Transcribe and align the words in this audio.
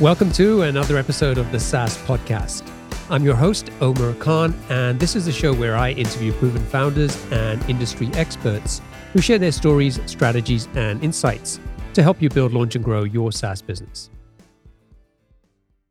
Welcome 0.00 0.32
to 0.32 0.62
another 0.62 0.96
episode 0.96 1.38
of 1.38 1.52
the 1.52 1.60
SaaS 1.60 1.96
Podcast. 1.98 2.68
I'm 3.10 3.22
your 3.22 3.36
host, 3.36 3.70
Omar 3.80 4.14
Khan, 4.14 4.52
and 4.68 4.98
this 4.98 5.14
is 5.14 5.26
the 5.26 5.30
show 5.30 5.54
where 5.54 5.76
I 5.76 5.92
interview 5.92 6.32
proven 6.32 6.66
founders 6.66 7.16
and 7.30 7.62
industry 7.70 8.10
experts 8.14 8.82
who 9.12 9.20
share 9.20 9.38
their 9.38 9.52
stories, 9.52 10.00
strategies, 10.06 10.66
and 10.74 11.00
insights 11.04 11.60
to 11.92 12.02
help 12.02 12.20
you 12.20 12.28
build, 12.28 12.52
launch, 12.52 12.74
and 12.74 12.84
grow 12.84 13.04
your 13.04 13.30
SaaS 13.30 13.62
business. 13.62 14.10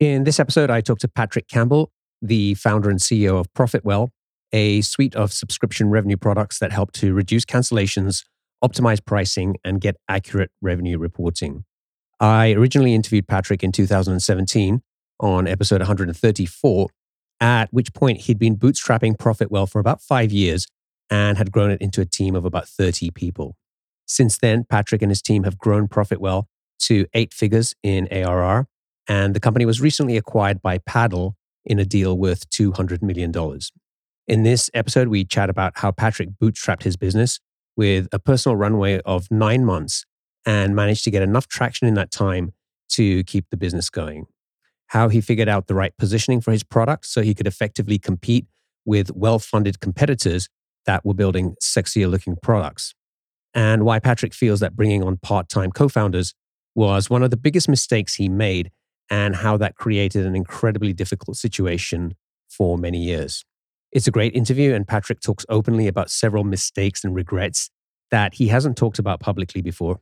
In 0.02 0.26
this 0.26 0.38
episode, 0.38 0.70
I 0.70 0.82
talked 0.82 1.02
to 1.02 1.08
Patrick 1.08 1.48
Campbell, 1.48 1.90
the 2.22 2.56
founder 2.56 2.90
and 2.90 3.00
CEO 3.00 3.40
of 3.40 3.48
Profitwell, 3.54 4.10
a 4.52 4.82
suite 4.82 5.16
of 5.16 5.32
subscription 5.32 5.90
revenue 5.90 6.18
products 6.18 6.60
that 6.60 6.74
help 6.74 6.91
to 6.91 7.13
reduce 7.13 7.46
cancellations, 7.46 8.26
optimize 8.62 8.99
pricing, 9.04 9.55
and 9.63 9.80
get 9.80 9.96
accurate 10.10 10.52
revenue 10.62 10.98
reporting. 10.98 11.63
I 12.20 12.52
originally 12.53 12.94
interviewed 12.94 13.27
Patrick 13.27 13.63
in 13.63 13.72
2017 13.72 14.81
on 15.20 15.48
episode 15.48 15.81
134, 15.81 16.88
at 17.40 17.73
which 17.73 17.94
point 17.94 18.21
he'd 18.21 18.40
been 18.40 18.58
bootstrapping 18.58 19.17
Profitwell 19.17 19.70
for 19.70 19.80
about 19.80 20.02
five 20.02 20.31
years 20.31 20.68
and 21.09 21.38
had 21.38 21.52
grown 21.52 21.71
it 21.71 21.81
into 21.81 22.02
a 22.02 22.05
team 22.05 22.35
of 22.35 22.45
about 22.45 22.68
30 22.68 23.12
people. 23.12 23.55
Since 24.05 24.38
then, 24.38 24.66
Patrick 24.70 25.02
and 25.02 25.12
his 25.12 25.21
team 25.21 25.44
have 25.44 25.57
grown 25.57 25.88
Profitwell 25.88 26.45
to 26.80 27.05
eight 27.13 27.34
figures 27.34 27.73
in 27.84 28.07
ARR, 28.12 28.68
and 29.07 29.34
the 29.34 29.40
company 29.40 29.66
was 29.66 29.82
recently 29.82 30.18
acquired 30.18 30.62
by 30.62 30.77
Paddle 30.80 31.35
in 31.66 31.80
a 31.80 31.85
deal 31.85 32.18
worth 32.18 32.49
$200 32.49 33.02
million. 33.02 33.32
In 34.27 34.43
this 34.43 34.70
episode, 34.73 35.07
we 35.07 35.26
chat 35.26 35.49
about 35.49 35.73
how 35.77 35.91
Patrick 35.91 36.30
bootstrapped 36.41 36.84
his 36.84 36.98
business 36.98 37.40
with 37.76 38.07
a 38.12 38.20
personal 38.20 38.55
runway 38.55 38.99
of 39.01 39.29
nine 39.32 39.66
months 39.66 40.05
and 40.46 40.76
managed 40.76 41.04
to 41.05 41.12
get 41.12 41.22
enough 41.22 41.48
traction 41.48 41.88
in 41.88 41.94
that 41.96 42.12
time 42.12 42.54
to 42.90 43.24
keep 43.24 43.49
the 43.49 43.58
business 43.58 43.90
going. 43.90 44.26
How 44.88 45.10
he 45.10 45.22
figured 45.22 45.50
out 45.50 45.68
the 45.68 45.76
right 45.76 45.96
positioning 45.98 46.41
for 46.41 46.52
his 46.52 46.63
product 46.63 47.05
so 47.05 47.22
he 47.22 47.34
could 47.34 47.48
effectively 47.48 47.98
compete 47.98 48.46
with 48.85 49.12
well 49.16 49.40
funded 49.40 49.80
competitors 49.80 50.50
that 50.85 51.05
were 51.05 51.13
building 51.13 51.55
sexier 51.62 52.10
looking 52.10 52.35
products. 52.35 52.94
And 53.54 53.84
why 53.85 54.00
Patrick 54.00 54.34
feels 54.34 54.60
that 54.60 54.76
bringing 54.76 55.04
on 55.04 55.18
part 55.18 55.50
time 55.50 55.72
co 55.72 55.88
founders 55.88 56.34
was 56.76 57.10
one 57.10 57.24
of 57.24 57.30
the 57.30 57.38
biggest 57.38 57.70
mistakes 57.70 58.16
he 58.16 58.28
made, 58.28 58.72
and 59.10 59.35
how 59.35 59.57
that 59.57 59.76
created 59.76 60.26
an 60.26 60.35
incredibly 60.35 60.91
difficult 60.94 61.38
situation 61.38 62.16
for 62.50 62.78
many 62.78 62.98
years. 62.98 63.46
It's 63.91 64.07
a 64.07 64.12
great 64.12 64.35
interview, 64.35 64.74
and 64.74 64.88
Patrick 64.88 65.19
talks 65.19 65.46
openly 65.50 65.88
about 65.88 66.09
several 66.09 66.44
mistakes 66.44 67.03
and 67.03 67.13
regrets 67.13 67.69
that 68.09 68.35
he 68.35 68.47
hasn't 68.47 68.75
talked 68.75 68.97
about 68.97 69.19
publicly 69.19 69.62
before. 69.62 70.00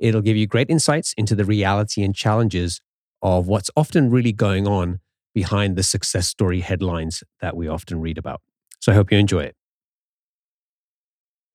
It'll 0.00 0.22
give 0.22 0.36
you 0.36 0.46
great 0.46 0.70
insights 0.70 1.12
into 1.16 1.34
the 1.34 1.44
reality 1.44 2.02
and 2.02 2.14
challenges 2.14 2.80
of 3.22 3.46
what's 3.46 3.70
often 3.76 4.10
really 4.10 4.32
going 4.32 4.66
on 4.66 5.00
behind 5.34 5.76
the 5.76 5.82
success 5.82 6.26
story 6.26 6.60
headlines 6.60 7.22
that 7.40 7.54
we 7.54 7.68
often 7.68 8.00
read 8.00 8.18
about. 8.18 8.40
So 8.80 8.92
I 8.92 8.94
hope 8.94 9.12
you 9.12 9.18
enjoy 9.18 9.40
it. 9.40 9.54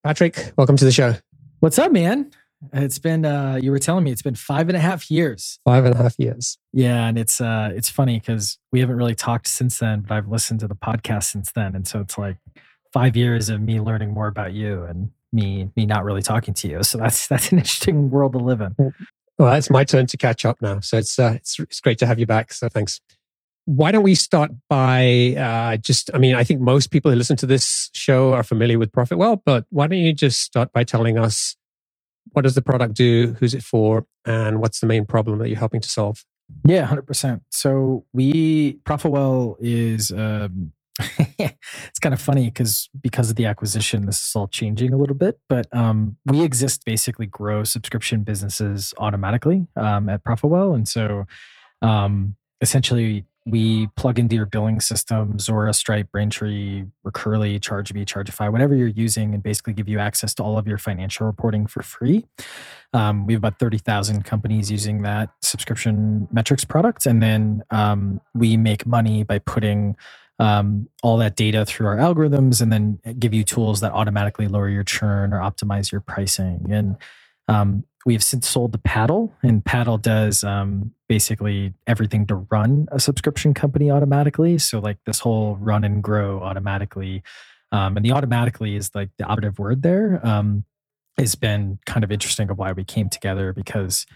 Patrick, 0.04 0.52
welcome 0.56 0.76
to 0.76 0.84
the 0.84 0.92
show. 0.92 1.16
What's 1.58 1.78
up, 1.78 1.90
man? 1.90 2.30
It's 2.72 2.98
been 2.98 3.24
uh 3.24 3.58
you 3.60 3.70
were 3.70 3.78
telling 3.78 4.04
me 4.04 4.12
it's 4.12 4.22
been 4.22 4.36
five 4.36 4.68
and 4.68 4.76
a 4.76 4.80
half 4.80 5.10
years. 5.10 5.58
Five 5.64 5.84
and 5.84 5.94
a 5.94 5.98
half 5.98 6.14
years. 6.18 6.56
Yeah, 6.72 7.06
and 7.06 7.18
it's 7.18 7.40
uh 7.40 7.72
it's 7.74 7.90
funny 7.90 8.18
because 8.18 8.58
we 8.72 8.80
haven't 8.80 8.96
really 8.96 9.14
talked 9.14 9.48
since 9.48 9.78
then, 9.78 10.02
but 10.02 10.14
I've 10.14 10.28
listened 10.28 10.60
to 10.60 10.68
the 10.68 10.76
podcast 10.76 11.24
since 11.24 11.52
then. 11.52 11.74
And 11.74 11.86
so 11.86 12.00
it's 12.00 12.16
like 12.16 12.38
five 12.92 13.16
years 13.16 13.48
of 13.48 13.60
me 13.60 13.80
learning 13.80 14.14
more 14.14 14.28
about 14.28 14.52
you 14.52 14.84
and 14.84 15.10
me 15.36 15.70
me 15.76 15.86
not 15.86 16.04
really 16.04 16.22
talking 16.22 16.54
to 16.54 16.68
you. 16.68 16.82
So 16.82 16.98
that's 16.98 17.26
that's 17.30 17.52
an 17.52 17.58
interesting 17.58 18.10
world 18.10 18.32
to 18.32 18.38
live 18.38 18.60
in. 18.60 18.74
Well, 19.38 19.54
it's 19.54 19.70
my 19.70 19.84
turn 19.84 20.06
to 20.06 20.16
catch 20.16 20.44
up 20.44 20.60
now. 20.60 20.80
So 20.80 20.96
it's 20.96 21.18
uh, 21.18 21.34
it's 21.36 21.60
it's 21.60 21.80
great 21.80 21.98
to 21.98 22.06
have 22.06 22.18
you 22.18 22.26
back. 22.26 22.52
So 22.52 22.68
thanks. 22.68 23.00
Why 23.66 23.90
don't 23.90 24.04
we 24.04 24.14
start 24.14 24.52
by 24.68 25.34
uh, 25.36 25.76
just? 25.76 26.10
I 26.14 26.18
mean, 26.18 26.36
I 26.36 26.44
think 26.44 26.60
most 26.60 26.92
people 26.92 27.10
who 27.10 27.16
listen 27.16 27.36
to 27.38 27.46
this 27.46 27.90
show 27.94 28.32
are 28.32 28.44
familiar 28.44 28.78
with 28.78 28.92
Profitwell, 28.92 29.40
but 29.44 29.66
why 29.70 29.88
don't 29.88 29.98
you 29.98 30.12
just 30.12 30.40
start 30.40 30.72
by 30.72 30.84
telling 30.84 31.18
us 31.18 31.56
what 32.32 32.42
does 32.42 32.54
the 32.54 32.62
product 32.62 32.94
do, 32.94 33.34
who's 33.40 33.54
it 33.54 33.64
for, 33.64 34.06
and 34.24 34.60
what's 34.60 34.80
the 34.80 34.86
main 34.86 35.04
problem 35.04 35.38
that 35.38 35.48
you're 35.48 35.58
helping 35.58 35.80
to 35.80 35.88
solve? 35.88 36.24
Yeah, 36.64 36.84
hundred 36.84 37.08
percent. 37.08 37.42
So 37.50 38.04
we 38.12 38.78
Profitwell 38.84 39.56
is 39.58 40.12
um, 40.12 40.72
it's 41.38 41.98
kind 42.00 42.14
of 42.14 42.20
funny 42.20 42.46
because 42.46 42.88
because 43.00 43.30
of 43.30 43.36
the 43.36 43.46
acquisition, 43.46 44.06
this 44.06 44.26
is 44.28 44.36
all 44.36 44.48
changing 44.48 44.92
a 44.92 44.96
little 44.96 45.16
bit. 45.16 45.38
But 45.48 45.66
um, 45.74 46.16
we 46.24 46.42
exist 46.42 46.84
basically 46.84 47.26
grow 47.26 47.64
subscription 47.64 48.22
businesses 48.22 48.94
automatically 48.98 49.66
um, 49.76 50.08
at 50.08 50.24
Profitwell, 50.24 50.74
and 50.74 50.88
so 50.88 51.26
um, 51.82 52.36
essentially 52.60 53.24
we 53.46 53.86
plug 53.96 54.18
into 54.18 54.34
your 54.34 54.44
billing 54.44 54.80
system, 54.80 55.38
Zuora, 55.38 55.72
Stripe, 55.72 56.10
Braintree, 56.10 56.84
Recurly, 57.04 57.60
ChargeBee, 57.60 58.04
Chargify, 58.04 58.50
whatever 58.50 58.74
you're 58.74 58.88
using, 58.88 59.34
and 59.34 59.42
basically 59.42 59.72
give 59.72 59.88
you 59.88 60.00
access 60.00 60.34
to 60.34 60.42
all 60.42 60.58
of 60.58 60.66
your 60.66 60.78
financial 60.78 61.26
reporting 61.26 61.68
for 61.68 61.80
free. 61.82 62.26
Um, 62.92 63.24
we 63.24 63.34
have 63.34 63.40
about 63.40 63.60
30,000 63.60 64.24
companies 64.24 64.68
using 64.70 65.02
that 65.02 65.30
subscription 65.42 66.26
metrics 66.32 66.64
product. 66.64 67.06
And 67.06 67.22
then 67.22 67.62
um, 67.70 68.20
we 68.34 68.56
make 68.56 68.84
money 68.84 69.22
by 69.22 69.38
putting 69.38 69.94
um, 70.38 70.88
all 71.02 71.18
that 71.18 71.36
data 71.36 71.66
through 71.66 71.88
our 71.88 71.96
algorithms 71.96 72.62
and 72.62 72.72
then 72.72 73.00
give 73.18 73.34
you 73.34 73.44
tools 73.44 73.80
that 73.80 73.92
automatically 73.92 74.48
lower 74.48 74.68
your 74.68 74.84
churn 74.84 75.32
or 75.32 75.40
optimize 75.40 75.92
your 75.92 76.02
pricing. 76.02 76.66
And 76.70 76.96
um, 77.48 77.84
we 78.06 78.14
have 78.14 78.24
since 78.24 78.48
sold 78.48 78.72
the 78.72 78.78
Paddle, 78.78 79.34
and 79.42 79.64
Paddle 79.64 79.98
does 79.98 80.44
um, 80.44 80.92
basically 81.08 81.74
everything 81.86 82.26
to 82.28 82.36
run 82.50 82.88
a 82.92 83.00
subscription 83.00 83.54
company 83.54 83.90
automatically. 83.90 84.58
So, 84.58 84.78
like 84.80 84.98
this 85.06 85.20
whole 85.20 85.56
run 85.56 85.84
and 85.84 86.02
grow 86.02 86.40
automatically. 86.42 87.22
Um, 87.72 87.96
and 87.96 88.06
the 88.06 88.12
automatically 88.12 88.76
is 88.76 88.92
like 88.94 89.10
the 89.18 89.24
operative 89.24 89.58
word 89.58 89.82
there. 89.82 90.20
Um, 90.26 90.64
has 91.18 91.34
been 91.36 91.78
kind 91.86 92.04
of 92.04 92.12
interesting 92.12 92.50
of 92.50 92.58
why 92.58 92.72
we 92.72 92.84
came 92.84 93.08
together 93.08 93.52
because 93.52 94.06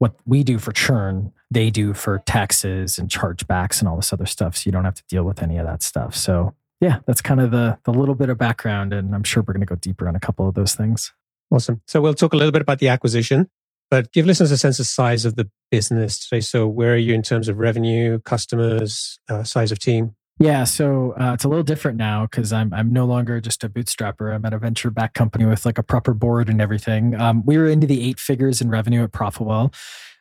what 0.00 0.16
we 0.26 0.42
do 0.42 0.58
for 0.58 0.72
churn, 0.72 1.32
they 1.50 1.70
do 1.70 1.94
for 1.94 2.22
taxes 2.26 2.98
and 2.98 3.08
chargebacks 3.08 3.80
and 3.80 3.88
all 3.88 3.96
this 3.96 4.12
other 4.12 4.26
stuff. 4.26 4.56
So 4.56 4.62
you 4.66 4.72
don't 4.72 4.84
have 4.84 4.94
to 4.94 5.04
deal 5.08 5.24
with 5.24 5.42
any 5.42 5.58
of 5.58 5.66
that 5.66 5.82
stuff. 5.82 6.16
So 6.16 6.54
yeah, 6.80 7.00
that's 7.06 7.20
kind 7.20 7.40
of 7.40 7.50
the 7.50 7.78
the 7.84 7.92
little 7.92 8.14
bit 8.14 8.30
of 8.30 8.38
background, 8.38 8.92
and 8.92 9.14
I'm 9.14 9.22
sure 9.22 9.42
we're 9.42 9.52
going 9.52 9.60
to 9.60 9.66
go 9.66 9.76
deeper 9.76 10.08
on 10.08 10.16
a 10.16 10.20
couple 10.20 10.48
of 10.48 10.54
those 10.54 10.74
things. 10.74 11.12
Awesome. 11.50 11.82
So 11.86 12.00
we'll 12.00 12.14
talk 12.14 12.32
a 12.32 12.36
little 12.36 12.52
bit 12.52 12.62
about 12.62 12.78
the 12.78 12.88
acquisition, 12.88 13.50
but 13.90 14.12
give 14.12 14.24
listeners 14.24 14.50
a 14.50 14.56
sense 14.58 14.78
of 14.80 14.86
size 14.86 15.24
of 15.26 15.36
the 15.36 15.50
business 15.70 16.26
today. 16.26 16.40
So 16.40 16.66
where 16.66 16.94
are 16.94 16.96
you 16.96 17.12
in 17.12 17.22
terms 17.22 17.48
of 17.48 17.58
revenue, 17.58 18.20
customers, 18.20 19.18
uh, 19.28 19.42
size 19.42 19.70
of 19.70 19.78
team? 19.78 20.14
Yeah, 20.42 20.64
so 20.64 21.12
uh, 21.20 21.34
it's 21.34 21.44
a 21.44 21.48
little 21.48 21.62
different 21.62 21.98
now 21.98 22.24
because 22.24 22.50
I'm 22.50 22.72
I'm 22.72 22.90
no 22.94 23.04
longer 23.04 23.42
just 23.42 23.62
a 23.62 23.68
bootstrapper. 23.68 24.34
I'm 24.34 24.42
at 24.46 24.54
a 24.54 24.58
venture 24.58 24.90
back 24.90 25.12
company 25.12 25.44
with 25.44 25.66
like 25.66 25.76
a 25.76 25.82
proper 25.82 26.14
board 26.14 26.48
and 26.48 26.62
everything. 26.62 27.14
Um, 27.14 27.44
we 27.44 27.58
were 27.58 27.68
into 27.68 27.86
the 27.86 28.08
eight 28.08 28.18
figures 28.18 28.62
in 28.62 28.70
revenue 28.70 29.02
at 29.04 29.12
Profitwell. 29.12 29.74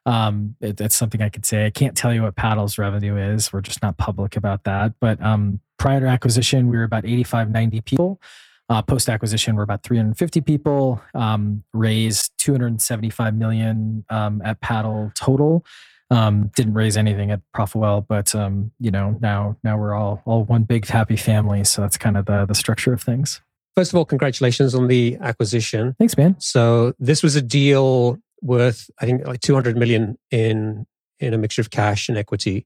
Um, 0.05 0.57
it, 0.59 0.75
that's 0.75 0.95
something 0.95 1.21
I 1.21 1.29
could 1.29 1.45
say. 1.45 1.65
I 1.65 1.69
can't 1.69 1.95
tell 1.95 2.13
you 2.13 2.23
what 2.23 2.35
Paddle's 2.35 2.77
revenue 2.77 3.15
is. 3.15 3.53
We're 3.53 3.61
just 3.61 3.81
not 3.81 3.97
public 3.97 4.35
about 4.35 4.65
that. 4.65 4.93
But 4.99 5.21
um, 5.23 5.61
prior 5.77 6.01
to 6.01 6.07
acquisition, 6.07 6.67
we 6.67 6.75
were 6.75 6.83
about 6.83 7.05
85, 7.05 7.49
90 7.49 7.81
people. 7.81 8.21
Uh, 8.67 8.81
Post 8.81 9.07
acquisition, 9.09 9.55
we're 9.55 9.63
about 9.63 9.83
350 9.83 10.41
people. 10.41 11.01
Um, 11.15 11.63
raised 11.73 12.33
275 12.39 13.35
million 13.35 14.03
um, 14.09 14.41
at 14.43 14.59
Paddle 14.59 15.11
total. 15.15 15.65
Um, 16.11 16.49
didn't 16.55 16.73
raise 16.73 16.97
anything 16.97 17.29
at 17.29 17.41
Profitwell, 17.55 18.05
but 18.07 18.33
um, 18.33 18.71
you 18.79 18.89
know 18.89 19.17
now 19.21 19.57
now 19.63 19.77
we're 19.77 19.93
all 19.93 20.21
all 20.25 20.43
one 20.43 20.63
big 20.63 20.87
happy 20.87 21.15
family. 21.15 21.63
So 21.63 21.81
that's 21.81 21.97
kind 21.97 22.17
of 22.17 22.25
the 22.25 22.45
the 22.45 22.55
structure 22.55 22.93
of 22.93 23.01
things. 23.01 23.41
First 23.75 23.93
of 23.93 23.97
all, 23.97 24.05
congratulations 24.05 24.75
on 24.75 24.87
the 24.87 25.17
acquisition. 25.21 25.95
Thanks, 25.99 26.17
man. 26.17 26.35
So 26.39 26.93
this 26.99 27.23
was 27.23 27.35
a 27.35 27.41
deal 27.41 28.17
worth, 28.41 28.89
I 28.99 29.05
think, 29.05 29.25
like 29.25 29.41
200 29.41 29.77
million 29.77 30.17
in 30.31 30.85
in 31.19 31.33
a 31.33 31.37
mixture 31.37 31.61
of 31.61 31.69
cash 31.69 32.09
and 32.09 32.17
equity. 32.17 32.65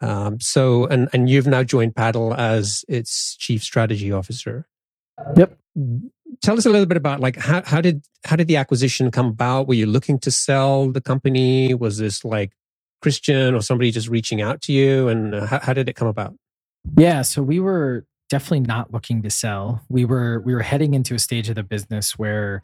Um, 0.00 0.40
so, 0.40 0.86
and 0.86 1.08
and 1.12 1.28
you've 1.28 1.46
now 1.46 1.64
joined 1.64 1.96
Paddle 1.96 2.34
as 2.34 2.84
its 2.88 3.36
chief 3.36 3.62
strategy 3.62 4.12
officer. 4.12 4.66
Yep. 5.36 5.58
Tell 6.40 6.56
us 6.56 6.66
a 6.66 6.70
little 6.70 6.86
bit 6.86 6.96
about 6.96 7.20
like 7.20 7.36
how 7.36 7.62
how 7.64 7.80
did 7.80 8.04
how 8.24 8.36
did 8.36 8.46
the 8.46 8.56
acquisition 8.56 9.10
come 9.10 9.26
about? 9.26 9.66
Were 9.66 9.74
you 9.74 9.86
looking 9.86 10.18
to 10.20 10.30
sell 10.30 10.90
the 10.90 11.00
company? 11.00 11.74
Was 11.74 11.98
this 11.98 12.24
like 12.24 12.52
Christian 13.00 13.54
or 13.54 13.62
somebody 13.62 13.90
just 13.90 14.08
reaching 14.08 14.40
out 14.40 14.60
to 14.62 14.72
you? 14.72 15.08
And 15.08 15.34
uh, 15.34 15.46
how, 15.46 15.58
how 15.60 15.72
did 15.72 15.88
it 15.88 15.94
come 15.94 16.08
about? 16.08 16.34
Yeah, 16.96 17.22
so 17.22 17.42
we 17.42 17.60
were 17.60 18.06
definitely 18.28 18.60
not 18.60 18.92
looking 18.92 19.22
to 19.22 19.30
sell. 19.30 19.82
We 19.88 20.04
were 20.04 20.40
we 20.40 20.54
were 20.54 20.62
heading 20.62 20.94
into 20.94 21.14
a 21.14 21.18
stage 21.18 21.48
of 21.48 21.54
the 21.54 21.62
business 21.62 22.18
where 22.18 22.62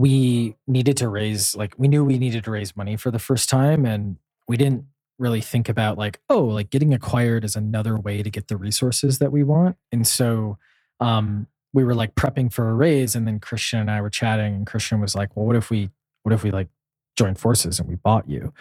we 0.00 0.56
needed 0.66 0.96
to 0.96 1.10
raise 1.10 1.54
like 1.54 1.74
we 1.76 1.86
knew 1.86 2.02
we 2.02 2.16
needed 2.16 2.42
to 2.42 2.50
raise 2.50 2.74
money 2.74 2.96
for 2.96 3.10
the 3.10 3.18
first 3.18 3.50
time 3.50 3.84
and 3.84 4.16
we 4.48 4.56
didn't 4.56 4.86
really 5.18 5.42
think 5.42 5.68
about 5.68 5.98
like 5.98 6.18
oh 6.30 6.42
like 6.42 6.70
getting 6.70 6.94
acquired 6.94 7.44
is 7.44 7.54
another 7.54 7.98
way 7.98 8.22
to 8.22 8.30
get 8.30 8.48
the 8.48 8.56
resources 8.56 9.18
that 9.18 9.30
we 9.30 9.42
want 9.42 9.76
and 9.92 10.06
so 10.06 10.56
um 11.00 11.46
we 11.74 11.84
were 11.84 11.94
like 11.94 12.14
prepping 12.14 12.50
for 12.50 12.70
a 12.70 12.72
raise 12.72 13.14
and 13.14 13.26
then 13.26 13.38
christian 13.38 13.78
and 13.78 13.90
i 13.90 14.00
were 14.00 14.08
chatting 14.08 14.54
and 14.54 14.66
christian 14.66 15.02
was 15.02 15.14
like 15.14 15.36
well 15.36 15.44
what 15.44 15.54
if 15.54 15.68
we 15.68 15.90
what 16.22 16.32
if 16.32 16.42
we 16.42 16.50
like 16.50 16.68
join 17.14 17.34
forces 17.34 17.78
and 17.78 17.86
we 17.86 17.94
bought 17.96 18.26
you 18.26 18.54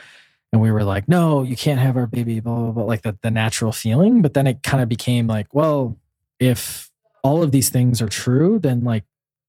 and 0.52 0.62
we 0.62 0.72
were 0.72 0.84
like, 0.84 1.08
no, 1.08 1.44
you 1.44 1.56
can't 1.56 1.80
have 1.80 1.96
our 1.96 2.08
baby, 2.08 2.40
blah, 2.40 2.56
blah, 2.56 2.72
blah, 2.72 2.84
like 2.84 3.04
the, 3.04 3.18
the 3.22 3.32
natural 3.32 3.72
feeling. 3.72 4.22
But 4.22 4.34
then 4.34 4.48
it 4.48 4.64
kind 4.64 4.82
of 4.82 4.90
became 4.90 5.28
like, 5.28 5.54
well, 5.54 5.98
if 6.40 6.90
all 7.24 7.44
of 7.44 7.52
these 7.52 7.70
things 7.70 8.02
are 8.02 8.08
true, 8.08 8.60
then 8.60 8.84
like 8.84 9.04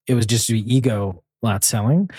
it 0.07 0.15
was 0.15 0.27
just 0.27 0.49
the 0.49 0.75
ego 0.75 1.23
not 1.43 1.65
selling. 1.65 2.11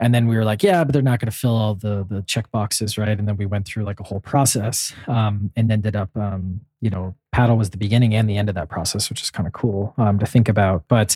And 0.00 0.12
then 0.12 0.26
we 0.26 0.36
were 0.36 0.44
like, 0.44 0.62
yeah, 0.64 0.82
but 0.82 0.92
they're 0.92 1.02
not 1.02 1.20
going 1.20 1.30
to 1.30 1.36
fill 1.36 1.54
all 1.54 1.76
the 1.76 2.04
the 2.08 2.22
check 2.22 2.50
boxes, 2.50 2.98
right? 2.98 3.16
And 3.16 3.28
then 3.28 3.36
we 3.36 3.46
went 3.46 3.66
through 3.66 3.84
like 3.84 4.00
a 4.00 4.02
whole 4.02 4.18
process 4.18 4.92
um, 5.06 5.52
and 5.54 5.70
ended 5.70 5.94
up, 5.94 6.10
um, 6.16 6.60
you 6.80 6.90
know, 6.90 7.14
paddle 7.30 7.56
was 7.56 7.70
the 7.70 7.76
beginning 7.76 8.12
and 8.14 8.28
the 8.28 8.36
end 8.36 8.48
of 8.48 8.56
that 8.56 8.68
process, 8.68 9.08
which 9.08 9.22
is 9.22 9.30
kind 9.30 9.46
of 9.46 9.52
cool 9.52 9.94
um, 9.98 10.18
to 10.18 10.26
think 10.26 10.48
about. 10.48 10.84
But 10.88 11.14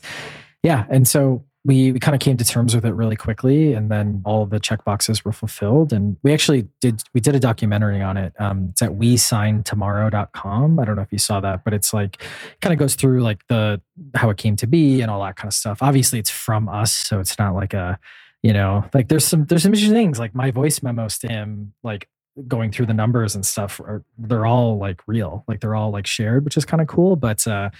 yeah, 0.62 0.84
and 0.88 1.08
so 1.08 1.44
we, 1.66 1.92
we 1.92 2.00
kind 2.00 2.14
of 2.14 2.20
came 2.20 2.36
to 2.36 2.44
terms 2.44 2.74
with 2.74 2.86
it 2.86 2.94
really 2.94 3.16
quickly 3.16 3.74
and 3.74 3.90
then 3.90 4.22
all 4.24 4.46
the 4.46 4.60
check 4.60 4.84
boxes 4.84 5.24
were 5.24 5.32
fulfilled 5.32 5.92
and 5.92 6.16
we 6.22 6.32
actually 6.32 6.68
did 6.80 7.02
we 7.14 7.20
did 7.20 7.34
a 7.34 7.40
documentary 7.40 8.00
on 8.00 8.16
it 8.16 8.32
um, 8.40 8.68
it's 8.70 8.82
at 8.82 8.94
we 8.94 9.16
sign 9.16 9.62
tomorrow.com 9.64 10.78
i 10.78 10.84
don't 10.84 10.96
know 10.96 11.02
if 11.02 11.12
you 11.12 11.18
saw 11.18 11.40
that 11.40 11.64
but 11.64 11.74
it's 11.74 11.92
like 11.92 12.22
kind 12.60 12.72
of 12.72 12.78
goes 12.78 12.94
through 12.94 13.22
like 13.22 13.46
the 13.48 13.80
how 14.14 14.30
it 14.30 14.36
came 14.36 14.56
to 14.56 14.66
be 14.66 15.00
and 15.00 15.10
all 15.10 15.22
that 15.22 15.36
kind 15.36 15.48
of 15.48 15.54
stuff. 15.54 15.82
Obviously 15.82 16.18
it's 16.18 16.30
from 16.30 16.68
us 16.68 16.92
so 16.92 17.20
it's 17.20 17.38
not 17.38 17.54
like 17.54 17.74
a 17.74 17.98
you 18.42 18.52
know 18.52 18.84
like 18.94 19.08
there's 19.08 19.24
some 19.24 19.46
there's 19.46 19.62
some 19.62 19.72
interesting 19.72 19.94
things 19.94 20.18
like 20.18 20.34
my 20.34 20.50
voice 20.50 20.82
memos 20.82 21.18
to 21.18 21.28
him 21.28 21.72
like 21.82 22.08
going 22.46 22.70
through 22.70 22.86
the 22.86 22.94
numbers 22.94 23.34
and 23.34 23.46
stuff 23.46 23.80
are 23.80 24.04
they're 24.18 24.46
all 24.46 24.78
like 24.78 25.00
real 25.06 25.44
like 25.48 25.60
they're 25.60 25.74
all 25.74 25.90
like 25.90 26.06
shared 26.06 26.44
which 26.44 26.56
is 26.56 26.66
kind 26.66 26.82
of 26.82 26.86
cool 26.86 27.16
but 27.16 27.46
uh 27.46 27.70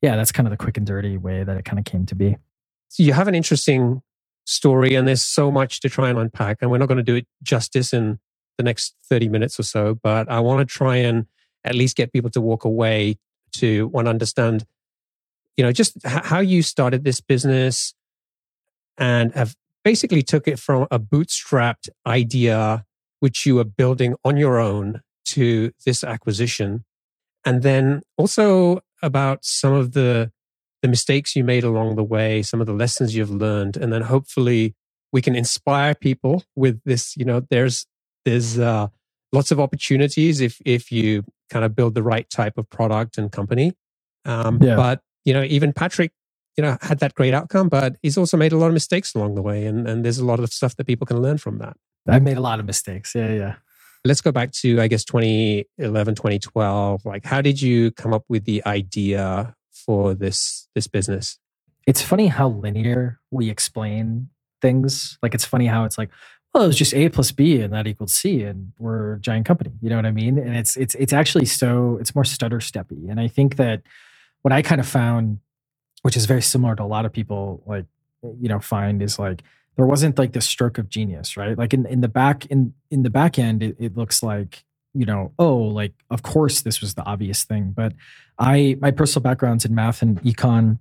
yeah 0.00 0.16
that's 0.16 0.32
kind 0.32 0.46
of 0.46 0.50
the 0.50 0.56
quick 0.56 0.78
and 0.78 0.86
dirty 0.86 1.18
way 1.18 1.44
that 1.44 1.58
it 1.58 1.64
kind 1.66 1.78
of 1.78 1.84
came 1.84 2.06
to 2.06 2.14
be 2.14 2.36
you 2.98 3.12
have 3.12 3.28
an 3.28 3.34
interesting 3.34 4.02
story 4.44 4.94
and 4.94 5.08
there's 5.08 5.22
so 5.22 5.50
much 5.50 5.80
to 5.80 5.88
try 5.88 6.08
and 6.08 6.18
unpack 6.18 6.58
and 6.60 6.70
we're 6.70 6.78
not 6.78 6.86
going 6.86 6.96
to 6.96 7.02
do 7.02 7.16
it 7.16 7.26
justice 7.42 7.92
in 7.92 8.18
the 8.58 8.62
next 8.62 8.94
30 9.08 9.28
minutes 9.28 9.58
or 9.58 9.64
so 9.64 9.98
but 10.02 10.30
i 10.30 10.38
want 10.38 10.66
to 10.66 10.72
try 10.72 10.96
and 10.96 11.26
at 11.64 11.74
least 11.74 11.96
get 11.96 12.12
people 12.12 12.30
to 12.30 12.40
walk 12.40 12.64
away 12.64 13.16
to 13.52 13.88
want 13.88 14.06
to 14.06 14.10
understand 14.10 14.64
you 15.56 15.64
know 15.64 15.72
just 15.72 15.96
how 16.04 16.38
you 16.38 16.62
started 16.62 17.04
this 17.04 17.20
business 17.20 17.94
and 18.98 19.34
have 19.34 19.56
basically 19.84 20.22
took 20.22 20.46
it 20.48 20.58
from 20.58 20.86
a 20.90 20.98
bootstrapped 20.98 21.88
idea 22.06 22.84
which 23.20 23.46
you 23.46 23.56
were 23.56 23.64
building 23.64 24.14
on 24.24 24.36
your 24.36 24.58
own 24.58 25.00
to 25.24 25.72
this 25.84 26.04
acquisition 26.04 26.84
and 27.44 27.62
then 27.62 28.02
also 28.16 28.80
about 29.02 29.44
some 29.44 29.72
of 29.72 29.92
the 29.92 30.30
the 30.82 30.88
mistakes 30.88 31.34
you 31.34 31.44
made 31.44 31.64
along 31.64 31.96
the 31.96 32.04
way, 32.04 32.42
some 32.42 32.60
of 32.60 32.66
the 32.66 32.72
lessons 32.72 33.16
you've 33.16 33.30
learned, 33.30 33.76
and 33.76 33.92
then 33.92 34.02
hopefully 34.02 34.74
we 35.12 35.22
can 35.22 35.34
inspire 35.34 35.94
people 35.94 36.44
with 36.54 36.80
this. 36.84 37.16
You 37.16 37.24
know, 37.24 37.40
there's 37.50 37.86
there's 38.24 38.58
uh, 38.58 38.88
lots 39.32 39.50
of 39.50 39.60
opportunities 39.60 40.40
if 40.40 40.60
if 40.64 40.92
you 40.92 41.24
kind 41.50 41.64
of 41.64 41.74
build 41.74 41.94
the 41.94 42.02
right 42.02 42.28
type 42.28 42.58
of 42.58 42.68
product 42.68 43.18
and 43.18 43.32
company. 43.32 43.72
Um, 44.24 44.58
yeah. 44.60 44.76
But 44.76 45.00
you 45.24 45.32
know, 45.32 45.42
even 45.42 45.72
Patrick, 45.72 46.12
you 46.56 46.62
know, 46.62 46.76
had 46.82 46.98
that 47.00 47.14
great 47.14 47.34
outcome, 47.34 47.68
but 47.68 47.96
he's 48.02 48.18
also 48.18 48.36
made 48.36 48.52
a 48.52 48.56
lot 48.56 48.68
of 48.68 48.72
mistakes 48.74 49.14
along 49.14 49.34
the 49.34 49.42
way, 49.42 49.66
and 49.66 49.88
and 49.88 50.04
there's 50.04 50.18
a 50.18 50.24
lot 50.24 50.40
of 50.40 50.52
stuff 50.52 50.76
that 50.76 50.86
people 50.86 51.06
can 51.06 51.20
learn 51.20 51.38
from 51.38 51.58
that. 51.58 51.76
I've 52.08 52.22
made 52.22 52.36
a 52.36 52.40
lot 52.40 52.60
of 52.60 52.66
mistakes. 52.66 53.14
Yeah, 53.16 53.32
yeah. 53.32 53.54
Let's 54.04 54.20
go 54.20 54.30
back 54.30 54.52
to 54.52 54.80
I 54.80 54.86
guess 54.86 55.04
2011, 55.04 56.14
2012. 56.14 57.04
Like, 57.04 57.24
how 57.24 57.40
did 57.40 57.60
you 57.60 57.90
come 57.90 58.14
up 58.14 58.24
with 58.28 58.44
the 58.44 58.64
idea 58.64 59.55
for 59.84 60.14
this 60.14 60.68
this 60.74 60.86
business? 60.86 61.38
It's 61.86 62.02
funny 62.02 62.26
how 62.26 62.48
linear 62.48 63.20
we 63.30 63.48
explain 63.50 64.28
things. 64.60 65.18
Like 65.22 65.34
it's 65.34 65.44
funny 65.44 65.66
how 65.66 65.84
it's 65.84 65.98
like, 65.98 66.10
well, 66.52 66.64
it 66.64 66.68
was 66.68 66.78
just 66.78 66.94
A 66.94 67.08
plus 67.08 67.32
B 67.32 67.60
and 67.60 67.72
that 67.72 67.86
equals 67.86 68.12
C, 68.12 68.42
and 68.42 68.72
we're 68.78 69.14
a 69.14 69.20
giant 69.20 69.46
company. 69.46 69.72
You 69.82 69.90
know 69.90 69.96
what 69.96 70.06
I 70.06 70.10
mean? 70.10 70.38
And 70.38 70.56
it's 70.56 70.76
it's 70.76 70.94
it's 70.96 71.12
actually 71.12 71.44
so 71.44 71.98
it's 72.00 72.14
more 72.14 72.24
stutter 72.24 72.58
steppy. 72.58 73.10
And 73.10 73.20
I 73.20 73.28
think 73.28 73.56
that 73.56 73.82
what 74.42 74.52
I 74.52 74.62
kind 74.62 74.80
of 74.80 74.88
found, 74.88 75.40
which 76.02 76.16
is 76.16 76.26
very 76.26 76.42
similar 76.42 76.74
to 76.76 76.82
a 76.82 76.84
lot 76.84 77.04
of 77.04 77.12
people 77.12 77.62
like 77.66 77.84
you 78.40 78.48
know 78.48 78.58
find, 78.58 79.02
is 79.02 79.18
like 79.18 79.42
there 79.76 79.86
wasn't 79.86 80.18
like 80.18 80.32
the 80.32 80.40
stroke 80.40 80.78
of 80.78 80.88
genius, 80.88 81.36
right? 81.36 81.56
Like 81.56 81.74
in 81.74 81.86
in 81.86 82.00
the 82.00 82.08
back 82.08 82.46
in 82.46 82.72
in 82.90 83.02
the 83.02 83.10
back 83.10 83.38
end, 83.38 83.62
it, 83.62 83.76
it 83.78 83.96
looks 83.96 84.22
like 84.22 84.64
you 84.96 85.06
know, 85.06 85.32
oh, 85.38 85.56
like 85.56 85.92
of 86.10 86.22
course 86.22 86.62
this 86.62 86.80
was 86.80 86.94
the 86.94 87.04
obvious 87.04 87.44
thing. 87.44 87.72
But 87.76 87.92
I 88.38 88.76
my 88.80 88.90
personal 88.90 89.22
background's 89.22 89.64
in 89.64 89.74
math 89.74 90.02
and 90.02 90.20
econ. 90.22 90.78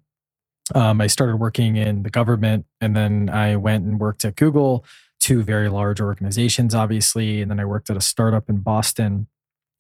Um, 0.73 0.99
I 0.99 1.07
started 1.07 1.35
working 1.35 1.75
in 1.75 2.03
the 2.03 2.09
government, 2.09 2.65
and 2.81 2.95
then 2.95 3.29
I 3.29 3.55
went 3.55 3.85
and 3.85 3.99
worked 3.99 4.25
at 4.25 4.35
Google, 4.35 4.83
two 5.19 5.43
very 5.43 5.69
large 5.69 6.01
organizations, 6.01 6.73
obviously. 6.73 7.41
And 7.41 7.51
then 7.51 7.59
I 7.59 7.65
worked 7.65 7.89
at 7.89 7.97
a 7.97 8.01
startup 8.01 8.49
in 8.49 8.57
Boston. 8.57 9.27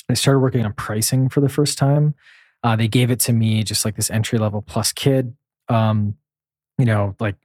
I 0.09 0.13
started 0.13 0.39
working 0.39 0.63
on 0.63 0.73
pricing 0.73 1.29
for 1.29 1.41
the 1.41 1.49
first 1.49 1.77
time. 1.77 2.13
Uh, 2.63 2.75
they 2.75 2.87
gave 2.87 3.09
it 3.09 3.19
to 3.21 3.33
me 3.33 3.63
just 3.63 3.85
like 3.85 3.95
this 3.95 4.11
entry 4.11 4.37
level 4.37 4.61
plus 4.61 4.91
kid. 4.91 5.35
Um, 5.69 6.15
you 6.77 6.85
know, 6.85 7.15
like 7.19 7.35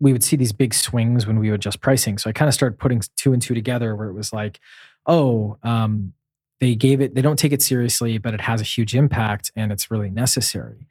we 0.00 0.12
would 0.12 0.24
see 0.24 0.36
these 0.36 0.52
big 0.52 0.74
swings 0.74 1.26
when 1.26 1.38
we 1.38 1.50
would 1.50 1.60
adjust 1.60 1.80
pricing. 1.80 2.18
So 2.18 2.30
I 2.30 2.32
kind 2.32 2.48
of 2.48 2.54
started 2.54 2.78
putting 2.78 3.02
two 3.16 3.32
and 3.32 3.42
two 3.42 3.54
together 3.54 3.94
where 3.96 4.08
it 4.08 4.14
was 4.14 4.32
like, 4.32 4.60
oh, 5.06 5.58
um, 5.62 6.12
they 6.60 6.74
gave 6.74 7.00
it, 7.00 7.14
they 7.14 7.22
don't 7.22 7.38
take 7.38 7.52
it 7.52 7.62
seriously, 7.62 8.18
but 8.18 8.34
it 8.34 8.40
has 8.42 8.60
a 8.60 8.64
huge 8.64 8.94
impact 8.94 9.52
and 9.54 9.70
it's 9.70 9.90
really 9.90 10.10
necessary. 10.10 10.86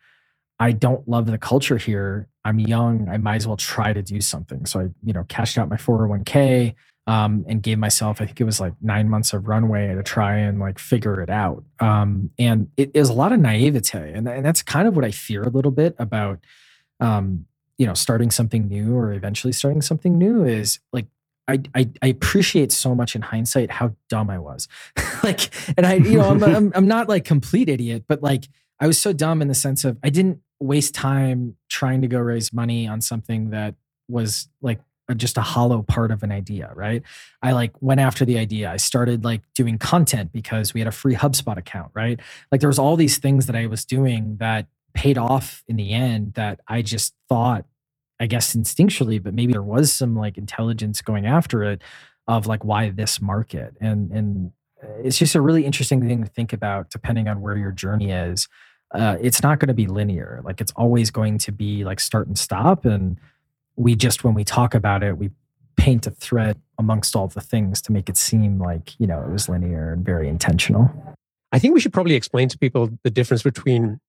I 0.60 0.72
don't 0.72 1.08
love 1.08 1.28
the 1.28 1.38
culture 1.38 1.78
here. 1.78 2.28
I'm 2.44 2.60
young. 2.60 3.10
I 3.10 3.18
might 3.18 3.36
as 3.36 3.48
well 3.48 3.58
try 3.58 3.94
to 3.94 4.02
do 4.02 4.22
something. 4.22 4.66
So 4.66 4.80
I, 4.80 4.84
you 5.04 5.14
know, 5.14 5.24
cashed 5.28 5.58
out 5.58 5.70
my 5.70 5.76
401k 5.76 6.74
um, 7.06 7.46
and 7.48 7.62
gave 7.62 7.78
myself, 7.78 8.22
I 8.22 8.26
think 8.26 8.42
it 8.42 8.46
was 8.46 8.60
like 8.60 8.74
nine 8.82 9.08
months 9.10 9.34
of 9.34 9.48
runway 9.48 9.94
to 9.94 10.02
try 10.04 10.38
and 10.38 10.60
like 10.60 10.80
figure 10.80 11.22
it 11.22 11.30
out. 11.30 11.64
Um, 11.80 12.32
and 12.40 12.70
it 12.76 12.92
is 12.94 13.10
a 13.10 13.14
lot 13.14 13.32
of 13.32 13.40
naivete. 13.40 14.14
And, 14.14 14.28
and 14.28 14.44
that's 14.44 14.64
kind 14.64 14.88
of 14.88 14.96
what 14.96 15.06
I 15.06 15.12
fear 15.12 15.44
a 15.44 15.50
little 15.50 15.72
bit 15.72 15.96
about, 16.00 16.40
um, 17.00 17.46
you 17.78 17.86
know, 17.86 17.94
starting 17.94 18.32
something 18.32 18.68
new 18.68 18.96
or 18.96 19.14
eventually 19.14 19.54
starting 19.54 19.82
something 19.82 20.18
new 20.18 20.44
is 20.44 20.80
like 20.92 21.06
I, 21.48 21.62
I, 21.74 21.90
I 22.02 22.08
appreciate 22.08 22.72
so 22.72 22.94
much 22.94 23.16
in 23.16 23.22
hindsight 23.22 23.72
how 23.72 23.96
dumb 24.10 24.30
I 24.30 24.40
was. 24.40 24.68
like, 25.24 25.50
and 25.78 25.86
I, 25.86 25.96
you 25.96 26.18
know, 26.18 26.30
I'm, 26.30 26.44
I'm, 26.44 26.72
I'm 26.76 26.88
not 26.88 27.08
like 27.08 27.26
complete 27.26 27.70
idiot, 27.70 28.04
but 28.08 28.22
like 28.22 28.48
I 28.80 28.88
was 28.88 29.00
so 29.00 29.14
dumb 29.14 29.42
in 29.42 29.48
the 29.48 29.56
sense 29.56 29.86
of 29.86 29.98
I 30.04 30.10
didn't 30.10 30.40
waste 30.60 30.94
time 30.94 31.56
trying 31.70 32.02
to 32.02 32.08
go 32.08 32.20
raise 32.20 32.52
money 32.52 32.88
on 32.88 33.02
something 33.02 33.52
that 33.52 33.76
was 34.08 34.50
like 34.62 34.80
a, 35.10 35.16
just 35.16 35.38
a 35.38 35.42
hollow 35.42 35.84
part 35.84 36.12
of 36.12 36.24
an 36.24 36.32
idea, 36.32 36.72
right? 36.76 37.04
I 37.42 37.54
like 37.54 37.72
went 37.82 38.00
after 38.00 38.26
the 38.26 38.38
idea. 38.38 38.70
I 38.72 38.78
started 38.78 39.24
like 39.24 39.42
doing 39.56 39.78
content 39.78 40.32
because 40.32 40.74
we 40.74 40.82
had 40.82 40.88
a 40.88 40.92
free 40.92 41.16
HubSpot 41.16 41.58
account, 41.58 41.92
right? 41.94 42.20
Like 42.52 42.62
there 42.62 42.70
was 42.70 42.80
all 42.80 42.96
these 42.96 43.18
things 43.18 43.46
that 43.46 43.56
I 43.56 43.68
was 43.68 43.86
doing 43.86 44.38
that 44.40 44.68
paid 44.94 45.18
off 45.18 45.64
in 45.68 45.76
the 45.76 45.94
end 45.94 46.34
that 46.34 46.60
I 46.68 46.82
just 46.82 47.14
thought 47.30 47.66
I 48.20 48.28
guess 48.28 48.56
instinctually, 48.56 49.22
but 49.22 49.34
maybe 49.34 49.54
there 49.54 49.62
was 49.62 49.92
some 49.92 50.16
like 50.16 50.38
intelligence 50.38 51.02
going 51.02 51.26
after 51.26 51.64
it 51.64 51.82
of 52.28 52.48
like 52.48 52.64
why 52.64 52.90
this 52.90 53.22
market 53.22 53.76
and 53.80 54.12
and 54.12 54.52
it's 55.04 55.18
just 55.18 55.36
a 55.36 55.42
really 55.42 55.66
interesting 55.66 56.08
thing 56.08 56.24
to 56.24 56.30
think 56.30 56.54
about 56.54 56.90
depending 56.90 57.28
on 57.28 57.42
where 57.42 57.58
your 57.58 57.72
journey 57.72 58.12
is. 58.12 58.48
Uh, 58.94 59.18
it's 59.20 59.42
not 59.42 59.60
going 59.60 59.68
to 59.68 59.74
be 59.74 59.88
linear. 59.88 60.42
Like 60.44 60.62
it's 60.62 60.72
always 60.76 61.12
going 61.12 61.40
to 61.40 61.52
be 61.52 61.84
like 61.84 62.00
start 62.00 62.28
and 62.28 62.38
stop. 62.38 62.86
And 62.86 63.20
we 63.76 63.96
just 63.96 64.24
when 64.24 64.34
we 64.34 64.44
talk 64.44 64.74
about 64.74 65.04
it, 65.04 65.18
we 65.18 65.32
paint 65.76 66.08
a 66.08 66.12
thread 66.12 66.60
amongst 66.78 67.16
all 67.16 67.28
the 67.28 67.42
things 67.42 67.82
to 67.84 67.92
make 67.92 68.10
it 68.10 68.18
seem 68.18 68.60
like 68.60 69.00
you 69.00 69.08
know 69.08 69.22
it 69.22 69.32
was 69.32 69.50
linear 69.50 69.94
and 69.94 70.06
very 70.06 70.28
intentional. 70.28 70.92
I 71.52 71.60
think 71.60 71.74
we 71.74 71.80
should 71.80 71.94
probably 71.94 72.16
explain 72.16 72.50
to 72.50 72.58
people 72.58 72.90
the 73.04 73.10
difference 73.10 73.44
between 73.44 74.00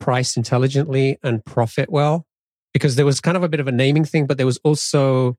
price 0.00 0.36
intelligently 0.36 1.18
and 1.22 1.44
Profitwell 1.44 2.24
because 2.74 2.96
there 2.96 3.06
was 3.06 3.20
kind 3.20 3.38
of 3.38 3.42
a 3.42 3.48
bit 3.48 3.60
of 3.60 3.68
a 3.68 3.72
naming 3.72 4.04
thing, 4.04 4.26
but 4.26 4.36
there 4.36 4.44
was 4.44 4.58
also 4.64 5.38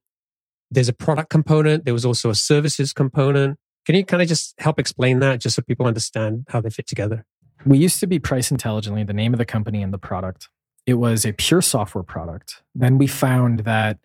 there's 0.71 0.89
a 0.89 0.93
product 0.93 1.29
component, 1.29 1.85
there 1.85 1.93
was 1.93 2.05
also 2.05 2.31
a 2.31 2.35
services 2.35 2.91
component. 2.91 3.59
Can 3.85 3.93
you 3.93 4.03
kind 4.03 4.23
of 4.23 4.27
just 4.27 4.55
help 4.57 4.79
explain 4.79 5.19
that 5.19 5.39
just 5.39 5.55
so 5.55 5.61
people 5.61 5.85
understand 5.85 6.47
how 6.49 6.59
they 6.59 6.71
fit 6.71 6.87
together? 6.87 7.23
We 7.65 7.77
used 7.77 7.99
to 7.99 8.07
be 8.07 8.17
Price 8.17 8.49
Intelligently, 8.49 9.03
the 9.03 9.13
name 9.13 9.33
of 9.33 9.37
the 9.37 9.45
company 9.45 9.83
and 9.83 9.93
the 9.93 9.99
product. 9.99 10.49
It 10.87 10.95
was 10.95 11.25
a 11.25 11.33
pure 11.33 11.61
software 11.61 12.03
product. 12.03 12.63
Then 12.73 12.97
we 12.97 13.05
found 13.05 13.59
that 13.59 13.99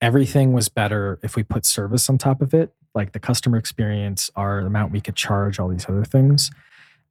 everything 0.00 0.52
was 0.52 0.68
better 0.68 1.18
if 1.22 1.36
we 1.36 1.42
put 1.42 1.64
service 1.64 2.10
on 2.10 2.18
top 2.18 2.42
of 2.42 2.52
it, 2.52 2.72
like 2.94 3.12
the 3.12 3.20
customer 3.20 3.56
experience, 3.56 4.30
our 4.36 4.58
amount 4.58 4.92
we 4.92 5.00
could 5.00 5.16
charge, 5.16 5.58
all 5.58 5.68
these 5.68 5.88
other 5.88 6.04
things. 6.04 6.50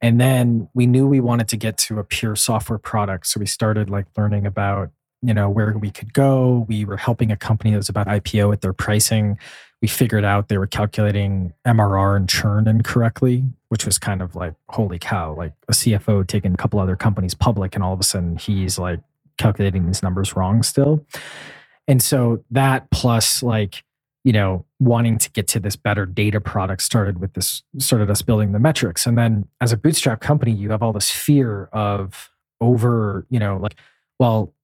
And 0.00 0.20
then 0.20 0.68
we 0.74 0.86
knew 0.86 1.06
we 1.06 1.20
wanted 1.20 1.48
to 1.48 1.56
get 1.56 1.78
to 1.78 1.98
a 1.98 2.04
pure 2.04 2.36
software 2.36 2.78
product. 2.78 3.26
So 3.26 3.40
we 3.40 3.46
started 3.46 3.88
like 3.88 4.06
learning 4.16 4.46
about 4.46 4.90
you 5.24 5.34
know 5.34 5.48
where 5.48 5.76
we 5.78 5.90
could 5.90 6.12
go. 6.12 6.66
We 6.68 6.84
were 6.84 6.96
helping 6.96 7.30
a 7.30 7.36
company 7.36 7.70
that 7.72 7.78
was 7.78 7.88
about 7.88 8.06
ipo 8.06 8.52
at 8.52 8.60
their 8.60 8.72
pricing. 8.72 9.38
We 9.80 9.88
figured 9.88 10.24
out 10.24 10.48
they 10.48 10.56
were 10.56 10.66
calculating 10.66 11.52
mrr 11.66 12.16
and 12.16 12.28
churn 12.28 12.66
incorrectly 12.66 13.44
which 13.68 13.84
was 13.84 13.98
kind 13.98 14.22
of 14.22 14.34
like 14.34 14.54
holy 14.70 14.98
cow 14.98 15.34
like 15.34 15.52
a 15.68 15.72
cfo 15.72 16.26
taking 16.26 16.54
a 16.54 16.56
couple 16.56 16.80
other 16.80 16.96
companies 16.96 17.34
public 17.34 17.74
and 17.74 17.84
all 17.84 17.92
of 17.92 18.00
a 18.00 18.04
sudden 18.04 18.36
he's 18.36 18.78
like 18.78 19.00
calculating 19.38 19.86
these 19.86 20.02
numbers 20.02 20.36
wrong 20.36 20.62
still. 20.62 21.04
And 21.86 22.02
so 22.02 22.42
that 22.50 22.90
plus 22.90 23.42
like 23.42 23.84
you 24.26 24.32
know, 24.32 24.64
wanting 24.80 25.18
to 25.18 25.30
get 25.32 25.46
to 25.46 25.60
this 25.60 25.76
better 25.76 26.06
data 26.06 26.40
product 26.40 26.80
started 26.80 27.20
with 27.20 27.34
this, 27.34 27.62
started 27.76 28.10
us 28.10 28.22
building 28.22 28.52
the 28.52 28.58
metrics. 28.58 29.04
And 29.06 29.18
then 29.18 29.46
as 29.60 29.70
a 29.70 29.76
bootstrap 29.76 30.22
company, 30.22 30.50
you 30.50 30.70
have 30.70 30.82
all 30.82 30.94
this 30.94 31.10
fear 31.10 31.68
of 31.74 32.30
over, 32.58 33.26
you 33.28 33.38
know, 33.38 33.58
like, 33.58 33.76
well, 34.18 34.54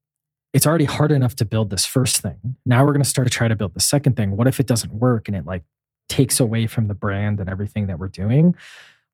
it's 0.52 0.66
already 0.66 0.84
hard 0.84 1.12
enough 1.12 1.36
to 1.36 1.44
build 1.44 1.70
this 1.70 1.86
first 1.86 2.18
thing. 2.18 2.56
Now 2.66 2.84
we're 2.84 2.92
going 2.92 3.02
to 3.02 3.08
start 3.08 3.26
to 3.26 3.32
try 3.32 3.48
to 3.48 3.56
build 3.56 3.74
the 3.74 3.80
second 3.80 4.16
thing. 4.16 4.36
What 4.36 4.46
if 4.46 4.58
it 4.58 4.66
doesn't 4.66 4.92
work 4.92 5.28
and 5.28 5.36
it 5.36 5.46
like 5.46 5.62
takes 6.08 6.40
away 6.40 6.66
from 6.66 6.88
the 6.88 6.94
brand 6.94 7.40
and 7.40 7.48
everything 7.48 7.86
that 7.86 7.98
we're 7.98 8.08
doing? 8.08 8.54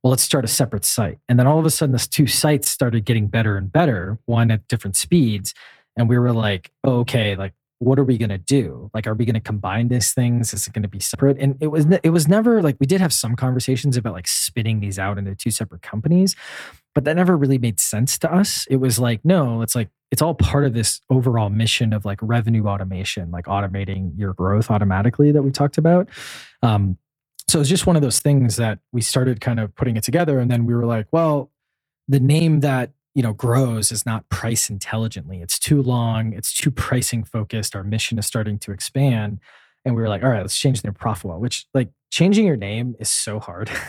Well, 0.03 0.11
let's 0.11 0.23
start 0.23 0.45
a 0.45 0.49
separate 0.49 0.85
site. 0.85 1.19
And 1.29 1.39
then 1.39 1.47
all 1.47 1.59
of 1.59 1.67
a 1.67 1.71
sudden, 1.71 1.93
this 1.93 2.07
two 2.07 2.27
sites 2.27 2.69
started 2.69 3.05
getting 3.05 3.27
better 3.27 3.57
and 3.57 3.71
better, 3.71 4.19
one 4.27 4.51
at 4.51 4.67
different 4.69 4.97
speeds. 4.97 5.53
And 5.97 6.09
we 6.09 6.19
were 6.19 6.33
like, 6.33 6.71
oh, 6.85 7.01
okay, 7.01 7.37
like 7.37 7.53
what 7.79 7.99
are 7.99 8.05
we 8.05 8.17
going 8.17 8.31
to 8.31 8.39
do 8.39 8.91
like 8.95 9.07
are 9.07 9.15
we 9.15 9.25
going 9.25 9.35
to 9.35 9.41
combine 9.41 9.89
these 9.89 10.15
things 10.15 10.55
is 10.55 10.67
it 10.67 10.73
going 10.73 10.83
to 10.83 10.89
be 10.89 11.01
separate 11.01 11.37
and 11.39 11.57
it 11.61 11.67
was 11.67 11.87
it 12.03 12.11
was 12.11 12.27
never 12.27 12.63
like 12.63 12.77
we 12.81 12.87
did 12.87 13.01
have 13.01 13.13
some 13.13 13.37
conversations 13.37 13.97
about 13.97 14.15
like 14.15 14.27
spitting 14.27 14.81
these 14.81 14.99
out 14.99 15.19
into 15.19 15.35
two 15.35 15.51
separate 15.51 15.83
companies 15.83 16.35
but 16.95 17.05
that 17.05 17.17
never 17.17 17.37
really 17.37 17.59
made 17.59 17.79
sense 17.79 18.19
to 18.19 18.33
us 18.33 18.67
it 18.71 18.77
was 18.77 18.99
like 18.99 19.23
no 19.25 19.61
it's 19.61 19.75
like 19.75 19.91
it's 20.11 20.23
all 20.23 20.35
part 20.35 20.65
of 20.65 20.75
this 20.75 21.01
overall 21.11 21.49
mission 21.49 21.93
of 21.93 22.05
like 22.05 22.19
revenue 22.23 22.67
automation 22.67 23.31
like 23.31 23.47
automating 23.47 24.13
your 24.17 24.33
growth 24.35 24.71
automatically 24.71 25.33
that 25.33 25.43
we 25.43 25.51
talked 25.51 25.79
about. 25.79 26.09
Um, 26.63 26.99
so 27.49 27.61
it's 27.61 27.69
just 27.69 27.87
one 27.87 27.97
of 27.97 28.03
those 28.03 28.21
things 28.21 28.57
that 28.57 28.79
we 28.93 29.01
started 29.01 29.41
kind 29.41 29.61
of 29.61 29.75
putting 29.75 29.97
it 29.97 30.05
together 30.05 30.39
and 30.39 30.51
then 30.51 30.67
we 30.67 30.75
were 30.75 30.87
like 30.87 31.07
well 31.13 31.51
the 32.09 32.21
name 32.21 32.61
that 32.61 32.93
you 33.17 33.23
know 33.23 33.33
grows 33.33 33.91
is 33.91 34.05
not 34.05 34.29
price 34.29 34.69
intelligently. 34.69 35.41
It's 35.41 35.59
too 35.59 35.83
long. 35.83 36.35
It's 36.35 36.53
too 36.53 36.71
pricing 36.71 37.25
focused. 37.25 37.75
Our 37.75 37.83
mission 37.83 38.19
is 38.19 38.27
starting 38.27 38.59
to 38.61 38.73
expand 38.73 39.41
and 39.87 39.97
we 39.97 40.03
were 40.03 40.09
like 40.09 40.23
all 40.23 40.29
right 40.29 40.43
let's 40.43 40.59
change 40.59 40.83
the 40.83 40.89
name 40.89 41.41
which 41.41 41.67
like 41.73 41.89
changing 42.11 42.47
your 42.47 42.57
name 42.57 42.95
is 42.99 43.09
so 43.09 43.39
hard. 43.41 43.71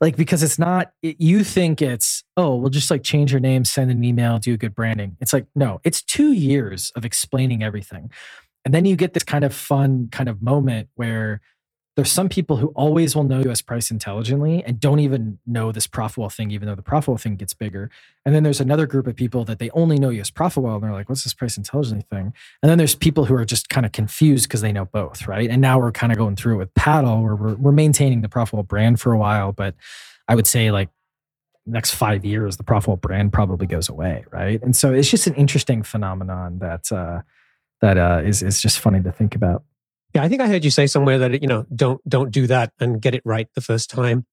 Like 0.00 0.16
because 0.16 0.42
it's 0.42 0.58
not 0.58 0.90
it, 1.02 1.20
you 1.20 1.44
think 1.44 1.80
it's 1.80 2.24
oh 2.36 2.56
we'll 2.56 2.68
just 2.68 2.90
like 2.90 3.04
change 3.04 3.30
your 3.30 3.40
name 3.40 3.64
send 3.64 3.92
an 3.92 4.02
email 4.02 4.40
do 4.40 4.52
a 4.52 4.56
good 4.56 4.74
branding. 4.74 5.16
It's 5.20 5.32
like 5.32 5.46
no 5.54 5.80
it's 5.84 6.02
two 6.02 6.32
years 6.32 6.90
of 6.96 7.04
explaining 7.04 7.62
everything. 7.62 8.10
And 8.64 8.74
then 8.74 8.86
you 8.86 8.96
get 8.96 9.14
this 9.14 9.22
kind 9.22 9.44
of 9.44 9.54
fun 9.54 10.08
kind 10.10 10.28
of 10.28 10.42
moment 10.42 10.88
where 10.96 11.40
there's 11.96 12.10
some 12.10 12.28
people 12.28 12.56
who 12.56 12.68
always 12.68 13.14
will 13.14 13.22
know 13.22 13.40
US 13.50 13.62
price 13.62 13.90
intelligently 13.90 14.64
and 14.64 14.80
don't 14.80 14.98
even 14.98 15.38
know 15.46 15.70
this 15.70 15.86
Profitwell 15.86 16.32
thing, 16.32 16.50
even 16.50 16.66
though 16.66 16.74
the 16.74 16.82
Profitwell 16.82 17.20
thing 17.20 17.36
gets 17.36 17.54
bigger. 17.54 17.88
And 18.24 18.34
then 18.34 18.42
there's 18.42 18.60
another 18.60 18.86
group 18.86 19.06
of 19.06 19.14
people 19.14 19.44
that 19.44 19.60
they 19.60 19.70
only 19.70 19.98
know 19.98 20.10
US 20.10 20.30
Profitwell 20.30 20.74
and 20.74 20.82
they're 20.82 20.92
like, 20.92 21.08
what's 21.08 21.22
this 21.22 21.34
price 21.34 21.56
intelligently 21.56 22.04
thing? 22.10 22.32
And 22.62 22.70
then 22.70 22.78
there's 22.78 22.96
people 22.96 23.26
who 23.26 23.34
are 23.34 23.44
just 23.44 23.68
kind 23.68 23.86
of 23.86 23.92
confused 23.92 24.48
because 24.48 24.60
they 24.60 24.72
know 24.72 24.86
both, 24.86 25.28
right? 25.28 25.48
And 25.48 25.60
now 25.62 25.78
we're 25.78 25.92
kind 25.92 26.10
of 26.12 26.18
going 26.18 26.34
through 26.36 26.54
it 26.54 26.58
with 26.58 26.74
Paddle 26.74 27.22
where 27.22 27.36
we're, 27.36 27.54
we're 27.54 27.72
maintaining 27.72 28.22
the 28.22 28.28
Profitwell 28.28 28.66
brand 28.66 29.00
for 29.00 29.12
a 29.12 29.18
while, 29.18 29.52
but 29.52 29.74
I 30.26 30.34
would 30.34 30.46
say 30.46 30.70
like 30.72 30.88
next 31.66 31.94
five 31.94 32.24
years, 32.24 32.56
the 32.56 32.64
Profitwell 32.64 33.00
brand 33.00 33.32
probably 33.32 33.66
goes 33.66 33.88
away, 33.88 34.24
right? 34.32 34.62
And 34.62 34.74
so 34.74 34.92
it's 34.92 35.10
just 35.10 35.26
an 35.26 35.34
interesting 35.34 35.82
phenomenon 35.82 36.58
that 36.58 36.90
uh, 36.90 37.22
that 37.80 37.98
uh, 37.98 38.22
is 38.24 38.42
is 38.42 38.60
just 38.60 38.78
funny 38.80 39.02
to 39.02 39.12
think 39.12 39.34
about. 39.34 39.62
Yeah, 40.14 40.22
I 40.22 40.28
think 40.28 40.40
I 40.40 40.46
heard 40.46 40.64
you 40.64 40.70
say 40.70 40.86
somewhere 40.86 41.18
that 41.18 41.42
you 41.42 41.48
know 41.48 41.66
don't 41.74 42.00
don't 42.08 42.30
do 42.30 42.46
that 42.46 42.72
and 42.80 43.00
get 43.02 43.14
it 43.14 43.22
right 43.24 43.48
the 43.54 43.60
first 43.60 43.90
time. 43.90 44.26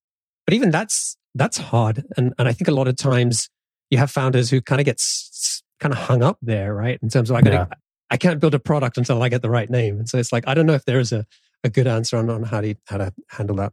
But 0.46 0.54
even 0.54 0.70
that's 0.70 1.16
that's 1.34 1.58
hard, 1.58 2.04
and 2.16 2.34
and 2.38 2.48
I 2.48 2.52
think 2.52 2.68
a 2.68 2.72
lot 2.72 2.88
of 2.88 2.96
times 2.96 3.48
you 3.90 3.98
have 3.98 4.10
founders 4.10 4.50
who 4.50 4.60
kind 4.60 4.80
of 4.80 4.84
get 4.84 4.96
s- 4.96 5.62
kind 5.80 5.92
of 5.92 5.98
hung 5.98 6.22
up 6.22 6.38
there, 6.40 6.74
right? 6.74 6.98
In 7.02 7.08
terms 7.08 7.30
of 7.30 7.34
like, 7.34 7.44
yeah. 7.46 7.66
I 8.10 8.16
can't 8.16 8.40
build 8.40 8.54
a 8.54 8.58
product 8.58 8.96
until 8.96 9.22
I 9.22 9.28
get 9.28 9.42
the 9.42 9.50
right 9.50 9.68
name, 9.68 9.98
and 9.98 10.08
so 10.08 10.18
it's 10.18 10.32
like 10.32 10.46
I 10.46 10.54
don't 10.54 10.66
know 10.66 10.74
if 10.74 10.84
there 10.84 11.00
is 11.00 11.12
a 11.12 11.26
a 11.64 11.68
good 11.68 11.86
answer 11.86 12.16
on 12.16 12.30
on 12.30 12.44
how 12.44 12.60
to 12.60 12.74
how 12.86 12.98
to 12.98 13.12
handle 13.30 13.56
that. 13.56 13.72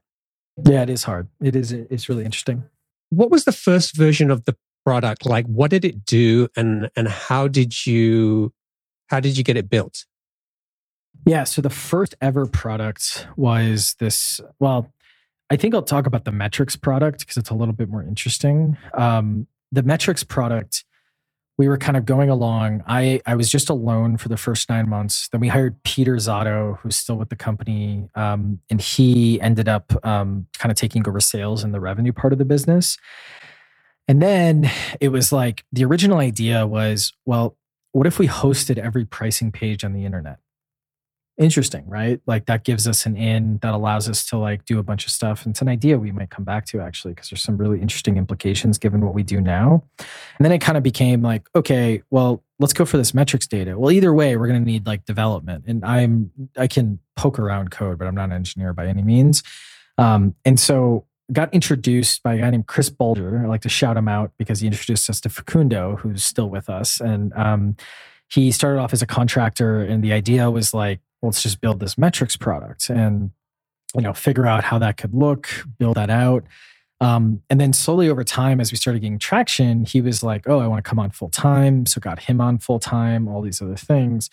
Yeah, 0.66 0.82
it 0.82 0.90
is 0.90 1.04
hard. 1.04 1.28
It 1.42 1.56
is. 1.56 1.72
It's 1.72 2.10
really 2.10 2.26
interesting. 2.26 2.64
What 3.10 3.30
was 3.30 3.46
the 3.46 3.52
first 3.52 3.96
version 3.96 4.32
of 4.32 4.46
the 4.46 4.56
product 4.86 5.26
like? 5.26 5.46
What 5.46 5.72
did 5.72 5.86
it 5.86 6.06
do, 6.06 6.48
and 6.56 6.90
and 6.96 7.08
how 7.08 7.48
did 7.48 7.86
you 7.86 8.52
how 9.08 9.20
did 9.20 9.38
you 9.38 9.44
get 9.44 9.58
it 9.58 9.70
built? 9.70 10.06
Yeah. 11.26 11.44
So 11.44 11.62
the 11.62 11.70
first 11.70 12.16
ever 12.22 12.46
product 12.46 13.28
was 13.36 13.96
this. 14.00 14.42
Well, 14.60 14.92
I 15.50 15.56
think 15.56 15.74
I'll 15.74 15.82
talk 15.82 16.06
about 16.06 16.26
the 16.26 16.32
metrics 16.32 16.76
product 16.76 17.20
because 17.20 17.38
it's 17.38 17.50
a 17.50 17.56
little 17.56 17.74
bit 17.74 17.90
more 17.90 18.04
interesting. 18.04 18.78
Um, 18.94 19.48
the 19.72 19.84
metrics 19.84 20.24
product, 20.24 20.86
we 21.58 21.68
were 21.68 21.78
kind 21.78 21.98
of 21.98 22.06
going 22.06 22.30
along. 22.30 22.84
I, 22.88 23.20
I 23.26 23.36
was 23.36 23.52
just 23.52 23.70
alone 23.70 24.18
for 24.18 24.30
the 24.30 24.38
first 24.38 24.70
nine 24.70 24.88
months. 24.88 25.28
Then 25.30 25.42
we 25.42 25.48
hired 25.48 25.82
Peter 25.84 26.16
Zotto, 26.16 26.78
who's 26.80 26.96
still 26.96 27.18
with 27.18 27.30
the 27.30 27.36
company. 27.36 28.10
Um, 28.16 28.60
and 28.70 28.80
he 28.80 29.42
ended 29.42 29.68
up 29.68 29.94
um, 30.06 30.48
kind 30.58 30.72
of 30.72 30.78
taking 30.78 31.08
over 31.08 31.20
sales 31.20 31.64
and 31.64 31.74
the 31.74 31.80
revenue 31.80 32.14
part 32.14 32.32
of 32.32 32.40
the 32.40 32.46
business. 32.46 32.98
And 34.08 34.22
then 34.22 34.72
it 35.00 35.10
was 35.10 35.32
like 35.32 35.66
the 35.72 35.86
original 35.86 36.20
idea 36.20 36.66
was 36.66 37.14
well, 37.26 37.58
what 37.92 38.08
if 38.08 38.20
we 38.20 38.28
hosted 38.28 38.78
every 38.78 39.06
pricing 39.06 39.52
page 39.52 39.84
on 39.84 39.94
the 39.94 40.06
internet? 40.06 40.38
Interesting, 41.40 41.84
right? 41.88 42.20
Like 42.28 42.46
that 42.48 42.66
gives 42.66 42.88
us 42.88 43.06
an 43.06 43.16
in 43.16 43.60
that 43.62 43.74
allows 43.74 44.10
us 44.10 44.26
to 44.26 44.38
like 44.38 44.66
do 44.66 44.78
a 44.78 44.84
bunch 44.84 45.06
of 45.06 45.12
stuff. 45.12 45.46
And 45.46 45.54
it's 45.54 45.62
an 45.62 45.70
idea 45.70 45.98
we 45.98 46.12
might 46.12 46.30
come 46.30 46.44
back 46.44 46.66
to 46.68 46.82
actually, 46.82 47.14
because 47.14 47.30
there's 47.30 47.42
some 47.42 47.58
really 47.58 47.82
interesting 47.82 48.18
implications 48.18 48.78
given 48.78 49.00
what 49.02 49.14
we 49.14 49.24
do 49.24 49.40
now. 49.40 49.84
And 49.98 50.46
then 50.46 50.52
it 50.52 50.60
kind 50.60 50.78
of 50.78 50.84
became 50.84 51.22
like, 51.22 51.48
okay, 51.56 52.04
well, 52.12 52.44
let's 52.60 52.74
go 52.74 52.84
for 52.84 52.98
this 52.98 53.14
metrics 53.14 53.48
data. 53.48 53.80
Well, 53.80 53.92
either 53.92 54.14
way, 54.14 54.36
we're 54.36 54.48
going 54.48 54.64
to 54.64 54.70
need 54.70 54.86
like 54.86 55.06
development. 55.06 55.64
And 55.66 55.84
I'm, 55.86 56.32
I 56.58 56.68
can 56.68 57.00
poke 57.16 57.40
around 57.40 57.72
code, 57.72 57.98
but 57.98 58.08
I'm 58.08 58.16
not 58.16 58.26
an 58.26 58.34
engineer 58.34 58.74
by 58.74 58.88
any 58.88 59.02
means. 59.02 59.42
Um, 59.98 60.36
and 60.44 60.60
so 60.60 61.06
got 61.32 61.54
introduced 61.54 62.22
by 62.22 62.34
a 62.34 62.40
guy 62.40 62.50
named 62.50 62.68
Chris 62.68 62.90
Bulger. 62.90 63.42
I 63.44 63.48
like 63.48 63.62
to 63.62 63.70
shout 63.70 63.96
him 63.96 64.08
out 64.08 64.32
because 64.38 64.60
he 64.60 64.68
introduced 64.68 65.10
us 65.10 65.22
to 65.22 65.30
Facundo, 65.30 65.96
who's 65.96 66.24
still 66.24 66.50
with 66.50 66.70
us. 66.70 67.00
And 67.00 67.32
um, 67.34 67.78
he 68.30 68.52
started 68.52 68.80
off 68.80 68.94
as 68.94 69.02
a 69.02 69.08
contractor, 69.08 69.82
and 69.82 70.04
the 70.04 70.12
idea 70.12 70.50
was 70.52 70.74
like, 70.74 71.00
let's 71.22 71.42
just 71.44 71.62
build 71.62 71.80
this 71.80 71.98
metrics 71.98 72.38
product 72.38 72.90
and 72.90 73.32
you 73.96 74.02
know 74.02 74.14
figure 74.14 74.46
out 74.46 74.64
how 74.64 74.78
that 74.80 74.98
could 74.98 75.14
look 75.14 75.50
build 75.78 75.96
that 75.96 76.10
out. 76.10 76.44
Um, 77.02 77.42
and 77.50 77.62
then 77.62 77.72
slowly 77.72 78.10
over 78.10 78.26
time 78.26 78.60
as 78.60 78.74
we 78.74 78.78
started 78.78 79.00
getting 79.00 79.20
traction 79.20 79.86
he 79.86 80.02
was 80.02 80.22
like 80.22 80.50
oh 80.50 80.60
i 80.60 80.68
want 80.68 80.84
to 80.84 80.90
come 80.90 81.00
on 81.00 81.12
full 81.12 81.30
time 81.30 81.86
so 81.86 82.02
got 82.02 82.20
him 82.20 82.42
on 82.42 82.58
full 82.58 82.80
time 82.80 83.28
all 83.28 83.42
these 83.42 83.62
other 83.62 83.78
things. 83.78 84.30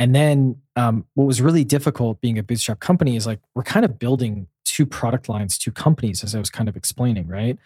And 0.00 0.14
then 0.14 0.60
um, 0.76 1.06
what 1.14 1.26
was 1.26 1.42
really 1.42 1.64
difficult 1.64 2.20
being 2.20 2.38
a 2.38 2.42
bootstrap 2.42 2.78
company 2.78 3.16
is 3.16 3.26
like 3.26 3.40
we're 3.54 3.64
kind 3.64 3.84
of 3.84 3.98
building 3.98 4.46
two 4.64 4.86
product 4.86 5.28
lines 5.28 5.58
two 5.58 5.72
companies 5.72 6.22
as 6.22 6.34
i 6.34 6.38
was 6.38 6.50
kind 6.50 6.68
of 6.68 6.76
explaining 6.76 7.26
right? 7.26 7.58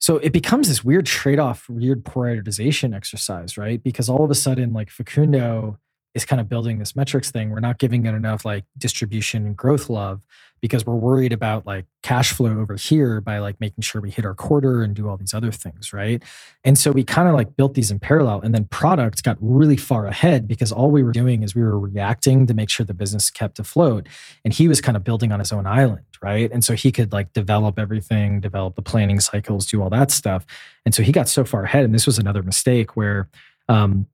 So 0.00 0.18
it 0.18 0.32
becomes 0.32 0.68
this 0.68 0.84
weird 0.84 1.06
trade-off 1.06 1.68
weird 1.68 2.04
prioritization 2.04 2.94
exercise 2.94 3.56
right? 3.56 3.82
Because 3.82 4.08
all 4.08 4.24
of 4.24 4.30
a 4.30 4.34
sudden 4.34 4.72
like 4.72 4.90
facundo 4.90 5.78
is 6.14 6.24
kind 6.24 6.40
of 6.40 6.48
building 6.48 6.78
this 6.78 6.94
metrics 6.94 7.30
thing. 7.30 7.50
We're 7.50 7.60
not 7.60 7.78
giving 7.78 8.06
it 8.06 8.14
enough 8.14 8.44
like 8.44 8.64
distribution 8.78 9.46
and 9.46 9.56
growth 9.56 9.90
love 9.90 10.24
because 10.64 10.86
we're 10.86 10.94
worried 10.94 11.32
about 11.32 11.66
like 11.66 11.84
cash 12.02 12.32
flow 12.32 12.58
over 12.58 12.74
here 12.76 13.20
by 13.20 13.38
like 13.38 13.60
making 13.60 13.82
sure 13.82 14.00
we 14.00 14.10
hit 14.10 14.24
our 14.24 14.34
quarter 14.34 14.82
and 14.82 14.94
do 14.94 15.10
all 15.10 15.16
these 15.18 15.34
other 15.34 15.52
things, 15.52 15.92
right? 15.92 16.22
And 16.64 16.78
so 16.78 16.90
we 16.90 17.04
kind 17.04 17.28
of 17.28 17.34
like 17.34 17.54
built 17.54 17.74
these 17.74 17.90
in 17.90 17.98
parallel 17.98 18.40
and 18.40 18.54
then 18.54 18.64
product 18.66 19.22
got 19.24 19.36
really 19.40 19.76
far 19.76 20.06
ahead 20.06 20.48
because 20.48 20.72
all 20.72 20.90
we 20.90 21.02
were 21.02 21.12
doing 21.12 21.42
is 21.42 21.54
we 21.54 21.62
were 21.62 21.78
reacting 21.78 22.46
to 22.46 22.54
make 22.54 22.70
sure 22.70 22.86
the 22.86 22.94
business 22.94 23.30
kept 23.30 23.58
afloat 23.58 24.06
and 24.42 24.54
he 24.54 24.66
was 24.66 24.80
kind 24.80 24.96
of 24.96 25.04
building 25.04 25.32
on 25.32 25.38
his 25.38 25.52
own 25.52 25.66
island, 25.66 26.06
right? 26.22 26.50
And 26.50 26.64
so 26.64 26.72
he 26.72 26.90
could 26.90 27.12
like 27.12 27.34
develop 27.34 27.78
everything, 27.78 28.40
develop 28.40 28.74
the 28.74 28.82
planning 28.82 29.20
cycles, 29.20 29.66
do 29.66 29.82
all 29.82 29.90
that 29.90 30.10
stuff. 30.10 30.46
And 30.86 30.94
so 30.94 31.02
he 31.02 31.12
got 31.12 31.28
so 31.28 31.44
far 31.44 31.64
ahead 31.64 31.84
and 31.84 31.94
this 31.94 32.06
was 32.06 32.18
another 32.18 32.42
mistake 32.42 32.96
where 32.96 33.28
um 33.68 34.06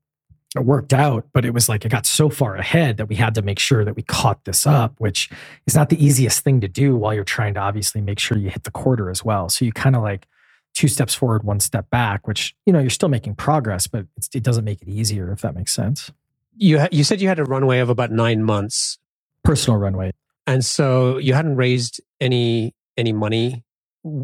it 0.55 0.65
worked 0.65 0.93
out, 0.93 1.25
but 1.33 1.45
it 1.45 1.53
was 1.53 1.69
like 1.69 1.85
it 1.85 1.89
got 1.89 2.05
so 2.05 2.29
far 2.29 2.55
ahead 2.55 2.97
that 2.97 3.07
we 3.07 3.15
had 3.15 3.35
to 3.35 3.41
make 3.41 3.59
sure 3.59 3.85
that 3.85 3.95
we 3.95 4.01
caught 4.01 4.43
this 4.43 4.67
up, 4.67 4.93
which 4.97 5.29
is 5.65 5.75
not 5.75 5.89
the 5.89 6.03
easiest 6.03 6.43
thing 6.43 6.59
to 6.59 6.67
do 6.67 6.95
while 6.95 7.13
you're 7.13 7.23
trying 7.23 7.53
to 7.53 7.59
obviously 7.61 8.01
make 8.01 8.19
sure 8.19 8.37
you 8.37 8.49
hit 8.49 8.63
the 8.63 8.71
quarter 8.71 9.09
as 9.09 9.23
well. 9.23 9.47
So 9.47 9.63
you 9.63 9.71
kind 9.71 9.95
of 9.95 10.01
like 10.01 10.27
two 10.73 10.89
steps 10.89 11.13
forward, 11.13 11.43
one 11.43 11.61
step 11.61 11.89
back, 11.89 12.27
which 12.27 12.53
you 12.65 12.73
know 12.73 12.79
you're 12.79 12.89
still 12.89 13.09
making 13.09 13.35
progress, 13.35 13.87
but 13.87 14.05
it 14.33 14.43
doesn't 14.43 14.65
make 14.65 14.81
it 14.81 14.89
easier 14.89 15.31
if 15.31 15.41
that 15.41 15.55
makes 15.55 15.73
sense. 15.73 16.11
You 16.57 16.81
ha- 16.81 16.89
you 16.91 17.05
said 17.05 17.21
you 17.21 17.29
had 17.29 17.39
a 17.39 17.45
runway 17.45 17.79
of 17.79 17.89
about 17.89 18.11
nine 18.11 18.43
months, 18.43 18.99
personal 19.43 19.79
runway, 19.79 20.11
and 20.45 20.65
so 20.65 21.17
you 21.17 21.33
hadn't 21.33 21.55
raised 21.55 22.01
any 22.19 22.75
any 22.97 23.13
money. 23.13 23.63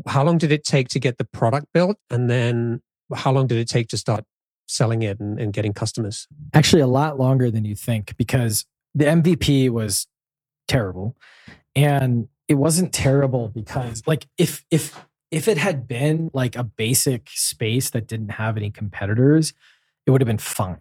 How 0.08 0.24
long 0.24 0.38
did 0.38 0.52
it 0.52 0.66
take 0.66 0.90
to 0.90 1.00
get 1.00 1.20
the 1.20 1.24
product 1.24 1.68
built, 1.74 1.98
and 2.10 2.30
then 2.30 2.82
how 3.16 3.32
long 3.32 3.48
did 3.48 3.60
it 3.60 3.70
take 3.70 3.88
to 3.90 3.98
start 3.98 4.26
selling 4.68 5.02
it 5.02 5.20
and, 5.20 5.40
and 5.40 5.54
getting 5.54 5.74
customers? 5.74 6.28
Actually, 6.54 6.82
a 6.82 6.88
lot 6.88 7.18
longer 7.18 7.50
than 7.50 7.66
you 7.66 7.76
think 7.76 8.16
because 8.18 8.66
the 8.94 9.06
MVP 9.06 9.70
was 9.70 10.08
terrible. 10.68 11.16
And 11.76 12.28
it 12.48 12.56
wasn't 12.56 12.94
terrible 12.94 13.50
because 13.50 14.04
like 14.06 14.28
if 14.38 14.66
if 14.72 15.06
if 15.32 15.48
it 15.48 15.58
had 15.58 15.88
been 15.88 16.32
like 16.34 16.56
a 16.56 16.64
basic 16.64 17.30
space 17.30 17.90
that 17.92 18.08
didn't 18.08 18.30
have 18.30 18.58
any 18.58 18.72
competitors, 18.72 19.54
it 20.06 20.12
would 20.12 20.22
have 20.22 20.28
been 20.28 20.38
fine. 20.38 20.80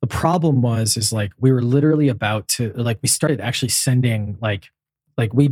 The 0.00 0.06
problem 0.06 0.62
was 0.62 0.96
is 0.96 1.12
like 1.12 1.32
we 1.38 1.52
were 1.52 1.62
literally 1.62 2.08
about 2.08 2.48
to 2.48 2.72
like 2.74 2.98
we 3.02 3.08
started 3.08 3.40
actually 3.40 3.70
sending 3.70 4.36
like 4.40 4.70
like 5.16 5.32
we 5.34 5.50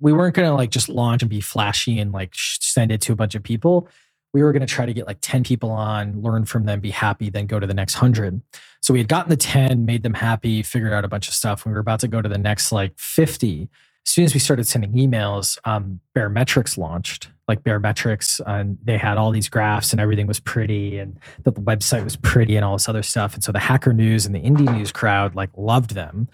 we 0.00 0.12
weren't 0.12 0.34
going 0.34 0.48
to 0.48 0.54
like 0.54 0.70
just 0.70 0.88
launch 0.88 1.22
and 1.22 1.30
be 1.30 1.40
flashy 1.40 1.98
and 1.98 2.12
like 2.12 2.32
send 2.34 2.92
it 2.92 3.00
to 3.02 3.12
a 3.12 3.16
bunch 3.16 3.34
of 3.34 3.42
people 3.42 3.88
we 4.36 4.42
were 4.42 4.52
going 4.52 4.60
to 4.60 4.66
try 4.66 4.84
to 4.84 4.92
get 4.92 5.06
like 5.06 5.18
10 5.22 5.44
people 5.44 5.70
on 5.70 6.20
learn 6.20 6.44
from 6.44 6.66
them 6.66 6.78
be 6.80 6.90
happy 6.90 7.30
then 7.30 7.46
go 7.46 7.58
to 7.58 7.66
the 7.66 7.74
next 7.74 7.96
100 7.96 8.42
so 8.86 8.92
we 8.92 9.00
had 9.00 9.08
gotten 9.08 9.30
the 9.30 9.36
10 9.36 9.84
made 9.84 10.04
them 10.04 10.14
happy 10.14 10.62
figured 10.62 10.92
out 10.92 11.04
a 11.04 11.08
bunch 11.08 11.26
of 11.26 11.34
stuff. 11.34 11.66
We 11.66 11.72
were 11.72 11.80
about 11.80 11.98
to 12.00 12.08
go 12.08 12.22
to 12.22 12.28
the 12.28 12.38
next 12.38 12.70
like 12.70 12.96
50 12.96 13.68
as 14.06 14.12
soon 14.12 14.24
as 14.24 14.32
we 14.32 14.38
started 14.38 14.64
sending 14.68 14.92
emails 14.92 15.58
um, 15.64 15.98
Baremetrics 16.14 16.78
launched 16.78 17.28
like 17.48 17.64
Baremetrics 17.64 18.40
and 18.46 18.78
they 18.84 18.96
had 18.96 19.18
all 19.18 19.32
these 19.32 19.48
graphs 19.48 19.90
and 19.90 20.00
everything 20.00 20.28
was 20.28 20.38
pretty 20.38 21.00
and 21.00 21.18
the 21.42 21.52
website 21.52 22.04
was 22.04 22.14
pretty 22.14 22.54
and 22.54 22.64
all 22.64 22.74
this 22.76 22.88
other 22.88 23.02
stuff. 23.02 23.34
And 23.34 23.42
so 23.42 23.50
the 23.50 23.58
hacker 23.58 23.92
news 23.92 24.24
and 24.24 24.32
the 24.32 24.40
indie 24.40 24.72
news 24.72 24.92
crowd 24.92 25.34
like 25.34 25.50
loved 25.56 25.96
them. 25.96 26.28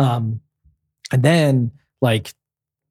Um, 0.00 0.40
and 1.12 1.22
then 1.22 1.70
like 2.00 2.32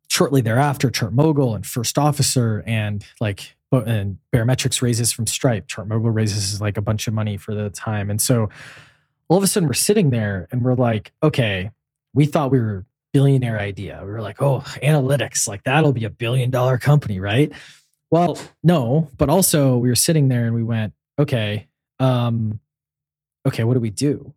shortly 0.10 0.39
thereafter 0.39 0.89
ChartMogul 0.89 1.53
and 1.53 1.65
first 1.65 1.98
officer 1.98 2.63
and 2.65 3.06
like 3.20 3.58
and 3.80 4.18
Baremetrics 4.34 4.82
raises 4.82 5.12
from 5.12 5.28
stripe 5.28 5.68
ChartMogul 5.68 6.13
raises 6.13 6.60
like 6.60 6.78
a 6.78 6.82
bunch 6.82 7.08
of 7.08 7.13
money 7.13 7.38
for 7.38 7.54
the 7.56 7.70
time. 7.70 8.10
And 8.10 8.22
so 8.22 8.50
all 9.30 9.38
of 9.38 9.44
a 9.44 9.48
sudden 9.48 9.68
we're 9.68 9.74
sitting 9.74 10.10
there 10.10 10.48
and 10.51 10.62
we're 10.62 10.75
like 10.75 11.13
okay 11.24 11.72
we 12.13 12.25
thought 12.25 12.51
we 12.51 12.60
were 12.60 12.86
billionaire 13.13 13.60
idea. 13.60 14.01
We 14.04 14.12
were 14.12 14.22
like 14.22 14.42
oh 14.42 14.60
analytics 14.84 15.48
like 15.48 15.63
that'll 15.63 15.94
be 15.94 16.06
a 16.06 16.10
billion 16.10 16.50
dollar 16.50 16.78
company 16.78 17.20
right? 17.20 17.51
Well 18.10 18.38
no 18.63 19.10
but 19.18 19.30
also 19.30 19.78
we 19.78 19.90
were 19.90 19.96
sitting 19.96 20.28
there 20.28 20.46
and 20.46 20.56
we 20.56 20.63
went 20.63 20.94
okay 21.18 21.68
um 22.00 22.60
okay 23.48 23.63
what 23.63 23.75
do 23.75 23.80
we 23.80 23.90
do? 23.90 24.34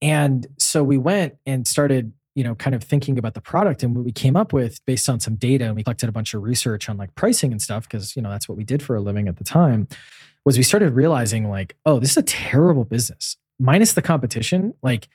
And 0.00 0.46
so 0.58 0.84
we 0.84 0.98
went 0.98 1.36
and 1.46 1.66
started 1.66 2.12
you 2.34 2.42
know, 2.42 2.54
kind 2.54 2.74
of 2.74 2.82
thinking 2.82 3.18
about 3.18 3.34
the 3.34 3.40
product 3.40 3.82
and 3.82 3.94
what 3.94 4.04
we 4.04 4.12
came 4.12 4.36
up 4.36 4.52
with 4.52 4.84
based 4.86 5.08
on 5.08 5.20
some 5.20 5.36
data 5.36 5.64
and 5.64 5.76
we 5.76 5.84
collected 5.84 6.08
a 6.08 6.12
bunch 6.12 6.34
of 6.34 6.42
research 6.42 6.88
on 6.88 6.96
like 6.96 7.14
pricing 7.14 7.52
and 7.52 7.62
stuff 7.62 7.84
because, 7.84 8.16
you 8.16 8.22
know, 8.22 8.30
that's 8.30 8.48
what 8.48 8.58
we 8.58 8.64
did 8.64 8.82
for 8.82 8.96
a 8.96 9.00
living 9.00 9.28
at 9.28 9.36
the 9.36 9.44
time 9.44 9.86
was 10.44 10.56
we 10.56 10.62
started 10.62 10.92
realizing 10.94 11.48
like, 11.48 11.76
oh, 11.86 11.98
this 11.98 12.12
is 12.12 12.16
a 12.16 12.22
terrible 12.22 12.84
business. 12.84 13.36
Minus 13.58 13.92
the 13.92 14.02
competition, 14.02 14.74
like 14.82 15.08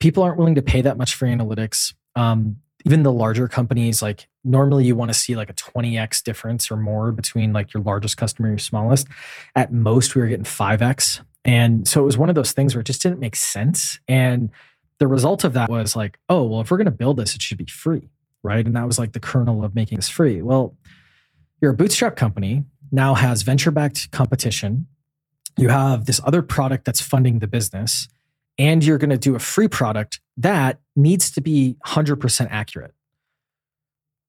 people 0.00 0.22
aren't 0.22 0.38
willing 0.38 0.56
to 0.56 0.62
pay 0.62 0.82
that 0.82 0.98
much 0.98 1.14
for 1.14 1.26
analytics. 1.26 1.94
Um, 2.14 2.56
even 2.84 3.02
the 3.02 3.12
larger 3.12 3.48
companies, 3.48 4.02
like 4.02 4.28
normally 4.44 4.84
you 4.84 4.94
want 4.94 5.10
to 5.10 5.18
see 5.18 5.34
like 5.34 5.50
a 5.50 5.54
20x 5.54 6.22
difference 6.22 6.70
or 6.70 6.76
more 6.76 7.10
between 7.10 7.52
like 7.52 7.72
your 7.74 7.82
largest 7.82 8.16
customer 8.16 8.48
your 8.48 8.58
smallest. 8.58 9.08
At 9.54 9.72
most, 9.72 10.14
we 10.14 10.20
were 10.20 10.28
getting 10.28 10.44
5x. 10.44 11.20
And 11.44 11.86
so 11.86 12.00
it 12.00 12.04
was 12.04 12.18
one 12.18 12.28
of 12.28 12.34
those 12.34 12.52
things 12.52 12.74
where 12.74 12.80
it 12.80 12.86
just 12.86 13.02
didn't 13.02 13.20
make 13.20 13.36
sense. 13.36 13.98
And 14.08 14.50
the 14.98 15.06
result 15.06 15.44
of 15.44 15.52
that 15.54 15.70
was 15.70 15.96
like, 15.96 16.18
oh, 16.28 16.44
well, 16.44 16.60
if 16.60 16.70
we're 16.70 16.76
going 16.78 16.86
to 16.86 16.90
build 16.90 17.18
this, 17.18 17.34
it 17.34 17.42
should 17.42 17.58
be 17.58 17.66
free. 17.66 18.08
Right. 18.42 18.64
And 18.64 18.76
that 18.76 18.86
was 18.86 18.98
like 18.98 19.12
the 19.12 19.20
kernel 19.20 19.64
of 19.64 19.74
making 19.74 19.96
this 19.96 20.08
free. 20.08 20.40
Well, 20.42 20.76
you're 21.60 21.72
a 21.72 21.74
bootstrap 21.74 22.16
company, 22.16 22.64
now 22.92 23.14
has 23.14 23.42
venture 23.42 23.70
backed 23.70 24.10
competition. 24.12 24.86
You 25.58 25.68
have 25.68 26.04
this 26.04 26.20
other 26.24 26.42
product 26.42 26.84
that's 26.84 27.00
funding 27.00 27.38
the 27.38 27.46
business, 27.46 28.08
and 28.58 28.84
you're 28.84 28.98
going 28.98 29.10
to 29.10 29.18
do 29.18 29.34
a 29.34 29.38
free 29.38 29.68
product 29.68 30.20
that 30.36 30.80
needs 30.94 31.30
to 31.32 31.40
be 31.40 31.76
100% 31.86 32.48
accurate. 32.50 32.94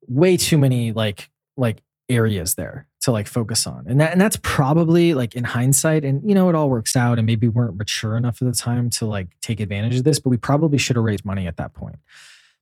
Way 0.08 0.38
too 0.38 0.58
many 0.58 0.94
like 0.94 1.30
like 1.58 1.82
areas 2.08 2.56
there 2.56 2.88
to 3.08 3.12
like 3.14 3.26
focus 3.26 3.66
on. 3.66 3.86
And 3.88 4.02
that 4.02 4.12
and 4.12 4.20
that's 4.20 4.38
probably 4.44 5.14
like 5.14 5.34
in 5.34 5.46
hindsight 5.46 6.04
and 6.04 6.28
you 6.28 6.36
know 6.36 6.50
it 6.50 6.56
all 6.56 6.70
works 6.70 6.94
out 6.94 7.18
and 7.18 7.26
maybe 7.26 7.48
we 7.48 7.52
weren't 7.52 7.78
mature 7.78 8.18
enough 8.18 8.42
at 8.42 8.46
the 8.50 8.54
time 8.54 8.90
to 8.92 9.06
like 9.06 9.30
take 9.42 9.62
advantage 9.62 9.96
of 9.96 10.04
this, 10.04 10.20
but 10.20 10.30
we 10.30 10.36
probably 10.36 10.78
should 10.78 10.98
have 10.98 11.06
raised 11.06 11.24
money 11.24 11.48
at 11.48 11.56
that 11.56 11.74
point. 11.74 11.96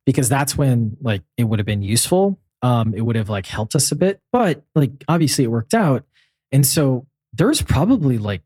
Because 0.06 0.30
that's 0.30 0.56
when 0.56 0.98
like 1.02 1.24
it 1.36 1.46
would 1.46 1.58
have 1.58 1.66
been 1.66 1.82
useful. 1.82 2.40
Um 2.62 2.94
it 2.94 3.02
would 3.02 3.16
have 3.16 3.28
like 3.28 3.48
helped 3.48 3.74
us 3.74 3.92
a 3.92 3.96
bit, 3.96 4.22
but 4.32 4.64
like 4.76 4.92
obviously 5.08 5.44
it 5.44 5.48
worked 5.48 5.74
out. 5.74 6.04
And 6.52 6.64
so 6.64 7.08
there's 7.34 7.64
probably 7.64 8.20
like 8.20 8.44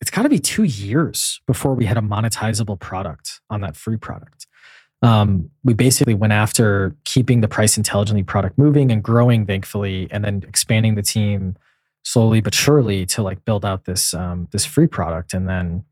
it's 0.00 0.10
got 0.10 0.22
to 0.22 0.28
be 0.28 0.40
2 0.40 0.64
years 0.64 1.40
before 1.46 1.74
we 1.74 1.84
had 1.84 1.98
a 1.98 2.00
monetizable 2.00 2.80
product 2.80 3.40
on 3.48 3.60
that 3.60 3.76
free 3.76 3.96
product 3.96 4.48
um, 5.02 5.50
we 5.64 5.72
basically 5.72 6.14
went 6.14 6.32
after 6.32 6.94
keeping 7.04 7.40
the 7.40 7.48
price 7.48 7.76
intelligently 7.76 8.22
product 8.22 8.58
moving 8.58 8.92
and 8.92 9.02
growing 9.02 9.46
thankfully 9.46 10.08
and 10.10 10.24
then 10.24 10.44
expanding 10.46 10.94
the 10.94 11.02
team 11.02 11.56
slowly 12.02 12.40
but 12.40 12.54
surely 12.54 13.06
to 13.06 13.22
like 13.22 13.44
build 13.44 13.64
out 13.64 13.84
this 13.84 14.14
um, 14.14 14.48
this 14.52 14.64
free 14.64 14.86
product. 14.86 15.32
And 15.32 15.48
then 15.48 15.84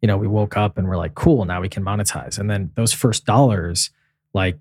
you 0.00 0.06
know 0.06 0.16
we 0.16 0.26
woke 0.26 0.56
up 0.56 0.78
and 0.78 0.88
we're 0.88 0.96
like 0.96 1.14
cool 1.14 1.44
now 1.44 1.60
we 1.60 1.68
can 1.68 1.84
monetize. 1.84 2.38
And 2.38 2.50
then 2.50 2.70
those 2.74 2.92
first 2.92 3.26
dollars 3.26 3.90
like 4.32 4.58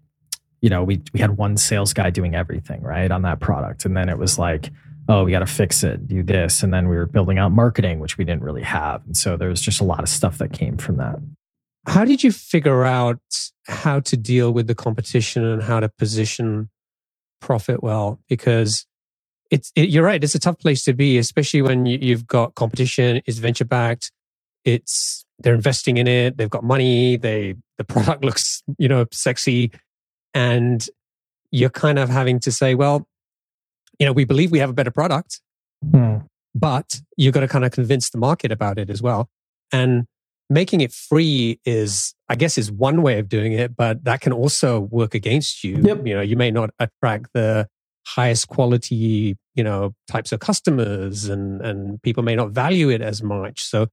you 0.62 0.70
know 0.70 0.84
we 0.84 1.02
we 1.14 1.22
had 1.22 1.38
one 1.38 1.56
sales 1.56 1.94
guy 1.94 2.10
doing 2.10 2.36
everything 2.36 2.82
right 2.82 3.10
on 3.10 3.22
that 3.22 3.40
product. 3.40 3.86
And 3.86 3.96
then 3.96 4.10
it 4.10 4.18
was 4.18 4.38
like 4.38 4.70
oh 5.08 5.24
we 5.24 5.32
got 5.32 5.40
to 5.40 5.46
fix 5.46 5.82
it 5.82 6.08
do 6.10 6.24
this. 6.24 6.62
And 6.62 6.74
then 6.74 6.90
we 6.90 6.98
were 6.98 7.06
building 7.06 7.38
out 7.38 7.54
marketing 7.54 8.02
which 8.02 8.18
we 8.18 8.26
didn't 8.26 8.44
really 8.44 8.64
have. 8.64 9.02
And 9.06 9.16
so 9.16 9.38
there's 9.38 9.62
just 9.62 9.80
a 9.80 9.86
lot 9.86 10.04
of 10.04 10.10
stuff 10.10 10.40
that 10.40 10.52
came 10.52 10.76
from 10.76 10.98
that 10.98 11.20
how 11.86 12.06
did 12.06 12.24
you 12.24 12.32
figure 12.32 12.84
out 12.84 13.20
how 13.68 14.00
to 14.02 14.18
deal 14.18 14.52
with 14.52 14.68
the 14.68 14.76
competition 14.76 15.44
and 15.44 15.64
how 15.64 15.80
to 15.80 15.90
position 15.90 16.70
Profitwell? 17.42 18.20
Because 18.30 18.86
it's 19.52 19.72
it, 19.76 19.90
you're 19.90 20.06
right, 20.06 20.24
it's 20.24 20.36
a 20.36 20.40
tough 20.40 20.60
place 20.60 20.84
to 20.86 20.94
be, 20.94 21.18
especially 21.18 21.62
when 21.62 21.86
you, 21.86 21.98
you've 22.02 22.26
got 22.26 22.56
competition. 22.56 23.22
It's 23.26 23.38
venture 23.38 23.66
backed. 23.66 24.12
It's 24.64 25.26
they're 25.40 25.56
investing 25.56 25.98
in 25.98 26.08
it. 26.08 26.38
They've 26.38 26.50
got 26.50 26.64
money. 26.64 27.18
They 27.18 27.56
the 27.78 27.84
product 27.84 28.24
looks 28.24 28.64
you 28.78 28.88
know 28.88 29.06
sexy, 29.12 29.72
and 30.34 30.86
you're 31.52 31.70
kind 31.70 32.00
of 32.00 32.10
having 32.10 32.40
to 32.40 32.52
say, 32.52 32.74
well, 32.74 33.08
you 34.00 34.06
know, 34.06 34.12
we 34.12 34.24
believe 34.26 34.52
we 34.52 34.60
have 34.60 34.72
a 34.72 34.74
better 34.74 34.92
product, 34.92 35.40
hmm. 35.92 36.18
but 36.56 37.00
you've 37.16 37.34
got 37.34 37.42
to 37.42 37.48
kind 37.48 37.64
of 37.64 37.72
convince 37.72 38.10
the 38.10 38.18
market 38.18 38.52
about 38.52 38.80
it 38.80 38.90
as 38.90 39.02
well. 39.02 39.30
And 39.72 40.08
making 40.54 40.82
it 40.82 40.92
free 40.92 41.60
is 41.66 42.14
i 42.30 42.36
guess 42.36 42.58
is 42.58 42.72
one 42.72 43.02
way 43.02 43.20
of 43.20 43.28
doing 43.28 43.54
it 43.54 43.76
but 43.76 44.04
that 44.04 44.22
can 44.22 44.32
also 44.32 44.80
work 44.80 45.14
against 45.16 45.64
you. 45.64 45.78
Yep. 45.82 46.08
you 46.08 46.14
know 46.16 46.22
you 46.22 46.36
may 46.36 46.52
not 46.52 46.70
attract 46.80 47.30
the 47.34 47.68
highest 48.06 48.48
quality 48.48 49.38
you 49.56 49.64
know 49.64 49.94
types 50.08 50.32
of 50.32 50.40
customers 50.40 51.26
and 51.26 51.62
and 51.62 52.02
people 52.02 52.24
may 52.24 52.36
not 52.36 52.52
value 52.52 52.90
it 52.90 53.02
as 53.02 53.24
much. 53.24 53.64
So 53.64 53.88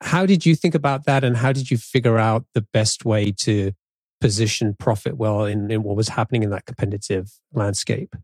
how 0.00 0.24
did 0.24 0.46
you 0.46 0.54
think 0.54 0.74
about 0.74 1.04
that 1.04 1.24
and 1.24 1.36
how 1.36 1.52
did 1.52 1.70
you 1.70 1.76
figure 1.76 2.18
out 2.18 2.44
the 2.54 2.62
best 2.72 3.04
way 3.04 3.32
to 3.32 3.72
position 4.20 4.74
Profitwell 4.78 5.50
in, 5.50 5.70
in 5.70 5.82
what 5.82 5.96
was 5.96 6.08
happening 6.08 6.42
in 6.42 6.50
that 6.50 6.64
competitive 6.64 7.32
landscape? 7.52 8.14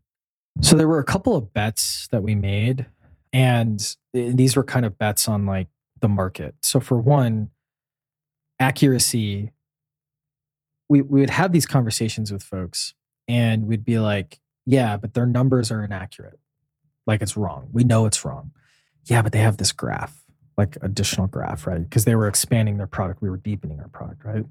So 0.61 0.75
there 0.75 0.87
were 0.87 0.99
a 0.99 1.03
couple 1.03 1.35
of 1.35 1.53
bets 1.53 2.07
that 2.11 2.23
we 2.23 2.33
made 2.33 2.87
and 3.31 3.79
eh, 4.15 4.31
these 4.33 4.55
were 4.55 4.63
kind 4.63 4.85
of 4.85 4.97
bets 4.97 5.27
on 5.27 5.45
like 5.45 5.67
the 5.99 6.07
market. 6.07 6.55
So 6.63 6.79
for 6.79 6.97
one 6.97 7.51
accuracy 8.59 9.51
we, 10.89 11.01
we 11.01 11.19
would 11.19 11.29
have 11.29 11.51
these 11.51 11.65
conversations 11.65 12.31
with 12.31 12.43
folks 12.43 12.93
and 13.27 13.67
we'd 13.67 13.85
be 13.85 13.99
like 13.99 14.39
yeah 14.65 14.97
but 14.97 15.13
their 15.13 15.25
numbers 15.25 15.71
are 15.71 15.83
inaccurate. 15.83 16.39
Like 17.05 17.21
it's 17.21 17.37
wrong. 17.37 17.69
We 17.71 17.83
know 17.83 18.05
it's 18.05 18.23
wrong. 18.25 18.51
Yeah 19.05 19.21
but 19.21 19.31
they 19.31 19.39
have 19.39 19.57
this 19.57 19.71
graph 19.71 20.23
like 20.57 20.77
additional 20.81 21.27
graph 21.27 21.67
right? 21.67 21.81
Because 21.81 22.05
they 22.05 22.15
were 22.15 22.27
expanding 22.27 22.77
their 22.77 22.87
product. 22.87 23.21
We 23.21 23.29
were 23.29 23.37
deepening 23.37 23.79
our 23.79 23.89
product 23.89 24.23
right? 24.23 24.35
And 24.35 24.45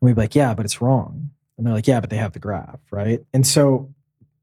we'd 0.00 0.14
be 0.14 0.22
like 0.22 0.34
yeah 0.34 0.54
but 0.54 0.64
it's 0.64 0.80
wrong. 0.80 1.30
And 1.58 1.66
they're 1.66 1.74
like 1.74 1.86
yeah 1.86 2.00
but 2.00 2.10
they 2.10 2.16
have 2.16 2.32
the 2.32 2.38
graph 2.38 2.80
right? 2.90 3.20
And 3.32 3.46
so 3.46 3.92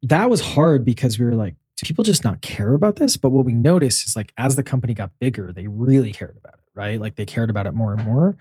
that 0.03 0.29
was 0.29 0.41
hard 0.41 0.85
because 0.85 1.17
we 1.17 1.25
were 1.25 1.35
like 1.35 1.55
do 1.77 1.85
people 1.85 2.03
just 2.03 2.23
not 2.23 2.41
care 2.41 2.73
about 2.73 2.95
this? 2.95 3.17
But 3.17 3.29
what 3.29 3.45
we 3.45 3.53
noticed 3.53 4.07
is 4.07 4.15
like 4.15 4.33
as 4.37 4.55
the 4.55 4.63
company 4.63 4.93
got 4.93 5.11
bigger 5.19 5.53
they 5.53 5.67
really 5.67 6.11
cared 6.11 6.37
about 6.37 6.55
it 6.55 6.56
right? 6.77 7.01
Like 7.01 7.15
they 7.15 7.25
cared 7.25 7.49
about 7.49 7.67
it 7.67 7.73
more 7.73 7.93
and 7.93 8.05
more. 8.05 8.37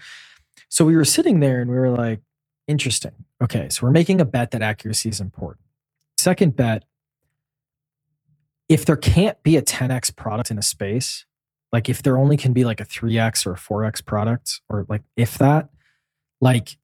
So 0.68 0.85
we 0.85 0.94
were 0.94 1.05
sitting 1.05 1.40
there 1.40 1.61
and 1.61 1.70
we 1.70 1.77
were 1.77 1.90
like, 1.90 2.20
interesting. 2.68 3.12
Okay, 3.42 3.68
so 3.68 3.87
we're 3.87 3.92
making 3.92 4.20
a 4.20 4.25
bet 4.25 4.51
that 4.53 4.62
accuracy 4.62 5.09
is 5.09 5.20
important. 5.20 5.64
Second 6.18 6.57
bet, 6.57 6.85
if 8.68 8.85
there 8.85 8.96
can't 8.96 9.42
be 9.42 9.57
a 9.57 9.62
10x 9.62 10.14
product 10.16 10.51
in 10.51 10.59
a 10.59 10.62
space, 10.62 11.25
like 11.72 11.88
if 11.88 12.03
there 12.03 12.16
only 12.16 12.37
can 12.37 12.53
be 12.53 12.64
like 12.64 12.81
a 12.81 12.85
3x 12.85 13.46
or 13.46 13.53
a 13.53 13.57
4x 13.57 14.05
product, 14.05 14.61
or 14.68 14.87
like 14.88 15.03
if 15.16 15.38
that, 15.38 15.70
like 16.40 16.77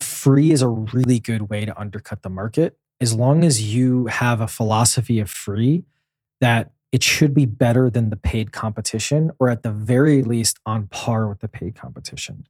free 0.00 0.52
is 0.52 0.62
a 0.62 0.68
really 0.68 1.18
good 1.18 1.50
way 1.50 1.64
to 1.64 1.78
undercut 1.78 2.22
the 2.22 2.30
market 2.30 2.78
as 3.00 3.14
long 3.14 3.44
as 3.44 3.74
you 3.74 4.06
have 4.06 4.40
a 4.40 4.48
philosophy 4.48 5.20
of 5.20 5.30
free 5.30 5.84
that 6.40 6.72
it 6.92 7.02
should 7.02 7.34
be 7.34 7.46
better 7.46 7.90
than 7.90 8.10
the 8.10 8.16
paid 8.16 8.52
competition, 8.52 9.30
or 9.38 9.50
at 9.50 9.62
the 9.62 9.70
very 9.70 10.22
least 10.22 10.58
on 10.64 10.86
par 10.86 11.28
with 11.28 11.40
the 11.40 11.48
paid 11.48 11.74
competition. 11.74 12.46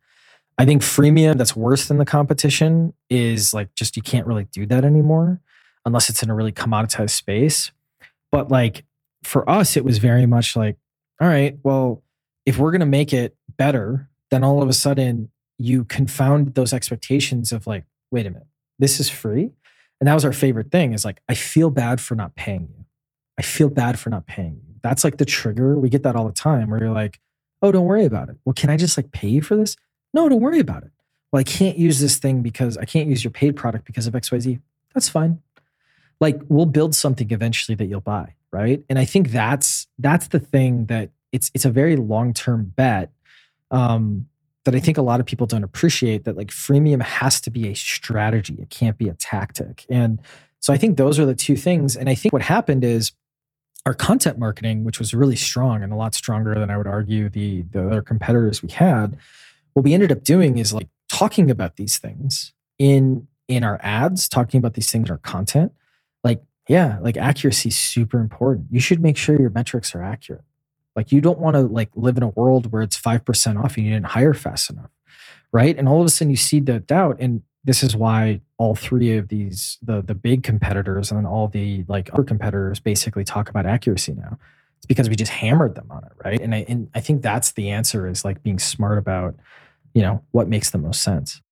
I 0.59 0.65
think 0.65 0.83
freemium 0.83 1.39
that's 1.39 1.55
worse 1.55 1.87
than 1.87 1.99
the 1.99 2.05
competition 2.05 2.93
is 3.09 3.55
like 3.55 3.75
just 3.75 3.97
you 3.97 4.03
can't 4.03 4.27
really 4.27 4.45
do 4.45 4.67
that 4.67 4.85
anymore 4.85 5.41
unless 5.85 6.09
it's 6.11 6.23
in 6.23 6.31
a 6.31 6.35
really 6.35 6.53
commoditized 6.53 7.11
space. 7.11 7.71
But 8.33 8.51
like 8.51 8.85
for 9.23 9.49
us, 9.49 9.77
it 9.77 9.85
was 9.85 9.99
very 9.99 10.27
much 10.27 10.57
like, 10.57 10.77
all 11.21 11.29
right, 11.29 11.57
well, 11.63 12.03
if 12.45 12.59
we're 12.59 12.73
going 12.73 12.81
to 12.81 12.87
make 12.87 13.13
it 13.13 13.37
better, 13.57 14.09
then 14.31 14.43
all 14.43 14.63
of 14.63 14.69
a 14.69 14.73
sudden 14.73 15.31
you 15.59 15.85
confound 15.85 16.55
those 16.55 16.73
expectations 16.73 17.53
of 17.53 17.67
like, 17.67 17.85
wait 18.11 18.27
a 18.27 18.31
minute, 18.31 18.47
this 18.79 19.01
is 19.01 19.09
free. 19.09 19.51
And 20.01 20.07
that 20.07 20.15
was 20.15 20.25
our 20.25 20.33
favorite 20.33 20.71
thing 20.71 20.93
is 20.93 21.05
like, 21.05 21.21
I 21.29 21.35
feel 21.35 21.71
bad 21.71 22.01
for 22.01 22.15
not 22.15 22.37
paying 22.37 22.69
you. 22.77 22.78
I 23.39 23.43
feel 23.43 23.69
bad 23.69 23.99
for 23.99 24.11
not 24.11 24.27
paying 24.27 24.61
you. 24.67 24.75
That's 24.83 25.05
like 25.05 25.19
the 25.19 25.25
trigger. 25.25 25.79
We 25.79 25.89
get 25.89 26.03
that 26.03 26.17
all 26.17 26.27
the 26.27 26.33
time 26.33 26.71
where 26.71 26.81
you're 26.81 26.93
like, 26.93 27.21
oh, 27.63 27.73
don't 27.73 27.87
worry 27.87 28.05
about 28.05 28.29
it. 28.29 28.37
Well, 28.45 28.53
can 28.53 28.71
I 28.71 28.77
just 28.77 28.97
like 28.97 29.13
pay 29.13 29.29
you 29.29 29.43
for 29.43 29.57
this? 29.57 29.77
No, 30.13 30.29
don't 30.29 30.41
worry 30.41 30.61
about 30.61 30.83
it. 30.83 30.91
Well, 31.33 31.41
I 31.41 31.45
can't 31.45 31.77
use 31.77 32.01
this 32.01 32.17
thing 32.19 32.43
because 32.43 32.77
I 32.77 32.85
can't 32.85 33.09
use 33.09 33.23
your 33.23 33.31
paid 33.31 33.57
product 33.57 33.85
because 33.85 34.07
of 34.07 34.15
XYZ. 34.15 34.61
That's 34.95 35.09
fine. 35.09 35.41
Like 36.21 36.41
we'll 36.49 36.67
build 36.67 36.95
something 36.95 37.31
eventually 37.31 37.77
that 37.77 37.87
you'll 37.87 38.01
buy, 38.01 38.35
right? 38.51 38.83
And 38.89 38.99
I 38.99 39.05
think 39.05 39.31
that's 39.31 39.87
that's 39.99 40.29
the 40.29 40.41
thing 40.41 40.87
that 40.87 41.11
it's 41.31 41.51
it's 41.55 41.65
a 41.65 41.71
very 41.71 41.97
long-term 41.97 42.73
bet 42.75 43.13
um, 43.71 44.27
that 44.65 44.75
I 44.75 44.81
think 44.81 44.99
a 44.99 45.03
lot 45.03 45.21
of 45.21 45.27
people 45.27 45.47
don't 45.47 45.65
appreciate 45.65 46.25
that 46.25 46.37
like 46.37 46.49
freemium 46.49 47.03
has 47.03 47.41
to 47.43 47.51
be 47.51 47.69
a 47.69 47.75
strategy. 47.75 48.57
It 48.61 48.71
can't 48.71 48.99
be 48.99 49.09
a 49.09 49.15
tactic. 49.15 49.87
And 49.89 50.21
so 50.61 50.73
I 50.73 50.77
think 50.77 50.97
those 50.97 51.19
are 51.19 51.27
the 51.27 51.35
two 51.35 51.57
things. 51.57 51.97
And 51.97 52.09
I 52.09 52.15
think 52.15 52.33
what 52.33 52.43
happened 52.43 52.85
is 52.85 53.13
our 53.89 53.95
content 53.95 54.39
marketing, 54.39 54.85
which 54.85 54.99
was 54.99 55.15
really 55.15 55.35
strong 55.35 55.83
and 55.83 55.95
a 55.95 55.97
lot 55.97 56.15
stronger 56.15 56.55
than 56.55 56.69
I 56.69 56.77
would 56.77 56.87
argue 56.87 57.31
the, 57.31 57.63
the 57.63 57.87
other 57.87 58.03
competitors 58.03 58.63
we 58.63 58.69
had, 58.69 59.17
what 59.73 59.83
we 59.83 59.95
ended 59.95 60.13
up 60.13 60.25
doing 60.25 60.59
is 60.59 60.75
like 60.75 60.89
talking 61.09 61.51
about 61.51 61.77
these 61.77 61.97
things 61.97 62.53
in 62.79 63.27
in 63.49 63.65
our 63.65 63.81
ads, 63.83 64.29
talking 64.29 64.59
about 64.59 64.75
these 64.75 64.91
things 64.91 65.09
in 65.09 65.13
our 65.13 65.17
content. 65.17 65.73
Like, 66.23 66.43
yeah, 66.69 66.99
like 67.01 67.17
accuracy 67.17 67.71
is 67.71 67.79
super 67.79 68.21
important. 68.21 68.67
You 68.71 68.79
should 68.79 69.01
make 69.01 69.17
sure 69.17 69.41
your 69.41 69.49
metrics 69.49 69.95
are 69.95 70.03
accurate. 70.03 70.45
Like 70.95 71.11
you 71.11 71.23
don't 71.23 71.39
want 71.39 71.57
to 71.57 71.63
like 71.63 71.89
live 71.95 72.19
in 72.19 72.23
a 72.23 72.29
world 72.29 72.71
where 72.71 72.83
it's 72.83 73.01
5% 73.01 73.65
off 73.65 73.79
and 73.79 73.87
you 73.87 73.93
didn't 73.95 74.09
hire 74.09 74.35
fast 74.35 74.69
enough. 74.69 74.91
Right. 75.51 75.79
And 75.79 75.89
all 75.89 76.01
of 76.01 76.07
a 76.07 76.11
sudden 76.11 76.29
you 76.29 76.37
see 76.37 76.61
the 76.61 76.79
doubt. 76.79 77.17
And 77.21 77.41
this 77.65 77.83
is 77.83 77.97
why 77.97 78.41
all 78.57 78.75
three 78.75 79.17
of 79.17 79.29
these, 79.29 79.79
the 79.83 80.03
the 80.03 80.15
big 80.15 80.43
competitors 80.43 81.11
and 81.11 81.19
then 81.19 81.27
all 81.27 81.49
the 81.49 81.85
like 81.89 82.11
other 82.13 82.25
competitors 82.25 82.81
basically 82.81 83.25
talk 83.25 83.49
about 83.49 83.67
accuracy 83.67 84.15
now. 84.15 84.39
It's 84.79 84.87
because 84.87 85.09
we 85.09 85.17
just 85.17 85.33
hammered 85.33 85.75
them 85.75 85.91
on 85.91 86.05
it. 86.05 86.13
Right. 86.25 86.41
And 86.41 86.55
I 86.55 86.65
and 86.69 86.89
I 86.95 87.01
think 87.01 87.23
that's 87.23 87.53
the 87.53 87.71
answer 87.71 88.07
is 88.07 88.25
like 88.25 88.43
being 88.43 88.59
smart 88.59 88.99
about, 88.99 89.35
you 89.95 90.03
know, 90.03 90.23
what 90.31 90.49
makes 90.49 90.71
the 90.71 90.79
most 90.79 91.03
sense. 91.03 91.43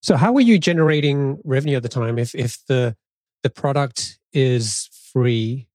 So 0.00 0.16
how 0.16 0.32
were 0.32 0.40
you 0.40 0.58
generating 0.58 1.40
revenue 1.44 1.76
at 1.76 1.82
the 1.82 1.88
time? 1.88 2.18
If 2.18 2.34
if 2.34 2.58
the 2.66 2.96
the 3.42 3.50
product 3.50 4.18
is 4.32 4.88
free 5.12 5.68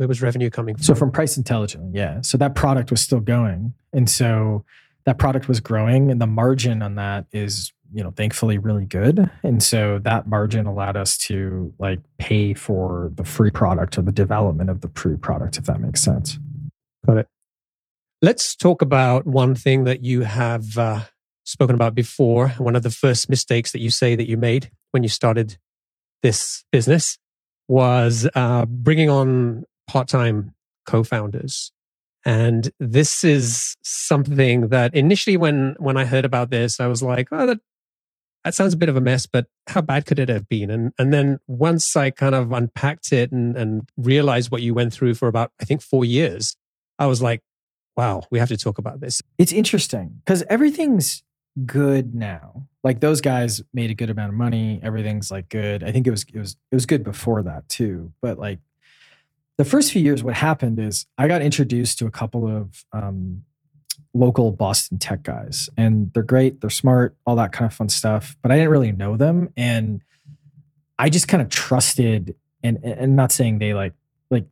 where 0.00 0.08
was 0.08 0.22
revenue 0.22 0.48
coming 0.48 0.74
from? 0.76 0.82
So 0.82 0.94
from 0.94 1.12
Price 1.12 1.36
Intelligent, 1.36 1.94
yeah. 1.94 2.22
So 2.22 2.38
that 2.38 2.54
product 2.54 2.90
was 2.90 3.02
still 3.02 3.20
going. 3.20 3.74
And 3.92 4.08
so 4.08 4.64
that 5.04 5.18
product 5.18 5.46
was 5.46 5.60
growing 5.60 6.10
and 6.10 6.18
the 6.18 6.26
margin 6.26 6.80
on 6.80 6.94
that 6.94 7.26
is, 7.32 7.70
you 7.92 8.02
know, 8.02 8.10
thankfully 8.10 8.58
really 8.58 8.86
good. 8.86 9.30
And 9.42 9.62
so 9.62 9.98
that 10.04 10.26
margin 10.26 10.66
allowed 10.66 10.96
us 10.96 11.16
to 11.18 11.72
like 11.78 12.00
pay 12.18 12.54
for 12.54 13.10
the 13.14 13.24
free 13.24 13.50
product 13.50 13.98
or 13.98 14.02
the 14.02 14.12
development 14.12 14.70
of 14.70 14.80
the 14.80 14.88
free 14.94 15.16
product, 15.16 15.58
if 15.58 15.64
that 15.64 15.80
makes 15.80 16.00
sense. 16.00 16.38
Got 17.06 17.18
it. 17.18 17.28
Let's 18.22 18.54
talk 18.54 18.82
about 18.82 19.26
one 19.26 19.54
thing 19.54 19.84
that 19.84 20.04
you 20.04 20.22
have 20.22 20.76
uh, 20.76 21.00
spoken 21.44 21.74
about 21.74 21.94
before. 21.94 22.48
One 22.58 22.76
of 22.76 22.82
the 22.82 22.90
first 22.90 23.28
mistakes 23.30 23.72
that 23.72 23.80
you 23.80 23.90
say 23.90 24.14
that 24.14 24.28
you 24.28 24.36
made 24.36 24.70
when 24.90 25.02
you 25.02 25.08
started 25.08 25.56
this 26.22 26.64
business 26.70 27.18
was 27.66 28.28
uh, 28.34 28.66
bringing 28.66 29.08
on 29.08 29.64
part-time 29.88 30.54
co-founders 30.86 31.72
and 32.24 32.70
this 32.78 33.24
is 33.24 33.76
something 33.82 34.68
that 34.68 34.94
initially 34.94 35.36
when 35.36 35.74
when 35.78 35.96
i 35.96 36.04
heard 36.04 36.24
about 36.24 36.50
this 36.50 36.80
i 36.80 36.86
was 36.86 37.02
like 37.02 37.28
oh 37.32 37.46
that 37.46 37.58
that 38.44 38.54
sounds 38.54 38.74
a 38.74 38.76
bit 38.76 38.88
of 38.88 38.96
a 38.96 39.00
mess 39.00 39.26
but 39.26 39.46
how 39.68 39.80
bad 39.80 40.06
could 40.06 40.18
it 40.18 40.28
have 40.28 40.48
been? 40.48 40.70
And 40.70 40.92
and 40.98 41.12
then 41.12 41.38
once 41.46 41.96
i 41.96 42.10
kind 42.10 42.34
of 42.34 42.52
unpacked 42.52 43.12
it 43.12 43.32
and 43.32 43.56
and 43.56 43.88
realized 43.96 44.50
what 44.50 44.62
you 44.62 44.74
went 44.74 44.92
through 44.92 45.14
for 45.14 45.28
about 45.28 45.52
i 45.60 45.64
think 45.64 45.82
4 45.82 46.04
years 46.04 46.56
i 46.98 47.06
was 47.06 47.22
like 47.22 47.42
wow 47.96 48.22
we 48.30 48.38
have 48.38 48.48
to 48.48 48.56
talk 48.56 48.78
about 48.78 49.00
this. 49.00 49.22
It's 49.38 49.52
interesting 49.52 50.22
cuz 50.26 50.42
everything's 50.48 51.22
good 51.66 52.14
now. 52.14 52.68
Like 52.82 53.00
those 53.00 53.20
guys 53.20 53.62
made 53.74 53.90
a 53.90 53.94
good 53.94 54.10
amount 54.10 54.30
of 54.30 54.38
money. 54.38 54.80
Everything's 54.82 55.30
like 55.30 55.48
good. 55.48 55.82
I 55.82 55.92
think 55.92 56.06
it 56.06 56.10
was 56.10 56.24
it 56.32 56.38
was 56.38 56.56
it 56.70 56.74
was 56.74 56.86
good 56.86 57.04
before 57.04 57.42
that 57.42 57.68
too. 57.68 58.12
But 58.22 58.38
like 58.38 58.60
the 59.58 59.64
first 59.64 59.92
few 59.92 60.00
years, 60.00 60.22
what 60.22 60.34
happened 60.34 60.78
is 60.78 61.06
I 61.18 61.28
got 61.28 61.42
introduced 61.42 61.98
to 61.98 62.06
a 62.06 62.10
couple 62.10 62.48
of 62.48 62.84
um, 62.92 63.44
local 64.14 64.50
Boston 64.52 64.98
tech 64.98 65.22
guys, 65.22 65.70
and 65.76 66.12
they're 66.12 66.22
great, 66.22 66.60
they're 66.60 66.70
smart, 66.70 67.16
all 67.26 67.36
that 67.36 67.52
kind 67.52 67.70
of 67.70 67.74
fun 67.74 67.88
stuff. 67.88 68.36
But 68.42 68.50
I 68.50 68.56
didn't 68.56 68.70
really 68.70 68.92
know 68.92 69.16
them, 69.16 69.52
and 69.56 70.02
I 70.98 71.08
just 71.08 71.28
kind 71.28 71.42
of 71.42 71.48
trusted. 71.48 72.34
And 72.62 72.78
and 72.84 73.16
not 73.16 73.32
saying 73.32 73.58
they 73.58 73.72
like 73.72 73.94
like 74.30 74.44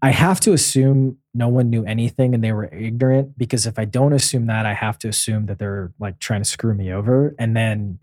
I 0.00 0.10
have 0.10 0.40
to 0.40 0.52
assume 0.52 1.18
no 1.34 1.48
one 1.48 1.68
knew 1.68 1.84
anything 1.84 2.34
and 2.34 2.42
they 2.42 2.52
were 2.52 2.64
ignorant 2.64 3.38
because 3.38 3.66
if 3.66 3.78
I 3.78 3.84
don't 3.84 4.14
assume 4.14 4.46
that, 4.46 4.66
I 4.66 4.72
have 4.72 4.98
to 5.00 5.08
assume 5.08 5.46
that 5.46 5.58
they're 5.58 5.92
like 6.00 6.18
trying 6.18 6.42
to 6.42 6.48
screw 6.48 6.74
me 6.74 6.92
over, 6.92 7.34
and 7.38 7.56
then 7.56 7.98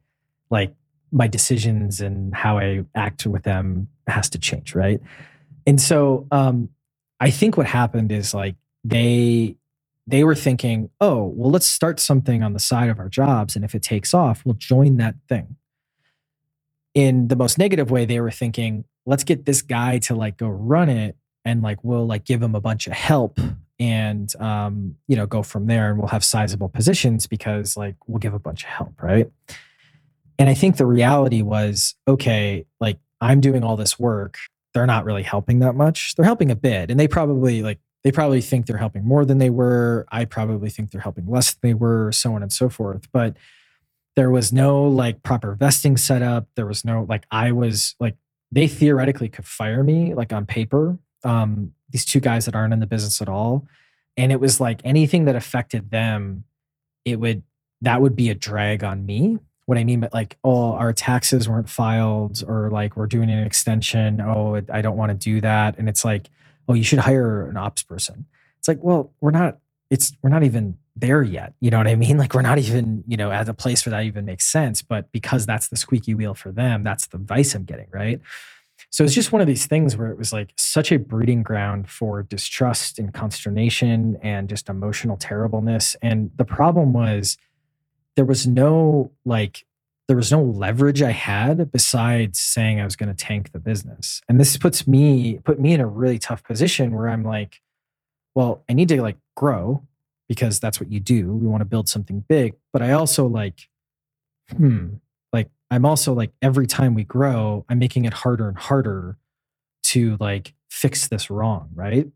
like 0.50 0.74
my 1.12 1.28
decisions 1.28 2.02
and 2.02 2.36
how 2.36 2.58
I 2.58 2.86
act 2.94 3.26
with 3.26 3.44
them 3.44 3.88
has 4.08 4.30
to 4.32 4.38
change, 4.38 4.76
right? 4.76 5.02
And 5.66 5.82
so 5.82 6.28
um, 6.32 6.70
I 7.20 7.30
think 7.32 7.58
what 7.58 7.66
happened 7.66 8.12
is 8.12 8.34
like 8.34 8.56
they 8.84 9.56
they 10.08 10.24
were 10.24 10.36
thinking, 10.36 10.89
oh, 11.02 11.26
well, 11.36 11.52
let's 11.52 11.67
start 11.67 12.00
something 12.00 12.41
on 12.41 12.54
the 12.54 12.60
side 12.60 12.89
of 12.89 12.98
our 12.98 13.10
jobs, 13.10 13.56
and 13.56 13.65
if 13.65 13.76
it 13.76 13.84
takes 13.84 14.13
off, 14.13 14.43
we'll 14.46 14.56
join 14.56 14.98
that 14.98 15.15
thing. 15.28 15.58
In 16.93 17.28
the 17.28 17.36
most 17.36 17.58
negative 17.58 17.91
way, 17.91 18.06
they 18.06 18.20
were 18.22 18.32
thinking, 18.32 18.86
let's 19.06 19.24
get 19.24 19.46
this 19.46 19.62
guy 19.62 20.00
to 20.00 20.15
like 20.15 20.38
go 20.38 20.48
run 20.48 20.89
it, 20.89 21.17
and 21.43 21.62
like 21.62 21.84
we'll 21.84 22.08
like 22.08 22.24
give 22.24 22.41
him 22.41 22.56
a 22.56 22.62
bunch 22.62 22.88
of 22.88 22.93
help, 22.93 23.39
and 23.80 24.34
um, 24.38 24.96
you 25.08 25.15
know, 25.15 25.28
go 25.28 25.43
from 25.43 25.67
there, 25.67 25.89
and 25.89 26.00
we'll 26.00 26.08
have 26.08 26.24
sizable 26.24 26.70
positions 26.70 27.28
because 27.28 27.76
like 27.76 27.96
we'll 28.08 28.20
give 28.20 28.34
a 28.34 28.39
bunch 28.39 28.63
of 28.63 28.70
help, 28.70 29.02
right? 29.04 29.30
And 30.39 30.50
I 30.50 30.54
think 30.54 30.78
the 30.78 30.86
reality 30.86 31.41
was, 31.41 31.96
okay, 32.08 32.65
like 32.80 33.00
I'm 33.20 33.41
doing 33.41 33.63
all 33.63 33.76
this 33.76 34.00
work 34.00 34.38
they're 34.78 34.86
not 34.86 35.06
really 35.06 35.24
helping 35.24 35.58
that 35.60 35.74
much. 35.74 36.13
They're 36.13 36.24
helping 36.24 36.52
a 36.52 36.56
bit, 36.56 36.91
and 36.91 37.00
they 37.00 37.08
probably 37.08 37.63
like 37.63 37.80
they 38.08 38.12
probably 38.13 38.39
think 38.39 38.67
they're 38.67 38.78
helping 38.78 39.04
more 39.04 39.26
than 39.26 39.38
they 39.38 39.50
were. 39.50 40.06
I 40.10 40.24
probably 40.24 40.70
think 40.70 40.91
they're 40.91 41.02
helping 41.02 41.28
less 41.28 41.54
than 41.54 41.72
they 41.72 41.74
were, 41.74 42.13
so 42.13 42.36
on 42.36 42.41
and 42.41 42.54
so 42.54 42.70
forth. 42.70 43.12
But 43.12 43.36
there 44.15 44.32
was 44.32 44.54
no 44.54 44.82
like 44.86 45.24
proper 45.24 45.56
vesting 45.56 45.98
setup. 45.98 46.48
There 46.56 46.65
was 46.65 46.86
no 46.86 47.06
like 47.10 47.26
I 47.32 47.52
was 47.52 47.96
like 48.00 48.15
they 48.50 48.70
theoretically 48.70 49.28
could 49.28 49.46
fire 49.46 49.84
me 49.84 50.13
like 50.13 50.32
on 50.32 50.46
paper. 50.46 50.98
Um, 51.26 51.74
these 51.89 52.06
two 52.06 52.22
guys 52.22 52.46
that 52.46 52.56
aren't 52.56 52.72
in 52.72 52.80
the 52.80 52.88
business 52.88 53.22
at 53.22 53.28
all, 53.28 53.67
and 54.15 54.32
it 54.32 54.39
was 54.39 54.62
like 54.62 54.80
anything 54.86 55.26
that 55.26 55.36
affected 55.36 55.91
them, 55.91 56.46
it 57.04 57.20
would 57.20 57.43
that 57.82 58.02
would 58.02 58.15
be 58.15 58.30
a 58.30 58.36
drag 58.36 58.86
on 58.86 59.06
me 59.06 59.38
what 59.65 59.78
I 59.78 59.84
mean 59.84 60.00
by 60.00 60.08
like, 60.13 60.38
oh, 60.46 60.76
our 60.76 60.93
taxes 60.93 61.50
weren't 61.50 61.67
filed, 61.70 62.41
or 62.48 62.70
like 62.72 62.96
we're 62.96 63.06
doing 63.06 63.30
an 63.30 63.46
extension. 63.46 64.22
Oh, 64.22 64.62
I 64.72 64.82
don't 64.82 64.96
want 64.96 65.10
to 65.10 65.17
do 65.17 65.41
that. 65.41 65.78
And 65.78 65.89
it's 65.89 66.06
like, 66.06 66.30
oh, 66.68 66.74
you 66.74 66.84
should 66.84 67.00
hire 67.00 67.50
an 67.50 67.58
ops 67.58 67.84
person. 67.84 68.26
It's 68.60 68.68
like, 68.68 68.80
well, 68.82 69.14
we're 69.22 69.32
not. 69.32 69.58
It's 69.90 70.12
we're 70.22 70.30
not 70.30 70.44
even 70.44 70.78
there 70.96 71.24
yet. 71.24 71.54
You 71.62 71.72
know 71.72 71.78
what 71.78 71.88
I 71.88 71.96
mean? 71.96 72.18
Like 72.28 72.34
we're 72.34 72.42
not 72.42 72.58
even 72.58 73.04
you 73.08 73.18
know 73.18 73.32
at 73.32 73.48
a 73.48 73.54
place 73.54 73.86
where 73.86 73.92
that 73.92 74.04
even 74.04 74.26
makes 74.26 74.46
sense. 74.46 74.82
But 74.82 75.12
because 75.12 75.46
that's 75.46 75.68
the 75.70 75.78
squeaky 75.78 76.14
wheel 76.14 76.34
for 76.34 76.52
them, 76.52 76.84
that's 76.84 77.08
the 77.08 77.18
advice 77.18 77.56
I'm 77.56 77.64
getting, 77.64 77.88
right? 77.92 78.20
So 78.90 79.04
it's 79.04 79.14
just 79.14 79.32
one 79.32 79.42
of 79.42 79.48
these 79.48 79.66
things 79.66 79.98
where 79.98 80.10
it 80.10 80.18
was 80.18 80.32
like 80.32 80.54
such 80.56 80.92
a 80.92 81.00
breeding 81.00 81.44
ground 81.44 81.90
for 81.90 82.24
distrust 82.24 83.00
and 83.00 83.14
consternation 83.14 84.18
and 84.22 84.48
just 84.48 84.70
emotional 84.70 85.18
terribleness. 85.18 85.96
And 86.02 86.32
the 86.36 86.46
problem 86.46 86.94
was 86.94 87.38
there 88.16 88.26
was 88.26 88.48
no 88.48 89.12
like 89.26 89.66
there 90.08 90.17
was 90.17 90.32
no 90.32 90.41
leverage 90.41 91.02
I 91.02 91.12
had 91.12 91.72
besides 91.72 92.39
saying 92.39 92.80
I 92.80 92.86
was 92.86 92.96
going 92.96 93.13
to 93.13 93.26
tank 93.26 93.52
the 93.52 93.60
business. 93.60 94.22
And 94.30 94.39
this 94.39 94.56
puts 94.58 94.88
me 94.88 95.39
put 95.43 95.60
me 95.60 95.74
in 95.74 95.82
a 95.82 95.88
really 95.88 96.20
tough 96.20 96.43
position 96.43 96.96
where 96.96 97.10
I'm 97.10 97.24
like, 97.24 97.62
well, 98.36 98.63
I 98.70 98.74
need 98.74 98.88
to 98.89 99.02
like 99.02 99.17
grow 99.36 99.84
because 100.30 100.60
that's 100.60 100.80
what 100.80 100.91
you 100.91 101.00
do. 101.00 101.34
We 101.34 101.48
want 101.48 101.62
to 101.62 101.65
build 101.65 101.89
something 101.89 102.24
big, 102.28 102.54
but 102.72 102.82
I 102.82 102.91
also 102.93 103.28
like 103.28 103.67
hmm, 104.56 104.96
like 105.34 105.50
I'm 105.70 105.86
also 105.86 106.13
like 106.13 106.32
every 106.41 106.67
time 106.67 106.93
we 106.93 107.04
grow, 107.04 107.65
I'm 107.70 107.80
making 107.80 108.06
it 108.06 108.13
harder 108.13 108.48
and 108.48 108.58
harder 108.58 109.17
to 109.84 110.17
like 110.20 110.54
fix 110.70 111.08
this 111.08 111.30
wrong, 111.30 111.70
right? 111.74 112.08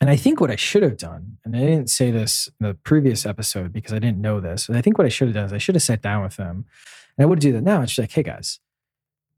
And 0.00 0.10
I 0.10 0.16
think 0.16 0.40
what 0.40 0.50
I 0.50 0.56
should 0.56 0.82
have 0.82 0.98
done, 0.98 1.38
and 1.44 1.56
I 1.56 1.60
didn't 1.60 1.88
say 1.88 2.10
this 2.10 2.50
in 2.60 2.66
the 2.66 2.74
previous 2.74 3.24
episode 3.24 3.72
because 3.72 3.94
I 3.94 3.98
didn't 3.98 4.20
know 4.20 4.40
this, 4.40 4.66
but 4.66 4.76
I 4.76 4.82
think 4.82 4.98
what 4.98 5.06
I 5.06 5.10
should 5.10 5.28
have 5.28 5.34
done 5.34 5.46
is 5.46 5.52
I 5.54 5.58
should 5.58 5.74
have 5.74 5.82
sat 5.82 6.02
down 6.02 6.22
with 6.22 6.36
them. 6.36 6.66
And 7.16 7.24
I 7.24 7.26
would 7.26 7.40
do 7.40 7.52
that 7.52 7.62
now. 7.62 7.82
It's 7.82 7.92
just 7.92 7.98
like, 7.98 8.12
hey 8.12 8.22
guys, 8.22 8.60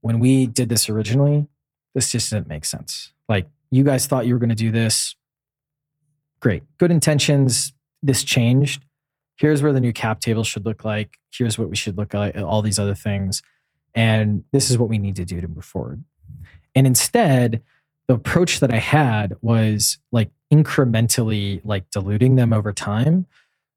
when 0.00 0.18
we 0.18 0.46
did 0.46 0.68
this 0.68 0.88
originally, 0.88 1.46
this 1.94 2.10
just 2.10 2.30
didn't 2.30 2.48
make 2.48 2.64
sense. 2.64 3.12
Like 3.28 3.48
you 3.70 3.84
guys 3.84 4.06
thought 4.06 4.26
you 4.26 4.34
were 4.34 4.40
going 4.40 4.48
to 4.48 4.54
do 4.54 4.70
this. 4.70 5.14
Great. 6.40 6.62
Good 6.78 6.90
intentions. 6.90 7.72
This 8.02 8.22
changed. 8.22 8.84
Here's 9.36 9.62
where 9.62 9.72
the 9.72 9.80
new 9.80 9.92
cap 9.92 10.20
table 10.20 10.44
should 10.44 10.64
look 10.64 10.84
like. 10.84 11.18
Here's 11.32 11.58
what 11.58 11.68
we 11.68 11.76
should 11.76 11.96
look 11.96 12.14
like, 12.14 12.36
all 12.36 12.62
these 12.62 12.78
other 12.78 12.94
things. 12.94 13.42
And 13.94 14.44
this 14.52 14.70
is 14.70 14.78
what 14.78 14.88
we 14.88 14.98
need 14.98 15.16
to 15.16 15.24
do 15.24 15.40
to 15.40 15.48
move 15.48 15.64
forward. 15.64 16.04
And 16.74 16.86
instead, 16.86 17.62
the 18.06 18.14
approach 18.14 18.60
that 18.60 18.72
I 18.72 18.78
had 18.78 19.36
was 19.42 19.98
like 20.12 20.30
incrementally 20.52 21.60
like 21.64 21.90
diluting 21.90 22.36
them 22.36 22.52
over 22.52 22.72
time 22.72 23.26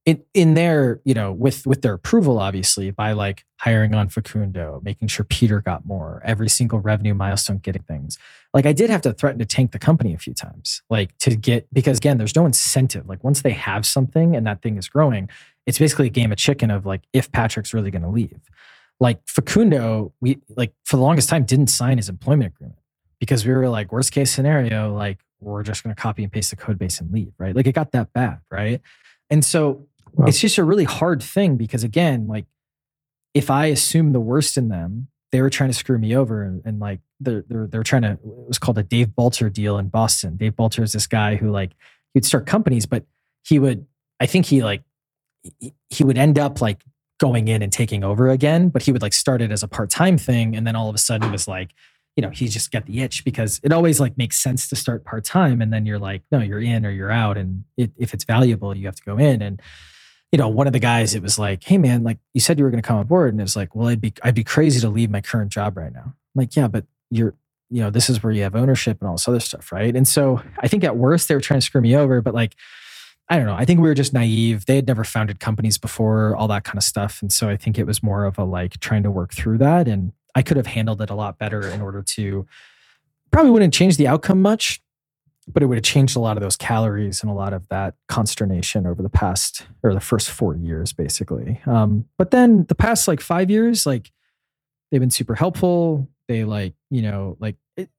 in 0.05 0.23
in 0.33 0.55
their 0.55 0.99
you 1.05 1.13
know 1.13 1.31
with 1.31 1.65
with 1.67 1.81
their 1.81 1.93
approval 1.93 2.39
obviously 2.39 2.89
by 2.91 3.11
like 3.11 3.45
hiring 3.57 3.93
on 3.93 4.09
Facundo, 4.09 4.81
making 4.83 5.07
sure 5.07 5.23
Peter 5.23 5.61
got 5.61 5.85
more, 5.85 6.19
every 6.25 6.49
single 6.49 6.79
revenue 6.79 7.13
milestone 7.13 7.59
getting 7.59 7.83
things. 7.83 8.17
Like 8.53 8.65
I 8.65 8.73
did 8.73 8.89
have 8.89 9.01
to 9.03 9.13
threaten 9.13 9.37
to 9.39 9.45
tank 9.45 9.71
the 9.71 9.79
company 9.79 10.15
a 10.15 10.17
few 10.17 10.33
times, 10.33 10.81
like 10.89 11.15
to 11.19 11.35
get 11.35 11.71
because 11.71 11.99
again, 11.99 12.17
there's 12.17 12.35
no 12.35 12.45
incentive. 12.45 13.07
Like 13.07 13.23
once 13.23 13.43
they 13.43 13.51
have 13.51 13.85
something 13.85 14.35
and 14.35 14.47
that 14.47 14.63
thing 14.63 14.77
is 14.77 14.89
growing, 14.89 15.29
it's 15.67 15.77
basically 15.77 16.07
a 16.07 16.11
game 16.11 16.31
of 16.31 16.37
chicken 16.39 16.71
of 16.71 16.85
like 16.85 17.01
if 17.13 17.31
Patrick's 17.31 17.73
really 17.73 17.91
going 17.91 18.01
to 18.01 18.09
leave. 18.09 18.39
Like 18.99 19.21
Facundo, 19.27 20.13
we 20.19 20.39
like 20.49 20.73
for 20.83 20.97
the 20.97 21.03
longest 21.03 21.29
time 21.29 21.43
didn't 21.43 21.67
sign 21.67 21.97
his 21.97 22.09
employment 22.09 22.53
agreement 22.55 22.79
because 23.19 23.45
we 23.45 23.53
were 23.53 23.69
like 23.69 23.91
worst 23.91 24.11
case 24.11 24.31
scenario, 24.31 24.93
like 24.95 25.19
we're 25.39 25.63
just 25.63 25.83
going 25.83 25.95
to 25.95 26.01
copy 26.01 26.23
and 26.23 26.31
paste 26.31 26.49
the 26.49 26.55
code 26.55 26.79
base 26.79 26.99
and 26.99 27.11
leave, 27.11 27.33
right? 27.37 27.55
Like 27.55 27.67
it 27.67 27.73
got 27.73 27.91
that 27.91 28.11
bad, 28.13 28.39
right? 28.49 28.81
And 29.29 29.45
so 29.45 29.87
Wow. 30.13 30.25
It's 30.27 30.39
just 30.39 30.57
a 30.57 30.63
really 30.63 30.83
hard 30.83 31.21
thing 31.23 31.57
because 31.57 31.83
again, 31.83 32.27
like 32.27 32.45
if 33.33 33.49
I 33.49 33.67
assume 33.67 34.11
the 34.11 34.19
worst 34.19 34.57
in 34.57 34.69
them, 34.69 35.07
they 35.31 35.41
were 35.41 35.49
trying 35.49 35.69
to 35.69 35.75
screw 35.75 35.97
me 35.97 36.15
over 36.15 36.43
and, 36.43 36.61
and 36.65 36.79
like 36.79 36.99
they're, 37.19 37.43
they're 37.47 37.67
they're 37.67 37.83
trying 37.83 38.01
to 38.01 38.11
it 38.11 38.19
was 38.23 38.59
called 38.59 38.77
a 38.77 38.83
Dave 38.83 39.07
Balter 39.09 39.51
deal 39.51 39.77
in 39.77 39.87
Boston. 39.87 40.35
Dave 40.35 40.53
Balter 40.53 40.83
is 40.83 40.93
this 40.93 41.07
guy 41.07 41.35
who 41.35 41.49
like 41.49 41.71
he'd 42.13 42.25
start 42.25 42.45
companies, 42.45 42.85
but 42.85 43.05
he 43.43 43.59
would 43.59 43.85
I 44.19 44.25
think 44.25 44.45
he 44.45 44.61
like 44.63 44.83
he 45.89 46.03
would 46.03 46.17
end 46.17 46.37
up 46.37 46.61
like 46.61 46.83
going 47.19 47.47
in 47.47 47.61
and 47.61 47.71
taking 47.71 48.03
over 48.03 48.29
again, 48.29 48.69
but 48.69 48.81
he 48.81 48.91
would 48.91 49.01
like 49.01 49.13
start 49.13 49.41
it 49.41 49.51
as 49.51 49.63
a 49.63 49.67
part-time 49.67 50.17
thing 50.17 50.55
and 50.55 50.65
then 50.67 50.75
all 50.75 50.89
of 50.89 50.95
a 50.95 50.99
sudden 50.99 51.29
it 51.29 51.31
was 51.31 51.47
like 51.47 51.73
you 52.15 52.21
know, 52.21 52.29
he 52.29 52.47
just 52.47 52.71
got 52.71 52.85
the 52.85 53.01
itch 53.01 53.23
because 53.23 53.59
it 53.63 53.71
always 53.71 53.99
like 53.99 54.17
makes 54.17 54.39
sense 54.39 54.67
to 54.69 54.75
start 54.75 55.05
part 55.05 55.23
time, 55.23 55.61
and 55.61 55.71
then 55.71 55.85
you're 55.85 55.99
like, 55.99 56.23
no, 56.31 56.39
you're 56.39 56.59
in 56.59 56.85
or 56.85 56.91
you're 56.91 57.11
out, 57.11 57.37
and 57.37 57.63
it, 57.77 57.91
if 57.97 58.13
it's 58.13 58.25
valuable, 58.25 58.75
you 58.75 58.85
have 58.85 58.95
to 58.95 59.03
go 59.03 59.17
in. 59.17 59.41
And 59.41 59.61
you 60.31 60.37
know, 60.37 60.47
one 60.47 60.67
of 60.67 60.73
the 60.73 60.79
guys, 60.79 61.13
it 61.13 61.21
was 61.21 61.37
like, 61.37 61.63
hey 61.63 61.77
man, 61.77 62.03
like 62.03 62.17
you 62.33 62.41
said 62.41 62.57
you 62.57 62.63
were 62.63 62.71
going 62.71 62.81
to 62.81 62.87
come 62.87 62.97
on 62.97 63.07
board. 63.07 63.33
And 63.33 63.41
it's 63.41 63.55
like, 63.55 63.75
well, 63.75 63.87
I'd 63.87 64.01
be, 64.01 64.13
I'd 64.23 64.35
be 64.35 64.43
crazy 64.43 64.79
to 64.79 64.89
leave 64.89 65.09
my 65.09 65.21
current 65.21 65.51
job 65.51 65.77
right 65.77 65.91
now. 65.91 66.03
I'm 66.05 66.13
like, 66.35 66.55
yeah, 66.55 66.67
but 66.67 66.85
you're, 67.09 67.35
you 67.69 67.81
know, 67.81 67.89
this 67.89 68.09
is 68.09 68.23
where 68.23 68.31
you 68.31 68.43
have 68.43 68.55
ownership 68.55 68.97
and 69.01 69.07
all 69.07 69.15
this 69.15 69.27
other 69.27 69.39
stuff. 69.39 69.71
Right. 69.71 69.95
And 69.95 70.07
so 70.07 70.41
I 70.59 70.67
think 70.67 70.83
at 70.83 70.95
worst 70.97 71.27
they 71.27 71.35
were 71.35 71.41
trying 71.41 71.59
to 71.59 71.65
screw 71.65 71.81
me 71.81 71.95
over, 71.95 72.21
but 72.21 72.33
like, 72.33 72.55
I 73.29 73.37
don't 73.37 73.45
know. 73.45 73.55
I 73.55 73.63
think 73.63 73.79
we 73.79 73.87
were 73.87 73.93
just 73.93 74.13
naive. 74.13 74.65
They 74.65 74.75
had 74.75 74.87
never 74.87 75.05
founded 75.05 75.39
companies 75.39 75.77
before, 75.77 76.35
all 76.35 76.49
that 76.49 76.65
kind 76.65 76.77
of 76.77 76.83
stuff. 76.83 77.21
And 77.21 77.31
so 77.31 77.47
I 77.47 77.55
think 77.55 77.77
it 77.77 77.87
was 77.87 78.03
more 78.03 78.25
of 78.25 78.37
a 78.37 78.43
like 78.43 78.79
trying 78.81 79.03
to 79.03 79.11
work 79.11 79.33
through 79.33 79.57
that. 79.59 79.87
And 79.87 80.11
I 80.35 80.41
could 80.41 80.57
have 80.57 80.67
handled 80.67 81.01
it 81.01 81.09
a 81.09 81.15
lot 81.15 81.37
better 81.37 81.65
in 81.65 81.81
order 81.81 82.01
to 82.01 82.45
probably 83.31 83.51
wouldn't 83.51 83.73
change 83.73 83.95
the 83.95 84.07
outcome 84.07 84.41
much, 84.41 84.81
but 85.47 85.63
it 85.63 85.65
would 85.65 85.77
have 85.77 85.83
changed 85.83 86.15
a 86.15 86.19
lot 86.19 86.37
of 86.37 86.41
those 86.41 86.55
calories 86.55 87.21
and 87.21 87.31
a 87.31 87.35
lot 87.35 87.53
of 87.53 87.67
that 87.69 87.95
consternation 88.07 88.85
over 88.85 89.01
the 89.01 89.09
past 89.09 89.65
or 89.83 89.93
the 89.93 89.99
first 89.99 90.29
four 90.29 90.55
years 90.55 90.93
basically. 90.93 91.61
Um, 91.65 92.05
but 92.17 92.31
then 92.31 92.65
the 92.65 92.75
past 92.75 93.07
like 93.07 93.21
five 93.21 93.49
years 93.49 93.85
like 93.85 94.11
they've 94.91 95.01
been 95.01 95.09
super 95.09 95.35
helpful. 95.35 96.09
They 96.27 96.43
like 96.43 96.73
you 96.89 97.01
know 97.01 97.37
like 97.39 97.55
it, 97.75 97.89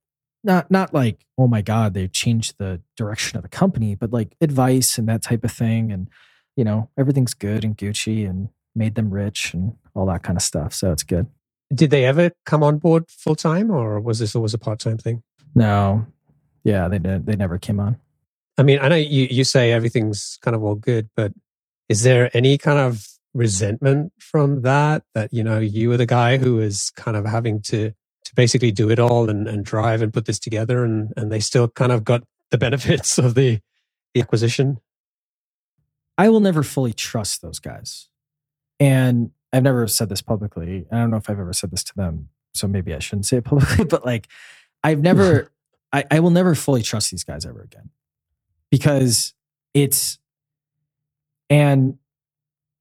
not 0.45 0.71
not 0.71 0.95
like 0.95 1.25
oh 1.37 1.49
my 1.49 1.63
god 1.63 1.95
they've 1.95 2.13
changed 2.13 2.55
the 2.59 2.81
direction 2.97 3.37
of 3.37 3.43
the 3.43 3.49
company 3.49 3.95
but 3.95 4.13
like 4.13 4.37
advice 4.41 4.99
and 4.99 5.09
that 5.09 5.23
type 5.23 5.45
of 5.45 5.53
thing. 5.53 5.91
And 5.91 6.09
you 6.57 6.65
know 6.65 6.91
everything's 6.97 7.35
good 7.35 7.65
and 7.65 7.77
gucci 7.77 8.29
and 8.29 8.49
made 8.75 8.95
them 8.95 9.11
rich 9.11 9.53
and 9.53 9.75
all 9.95 10.07
that 10.07 10.23
kind 10.23 10.39
of 10.39 10.43
stuff 10.43 10.73
so 10.73 10.93
it's 10.93 11.03
good. 11.03 11.27
Did 11.75 11.91
they 11.91 12.05
ever 12.05 12.31
come 12.45 12.63
on 12.63 12.79
board 12.79 13.07
full 13.09 13.35
time 13.35 13.71
or 13.71 13.99
was 13.99 14.19
this 14.19 14.37
always 14.37 14.55
a 14.55 14.59
part-time 14.59 14.99
thing? 14.99 15.23
No 15.55 16.07
yeah, 16.65 16.89
they 16.89 16.99
did. 16.99 17.27
They 17.27 17.37
never 17.37 17.59
came 17.59 17.81
on. 17.81 17.99
I 18.59 18.63
mean, 18.63 18.79
I 18.81 18.89
know 18.89 18.97
you, 18.97 19.29
you 19.31 19.45
say 19.45 19.73
everything's 19.73 20.39
kind 20.43 20.55
of 20.55 20.63
all 20.63 20.75
good, 20.75 21.09
but 21.17 21.33
is 21.89 22.03
there 22.03 22.31
any 22.37 22.59
kind 22.59 22.79
of 22.79 23.07
resentment 23.35 24.13
from 24.19 24.63
that? 24.63 25.03
That, 25.15 25.33
you 25.33 25.43
know, 25.43 25.59
you 25.59 25.89
were 25.89 25.97
the 25.97 26.07
guy 26.07 26.37
who 26.37 26.61
is 26.61 26.91
kind 26.91 27.17
of 27.17 27.25
having 27.25 27.61
to 27.63 27.93
to 28.25 28.35
basically 28.35 28.71
do 28.71 28.91
it 28.91 28.99
all 28.99 29.29
and, 29.29 29.49
and 29.49 29.65
drive 29.65 30.01
and 30.01 30.13
put 30.13 30.27
this 30.27 30.39
together 30.39 30.85
and, 30.85 31.13
and 31.17 31.33
they 31.33 31.41
still 31.41 31.69
kind 31.69 31.93
of 31.93 32.05
got 32.05 32.23
the 32.51 32.59
benefits 32.67 33.19
of 33.19 33.35
the, 33.35 33.61
the 34.15 34.21
acquisition? 34.21 34.81
I 36.17 36.29
will 36.29 36.41
never 36.41 36.63
fully 36.63 36.93
trust 36.93 37.43
those 37.43 37.59
guys. 37.59 38.09
And 38.79 39.31
I've 39.53 39.63
never 39.63 39.87
said 39.89 40.09
this 40.09 40.23
publicly. 40.23 40.87
I 40.91 40.97
don't 40.97 41.11
know 41.11 41.17
if 41.17 41.29
I've 41.29 41.41
ever 41.41 41.53
said 41.53 41.71
this 41.71 41.85
to 41.85 41.95
them. 41.97 42.29
So 42.55 42.69
maybe 42.69 42.95
I 42.95 42.99
shouldn't 42.99 43.27
say 43.27 43.39
it 43.39 43.45
publicly, 43.45 43.85
but 43.89 44.05
like 44.05 44.29
I've 44.85 45.01
never 45.01 45.51
I, 45.93 46.05
I 46.11 46.21
will 46.21 46.31
never 46.31 46.55
fully 46.55 46.83
trust 46.83 47.11
these 47.11 47.25
guys 47.25 47.45
ever 47.45 47.63
again 47.63 47.91
because 48.71 49.35
it's, 49.75 50.19
and 51.51 51.99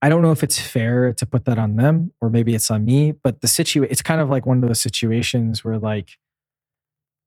I 0.01 0.09
don't 0.09 0.21
know 0.21 0.31
if 0.31 0.43
it's 0.43 0.59
fair 0.59 1.13
to 1.13 1.25
put 1.25 1.45
that 1.45 1.59
on 1.59 1.75
them 1.75 2.11
or 2.21 2.29
maybe 2.29 2.55
it's 2.55 2.71
on 2.71 2.85
me, 2.85 3.11
but 3.11 3.41
the 3.41 3.47
situation, 3.47 3.91
it's 3.91 4.01
kind 4.01 4.21
of 4.21 4.29
like 4.29 4.45
one 4.45 4.63
of 4.63 4.67
those 4.67 4.81
situations 4.81 5.63
where 5.63 5.77
like, 5.77 6.17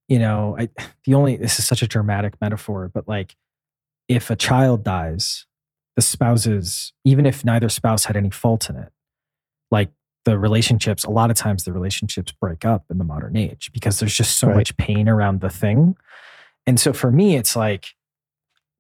you 0.09 0.19
know, 0.19 0.57
I, 0.59 0.69
the 1.05 1.15
only, 1.15 1.37
this 1.37 1.59
is 1.59 1.67
such 1.67 1.83
a 1.83 1.87
dramatic 1.87 2.41
metaphor, 2.41 2.91
but 2.93 3.07
like 3.07 3.37
if 4.09 4.31
a 4.31 4.37
child 4.37 4.85
dies, 4.85 5.47
the 5.97 6.03
spouses, 6.03 6.93
even 7.05 7.27
if 7.27 7.45
neither 7.45 7.69
spouse 7.69 8.07
had 8.07 8.17
any 8.17 8.31
fault 8.31 8.69
in 8.69 8.77
it, 8.77 8.93
like 9.71 9.91
the 10.25 10.39
relationships, 10.39 11.05
a 11.05 11.11
lot 11.11 11.31
of 11.31 11.37
times 11.37 11.65
the 11.65 11.73
relationships 11.73 12.33
break 12.33 12.65
up 12.65 12.85
in 12.91 12.99
the 12.99 13.05
modern 13.05 13.37
age 13.37 13.71
because 13.73 13.99
there's 13.99 14.15
just 14.15 14.39
so 14.39 14.49
right. 14.49 14.57
much 14.57 14.77
pain 14.77 15.09
around 15.09 15.41
the 15.41 15.51
thing. 15.51 15.97
And 16.67 16.81
so 16.81 16.93
for 16.93 17.11
me, 17.11 17.37
it's 17.37 17.55
like 17.55 17.95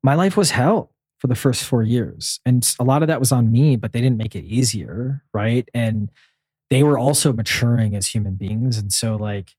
my 0.03 0.15
life 0.15 0.37
was 0.37 0.51
hell 0.51 0.91
for 1.19 1.27
the 1.27 1.35
first 1.35 1.65
four 1.65 1.83
years. 1.83 2.41
And 2.45 2.75
a 2.79 2.85
lot 2.85 3.03
of 3.03 3.09
that 3.09 3.21
was 3.21 3.33
on 3.33 3.51
me, 3.51 3.77
but 3.77 3.93
they 3.93 4.01
didn't 4.01 4.19
make 4.19 4.35
it 4.35 4.45
easier. 4.45 5.23
Right. 5.33 5.69
And 5.75 6.11
they 6.71 6.83
were 6.83 6.99
also 6.99 7.33
maturing 7.33 7.95
as 7.95 8.09
human 8.09 8.35
beings. 8.35 8.79
And 8.79 8.93
so, 8.93 9.17
like, 9.17 9.55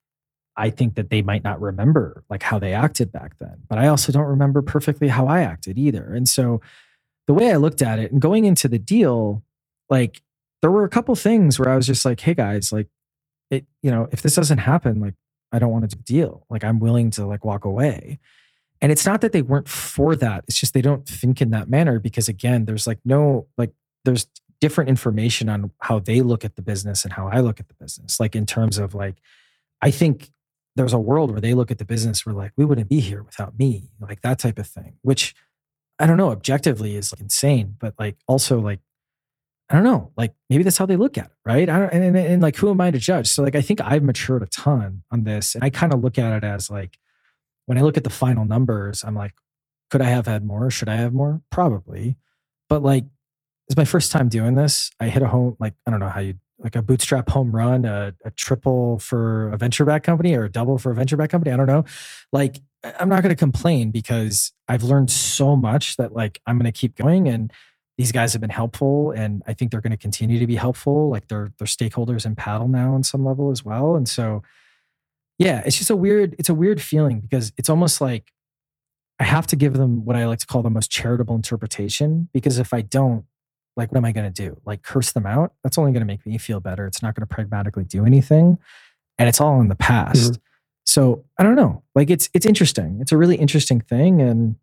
I 0.57 0.69
think 0.69 0.95
that 0.95 1.09
they 1.09 1.21
might 1.21 1.43
not 1.43 1.59
remember 1.61 2.23
like 2.29 2.41
how 2.41 2.59
they 2.59 2.73
acted 2.73 3.11
back 3.11 3.37
then, 3.39 3.57
but 3.67 3.77
I 3.77 3.87
also 3.87 4.11
don't 4.11 4.23
remember 4.23 4.61
perfectly 4.61 5.09
how 5.09 5.27
I 5.27 5.41
acted 5.41 5.77
either. 5.77 6.13
And 6.13 6.27
so, 6.27 6.61
the 7.27 7.33
way 7.33 7.51
I 7.51 7.55
looked 7.55 7.81
at 7.81 7.99
it 7.99 8.11
and 8.11 8.21
going 8.21 8.45
into 8.45 8.67
the 8.67 8.77
deal, 8.77 9.43
like 9.89 10.21
there 10.65 10.71
were 10.71 10.83
a 10.83 10.89
couple 10.89 11.13
things 11.13 11.59
where 11.59 11.69
I 11.69 11.75
was 11.75 11.85
just 11.85 12.05
like, 12.05 12.19
hey 12.19 12.33
guys, 12.33 12.71
like 12.71 12.87
it, 13.51 13.67
you 13.83 13.91
know, 13.91 14.09
if 14.11 14.23
this 14.23 14.33
doesn't 14.33 14.57
happen, 14.57 14.99
like 14.99 15.13
I 15.51 15.59
don't 15.59 15.69
want 15.69 15.87
to 15.87 15.95
deal. 15.95 16.47
Like 16.49 16.63
I'm 16.63 16.79
willing 16.79 17.11
to 17.11 17.27
like 17.27 17.45
walk 17.45 17.65
away. 17.65 18.17
And 18.81 18.91
it's 18.91 19.05
not 19.05 19.21
that 19.21 19.31
they 19.31 19.43
weren't 19.43 19.69
for 19.69 20.15
that. 20.15 20.43
It's 20.47 20.59
just 20.59 20.73
they 20.73 20.81
don't 20.81 21.07
think 21.07 21.39
in 21.39 21.51
that 21.51 21.69
manner 21.69 21.99
because 21.99 22.27
again, 22.27 22.65
there's 22.65 22.87
like 22.87 22.97
no 23.05 23.45
like 23.59 23.73
there's 24.05 24.25
different 24.59 24.89
information 24.89 25.49
on 25.49 25.69
how 25.81 25.99
they 25.99 26.21
look 26.21 26.43
at 26.43 26.55
the 26.55 26.63
business 26.63 27.03
and 27.03 27.13
how 27.13 27.27
I 27.27 27.41
look 27.41 27.59
at 27.59 27.67
the 27.67 27.75
business. 27.75 28.19
Like 28.19 28.35
in 28.35 28.47
terms 28.47 28.79
of 28.79 28.95
like, 28.95 29.17
I 29.83 29.91
think 29.91 30.31
there's 30.75 30.93
a 30.93 30.99
world 30.99 31.29
where 31.29 31.41
they 31.41 31.53
look 31.53 31.69
at 31.69 31.77
the 31.77 31.85
business 31.85 32.25
where 32.25 32.33
like 32.33 32.53
we 32.57 32.65
wouldn't 32.65 32.89
be 32.89 33.01
here 33.01 33.21
without 33.21 33.59
me, 33.59 33.91
like 33.99 34.21
that 34.21 34.39
type 34.39 34.57
of 34.57 34.65
thing, 34.65 34.95
which 35.03 35.35
I 35.99 36.07
don't 36.07 36.17
know, 36.17 36.31
objectively 36.31 36.95
is 36.95 37.13
like 37.13 37.21
insane, 37.21 37.75
but 37.77 37.93
like 37.99 38.17
also 38.27 38.59
like 38.59 38.79
I 39.69 39.75
don't 39.75 39.83
know, 39.83 40.11
like 40.15 40.33
maybe 40.49 40.63
that's 40.63 40.77
how 40.77 40.85
they 40.85 40.95
look 40.95 41.17
at 41.17 41.25
it, 41.25 41.31
right? 41.43 41.67
I 41.67 41.79
don't, 41.79 41.93
and, 41.93 42.03
and, 42.03 42.17
and, 42.17 42.41
like, 42.41 42.55
who 42.55 42.69
am 42.69 42.79
I 42.79 42.91
to 42.91 42.99
judge? 42.99 43.27
So, 43.27 43.41
like, 43.41 43.55
I 43.55 43.61
think 43.61 43.81
I've 43.81 44.03
matured 44.03 44.43
a 44.43 44.47
ton 44.47 45.03
on 45.11 45.23
this, 45.23 45.55
and 45.55 45.63
I 45.63 45.71
kind 45.71 45.91
of 45.91 46.03
look 46.03 46.19
at 46.19 46.33
it 46.37 46.43
as 46.43 46.69
like, 46.69 46.99
when 47.65 47.77
I 47.77 47.81
look 47.81 47.97
at 47.97 48.03
the 48.03 48.11
final 48.11 48.45
numbers, 48.45 49.03
I'm 49.03 49.15
like, 49.15 49.33
could 49.89 50.01
I 50.01 50.05
have 50.05 50.27
had 50.27 50.45
more? 50.45 50.69
Should 50.69 50.89
I 50.89 50.95
have 50.97 51.13
more? 51.13 51.41
Probably, 51.49 52.17
but 52.69 52.83
like, 52.83 53.05
it's 53.67 53.77
my 53.77 53.85
first 53.85 54.11
time 54.11 54.29
doing 54.29 54.53
this. 54.53 54.91
I 54.99 55.07
hit 55.09 55.23
a 55.23 55.27
home, 55.27 55.57
like, 55.59 55.73
I 55.87 55.91
don't 55.91 55.99
know 55.99 56.09
how 56.09 56.19
you 56.19 56.35
like 56.59 56.75
a 56.75 56.81
bootstrap 56.81 57.29
home 57.29 57.53
run, 57.53 57.85
a, 57.85 58.13
a 58.23 58.31
triple 58.31 58.99
for 58.99 59.49
a 59.49 59.57
venture 59.57 59.83
back 59.83 60.03
company, 60.03 60.35
or 60.35 60.45
a 60.45 60.51
double 60.51 60.77
for 60.77 60.91
a 60.91 60.95
venture 60.95 61.17
back 61.17 61.29
company. 61.29 61.51
I 61.51 61.57
don't 61.57 61.67
know. 61.67 61.83
Like, 62.31 62.61
I'm 62.99 63.09
not 63.09 63.23
going 63.23 63.35
to 63.35 63.39
complain 63.39 63.91
because 63.91 64.53
I've 64.67 64.83
learned 64.83 65.09
so 65.09 65.55
much 65.55 65.97
that 65.97 66.13
like 66.13 66.39
I'm 66.45 66.57
going 66.57 66.71
to 66.71 66.77
keep 66.77 66.95
going 66.95 67.27
and 67.27 67.51
these 67.97 68.11
guys 68.11 68.33
have 68.33 68.41
been 68.41 68.49
helpful 68.49 69.11
and 69.11 69.41
I 69.47 69.53
think 69.53 69.71
they're 69.71 69.81
going 69.81 69.91
to 69.91 69.97
continue 69.97 70.39
to 70.39 70.47
be 70.47 70.55
helpful. 70.55 71.09
Like 71.09 71.27
they're 71.27 71.51
they're 71.57 71.67
stakeholders 71.67 72.25
in 72.25 72.35
paddle 72.35 72.67
now 72.67 72.93
on 72.93 73.03
some 73.03 73.25
level 73.25 73.51
as 73.51 73.63
well. 73.63 73.95
And 73.95 74.07
so 74.07 74.43
yeah, 75.37 75.61
it's 75.65 75.77
just 75.77 75.89
a 75.89 75.95
weird, 75.95 76.35
it's 76.39 76.49
a 76.49 76.53
weird 76.53 76.81
feeling 76.81 77.19
because 77.19 77.51
it's 77.57 77.69
almost 77.69 77.99
like 78.01 78.31
I 79.19 79.23
have 79.23 79.47
to 79.47 79.55
give 79.55 79.73
them 79.73 80.05
what 80.05 80.15
I 80.15 80.25
like 80.25 80.39
to 80.39 80.47
call 80.47 80.61
the 80.61 80.69
most 80.69 80.91
charitable 80.91 81.35
interpretation. 81.35 82.29
Because 82.33 82.57
if 82.57 82.73
I 82.73 82.81
don't, 82.81 83.25
like 83.77 83.91
what 83.91 83.97
am 83.97 84.05
I 84.05 84.11
going 84.11 84.31
to 84.31 84.43
do? 84.43 84.59
Like 84.65 84.83
curse 84.83 85.11
them 85.11 85.25
out? 85.25 85.53
That's 85.63 85.77
only 85.77 85.91
going 85.91 86.01
to 86.01 86.05
make 86.05 86.25
me 86.25 86.37
feel 86.37 86.59
better. 86.59 86.87
It's 86.87 87.01
not 87.01 87.15
going 87.15 87.27
to 87.27 87.33
pragmatically 87.33 87.83
do 87.83 88.05
anything. 88.05 88.57
And 89.17 89.29
it's 89.29 89.41
all 89.41 89.59
in 89.61 89.69
the 89.69 89.75
past. 89.75 90.33
Mm-hmm. 90.33 90.41
So 90.85 91.25
I 91.37 91.43
don't 91.43 91.55
know. 91.55 91.83
Like 91.95 92.09
it's 92.09 92.29
it's 92.33 92.45
interesting. 92.45 92.99
It's 93.01 93.11
a 93.11 93.17
really 93.17 93.37
interesting 93.37 93.81
thing. 93.81 94.21
And 94.21 94.55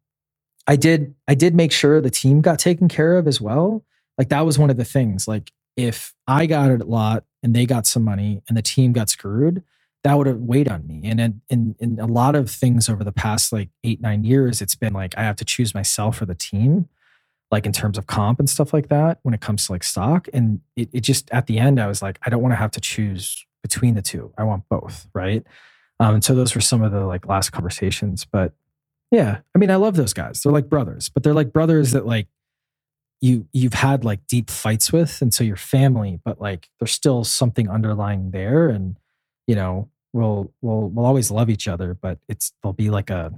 I 0.67 0.77
did 0.77 1.15
I 1.27 1.35
did 1.35 1.55
make 1.55 1.73
sure 1.73 2.01
the 2.01 2.11
team 2.11 2.41
got 2.41 2.59
taken 2.59 2.89
care 2.89 3.17
of 3.17 3.27
as 3.27 3.41
well. 3.41 3.85
Like 4.19 4.29
that 4.29 4.47
was 4.47 4.59
one 4.59 4.71
of 4.71 4.77
the 4.77 4.85
things. 4.85 5.27
Like 5.27 5.53
if 5.77 6.15
I 6.27 6.47
got 6.47 6.71
a 6.71 6.85
lot 6.85 7.25
and 7.43 7.55
they 7.55 7.67
got 7.67 7.87
some 7.87 8.05
money 8.05 8.43
and 8.49 8.57
the 8.57 8.63
team 8.63 8.93
got 8.93 9.09
screwed, 9.09 9.63
that 10.05 10.15
would 10.15 10.27
have 10.27 10.39
weighed 10.41 10.69
on 10.69 10.87
me. 10.87 11.03
And 11.05 11.21
in, 11.21 11.41
in, 11.49 11.77
in 11.79 12.01
a 12.01 12.07
lot 12.07 12.35
of 12.35 12.51
things 12.51 12.89
over 12.89 13.05
the 13.05 13.13
past 13.13 13.53
like 13.53 13.71
eight, 13.85 14.01
nine 14.01 14.25
years, 14.25 14.61
it's 14.61 14.75
been 14.75 14.93
like 14.93 15.17
I 15.17 15.23
have 15.23 15.37
to 15.37 15.45
choose 15.45 15.75
myself 15.75 16.21
or 16.21 16.27
the 16.27 16.35
team, 16.35 16.89
like 17.51 17.67
in 17.67 17.73
terms 17.73 17.99
of 17.99 18.07
comp 18.07 18.39
and 18.39 18.51
stuff 18.51 18.73
like 18.73 18.89
that 18.89 19.19
when 19.23 19.35
it 19.35 19.41
comes 19.41 19.67
to 19.67 19.73
like 19.73 19.85
stock. 19.85 20.29
And 20.33 20.61
it, 20.77 20.89
it 20.93 21.01
just 21.01 21.31
at 21.31 21.47
the 21.47 21.59
end, 21.59 21.81
I 21.81 21.87
was 21.87 22.03
like, 22.03 22.19
I 22.27 22.31
don't 22.31 22.43
want 22.43 22.53
to 22.53 22.57
have 22.57 22.73
to 22.73 22.81
choose 22.81 23.47
between 23.63 23.95
the 23.95 24.03
two. 24.03 24.33
I 24.37 24.45
want 24.45 24.69
both. 24.69 25.07
Right. 25.15 25.45
Um, 26.01 26.15
and 26.15 26.25
so 26.25 26.35
those 26.35 26.55
were 26.55 26.61
some 26.61 26.83
of 26.83 26.91
the 26.91 27.07
like 27.07 27.27
last 27.27 27.51
conversations. 27.51 28.25
But 28.25 28.53
yeah, 29.13 29.39
I 29.55 29.59
mean, 29.59 29.71
I 29.71 29.77
love 29.77 29.95
those 29.95 30.13
guys. 30.13 30.43
They're 30.43 30.53
like 30.53 30.69
brothers, 30.69 31.09
but 31.09 31.23
they're 31.23 31.35
like 31.35 31.53
brothers 31.53 31.93
that 31.93 32.07
like 32.07 32.27
you 33.21 33.47
you've 33.53 33.75
had 33.75 34.05
like 34.05 34.27
deep 34.27 34.51
fights 34.51 34.93
with 34.93 35.23
and 35.23 35.33
so 35.33 35.45
your 35.45 35.55
family 35.55 36.19
but 36.25 36.41
like 36.41 36.69
there's 36.81 36.91
still 36.91 37.23
something 37.23 37.71
underlying 37.71 38.33
there 38.33 38.69
and 38.69 38.97
you 39.47 39.55
know 39.55 39.89
we'll 40.13 40.53
we'll 40.61 40.89
we'll 40.89 41.07
always 41.07 41.31
love 41.31 41.49
each 41.49 41.69
other 41.69 41.95
but 41.95 42.19
it's 42.29 42.53
there'll 42.61 42.73
be 42.73 42.91
like 42.91 43.11
a 43.11 43.33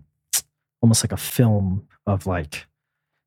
almost 0.84 1.02
like 1.02 1.12
a 1.12 1.16
film 1.16 1.88
of 2.06 2.26
like 2.26 2.66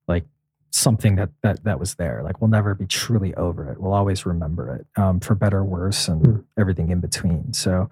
like 0.07 0.23
something 0.69 1.15
that 1.15 1.31
that 1.41 1.63
that 1.63 1.79
was 1.79 1.95
there. 1.95 2.21
Like 2.23 2.39
we'll 2.39 2.49
never 2.49 2.75
be 2.75 2.86
truly 2.86 3.33
over 3.33 3.71
it. 3.71 3.81
We'll 3.81 3.93
always 3.93 4.27
remember 4.27 4.75
it 4.75 5.01
um, 5.01 5.19
for 5.19 5.33
better 5.33 5.60
or 5.60 5.65
worse 5.65 6.07
and 6.07 6.21
mm. 6.23 6.43
everything 6.57 6.91
in 6.91 6.99
between. 6.99 7.53
So 7.53 7.89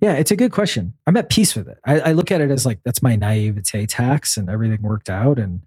yeah 0.00 0.12
it's 0.12 0.30
a 0.30 0.36
good 0.36 0.52
question 0.52 0.94
i'm 1.06 1.16
at 1.16 1.28
peace 1.28 1.54
with 1.54 1.68
it 1.68 1.78
I, 1.84 2.00
I 2.00 2.12
look 2.12 2.30
at 2.30 2.40
it 2.40 2.50
as 2.50 2.66
like 2.66 2.80
that's 2.84 3.02
my 3.02 3.16
naivete 3.16 3.86
tax 3.86 4.36
and 4.36 4.48
everything 4.50 4.82
worked 4.82 5.10
out 5.10 5.38
and 5.38 5.60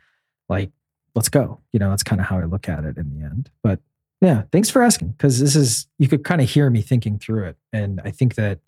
like 0.48 0.72
let's 1.15 1.30
go. 1.30 1.60
You 1.74 1.80
know, 1.80 1.89
that's 1.89 2.04
kind 2.04 2.22
of 2.22 2.28
how 2.28 2.39
I 2.39 2.46
look 2.46 2.70
at 2.70 2.84
it 2.86 2.98
in 2.98 3.10
the 3.18 3.26
end. 3.26 3.50
But 3.63 3.80
yeah, 4.22 4.44
thanks 4.52 4.70
for 4.70 4.82
asking 4.82 5.10
because 5.10 5.39
this 5.39 5.56
is, 5.56 5.88
you 5.98 6.08
could 6.08 6.24
kind 6.24 6.42
of 6.42 6.50
hear 6.50 6.70
me 6.70 6.82
thinking 6.82 7.20
through 7.20 7.46
it. 7.46 7.58
And 7.72 8.02
I 8.04 8.12
think 8.12 8.36
that 8.36 8.60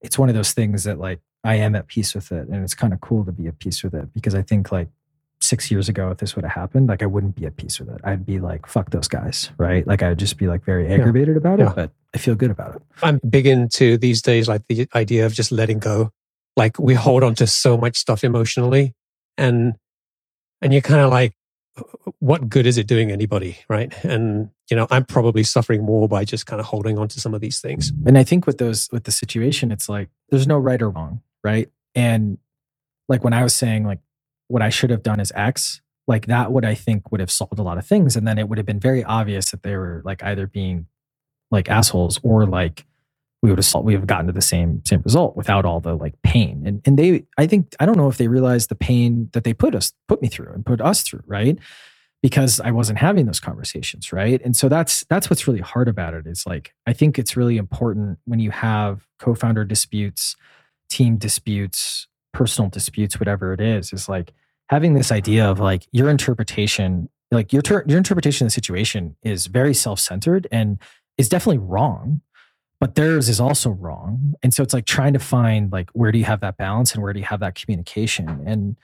it's 0.00 0.18
one 0.18 0.28
of 0.28 0.34
those 0.34 0.52
things 0.52 0.84
that 0.84 0.98
like 0.98 1.20
I 1.44 1.56
am 1.56 1.74
at 1.74 1.86
peace 1.86 2.14
with 2.14 2.32
it. 2.32 2.48
And 2.48 2.62
it's 2.62 2.74
kind 2.74 2.92
of 2.92 3.00
cool 3.00 3.24
to 3.24 3.32
be 3.32 3.46
at 3.46 3.58
peace 3.58 3.82
with 3.82 3.94
it 3.94 4.12
because 4.12 4.34
I 4.34 4.42
think 4.42 4.72
like 4.72 4.88
six 5.40 5.70
years 5.70 5.88
ago, 5.88 6.10
if 6.10 6.18
this 6.18 6.36
would 6.36 6.44
have 6.44 6.54
happened, 6.54 6.88
like 6.88 7.02
I 7.02 7.06
wouldn't 7.06 7.36
be 7.36 7.46
at 7.46 7.56
peace 7.56 7.80
with 7.80 7.88
it. 7.88 8.00
I'd 8.04 8.26
be 8.26 8.38
like, 8.38 8.66
fuck 8.66 8.90
those 8.90 9.08
guys, 9.08 9.50
right? 9.58 9.86
Like 9.86 10.02
I'd 10.02 10.18
just 10.18 10.38
be 10.38 10.46
like 10.46 10.64
very 10.64 10.92
aggravated 10.92 11.34
yeah. 11.34 11.38
about 11.38 11.60
it, 11.60 11.64
yeah. 11.64 11.72
but 11.74 11.90
I 12.14 12.18
feel 12.18 12.34
good 12.34 12.50
about 12.50 12.76
it. 12.76 12.82
I'm 13.02 13.20
big 13.28 13.46
into 13.46 13.96
these 13.96 14.22
days, 14.22 14.48
like 14.48 14.62
the 14.68 14.88
idea 14.94 15.26
of 15.26 15.32
just 15.32 15.52
letting 15.52 15.78
go. 15.78 16.10
Like 16.56 16.78
we 16.78 16.94
hold 16.94 17.22
on 17.22 17.34
to 17.36 17.46
so 17.46 17.76
much 17.76 17.96
stuff 17.96 18.24
emotionally 18.24 18.94
and, 19.38 19.74
and 20.60 20.72
you're 20.72 20.82
kind 20.82 21.00
of 21.00 21.10
like, 21.10 21.34
what 22.18 22.48
good 22.48 22.66
is 22.66 22.78
it 22.78 22.86
doing 22.86 23.10
anybody 23.10 23.58
right 23.68 24.04
and 24.04 24.50
you 24.70 24.76
know 24.76 24.86
i'm 24.90 25.04
probably 25.04 25.42
suffering 25.42 25.82
more 25.82 26.08
by 26.08 26.24
just 26.24 26.46
kind 26.46 26.60
of 26.60 26.66
holding 26.66 26.98
on 26.98 27.08
to 27.08 27.20
some 27.20 27.34
of 27.34 27.40
these 27.40 27.60
things 27.60 27.92
and 28.06 28.18
i 28.18 28.24
think 28.24 28.46
with 28.46 28.58
those 28.58 28.88
with 28.92 29.04
the 29.04 29.12
situation 29.12 29.70
it's 29.70 29.88
like 29.88 30.08
there's 30.30 30.46
no 30.46 30.58
right 30.58 30.82
or 30.82 30.90
wrong 30.90 31.22
right 31.44 31.70
and 31.94 32.38
like 33.08 33.24
when 33.24 33.32
i 33.32 33.42
was 33.42 33.54
saying 33.54 33.84
like 33.84 34.00
what 34.48 34.62
i 34.62 34.68
should 34.68 34.90
have 34.90 35.02
done 35.02 35.20
is 35.20 35.32
x 35.34 35.80
like 36.06 36.26
that 36.26 36.52
would 36.52 36.64
i 36.64 36.74
think 36.74 37.10
would 37.10 37.20
have 37.20 37.30
solved 37.30 37.58
a 37.58 37.62
lot 37.62 37.78
of 37.78 37.86
things 37.86 38.16
and 38.16 38.26
then 38.26 38.38
it 38.38 38.48
would 38.48 38.58
have 38.58 38.66
been 38.66 38.80
very 38.80 39.04
obvious 39.04 39.50
that 39.50 39.62
they 39.62 39.76
were 39.76 40.02
like 40.04 40.22
either 40.22 40.46
being 40.46 40.86
like 41.50 41.68
assholes 41.68 42.20
or 42.22 42.46
like 42.46 42.86
we 43.42 43.50
would 43.50 43.58
have 43.58 43.84
we 43.84 43.94
have 43.94 44.06
gotten 44.06 44.26
to 44.26 44.32
the 44.32 44.42
same 44.42 44.82
same 44.84 45.00
result 45.02 45.36
without 45.36 45.64
all 45.64 45.80
the 45.80 45.94
like 45.94 46.20
pain. 46.22 46.62
And 46.66 46.82
and 46.84 46.98
they 46.98 47.24
i 47.38 47.46
think 47.46 47.74
i 47.80 47.86
don't 47.86 47.96
know 47.96 48.08
if 48.08 48.18
they 48.18 48.28
realized 48.28 48.68
the 48.68 48.74
pain 48.74 49.30
that 49.32 49.44
they 49.44 49.54
put 49.54 49.74
us 49.74 49.92
put 50.08 50.20
me 50.22 50.28
through 50.28 50.52
and 50.52 50.64
put 50.64 50.80
us 50.80 51.02
through 51.02 51.22
right? 51.26 51.58
Because 52.22 52.60
i 52.60 52.70
wasn't 52.70 52.98
having 52.98 53.26
those 53.26 53.40
conversations 53.40 54.12
right? 54.12 54.40
And 54.44 54.56
so 54.56 54.68
that's 54.68 55.04
that's 55.08 55.30
what's 55.30 55.46
really 55.46 55.60
hard 55.60 55.88
about 55.88 56.14
it 56.14 56.26
is 56.26 56.46
like 56.46 56.74
i 56.86 56.92
think 56.92 57.18
it's 57.18 57.36
really 57.36 57.56
important 57.56 58.18
when 58.26 58.40
you 58.40 58.50
have 58.50 59.06
co-founder 59.18 59.64
disputes 59.64 60.36
team 60.90 61.16
disputes 61.16 62.08
personal 62.32 62.68
disputes 62.68 63.18
whatever 63.18 63.52
it 63.52 63.60
is 63.60 63.92
is 63.92 64.08
like 64.08 64.32
having 64.68 64.94
this 64.94 65.10
idea 65.10 65.48
of 65.48 65.58
like 65.58 65.86
your 65.92 66.10
interpretation 66.10 67.08
like 67.32 67.52
your 67.52 67.62
ter- 67.62 67.84
your 67.86 67.98
interpretation 67.98 68.44
of 68.44 68.50
the 68.50 68.54
situation 68.54 69.16
is 69.22 69.46
very 69.46 69.74
self-centered 69.74 70.46
and 70.50 70.78
is 71.20 71.28
definitely 71.28 71.58
wrong 71.58 72.22
but 72.80 72.94
theirs 72.94 73.28
is 73.28 73.40
also 73.40 73.70
wrong. 73.70 74.34
And 74.42 74.54
so 74.54 74.62
it's 74.62 74.72
like 74.72 74.86
trying 74.86 75.12
to 75.12 75.18
find 75.18 75.70
like 75.70 75.90
where 75.92 76.10
do 76.10 76.18
you 76.18 76.24
have 76.24 76.40
that 76.40 76.56
balance 76.56 76.94
and 76.94 77.02
where 77.02 77.12
do 77.12 77.20
you 77.20 77.26
have 77.26 77.40
that 77.40 77.54
communication? 77.54 78.42
And 78.46 78.76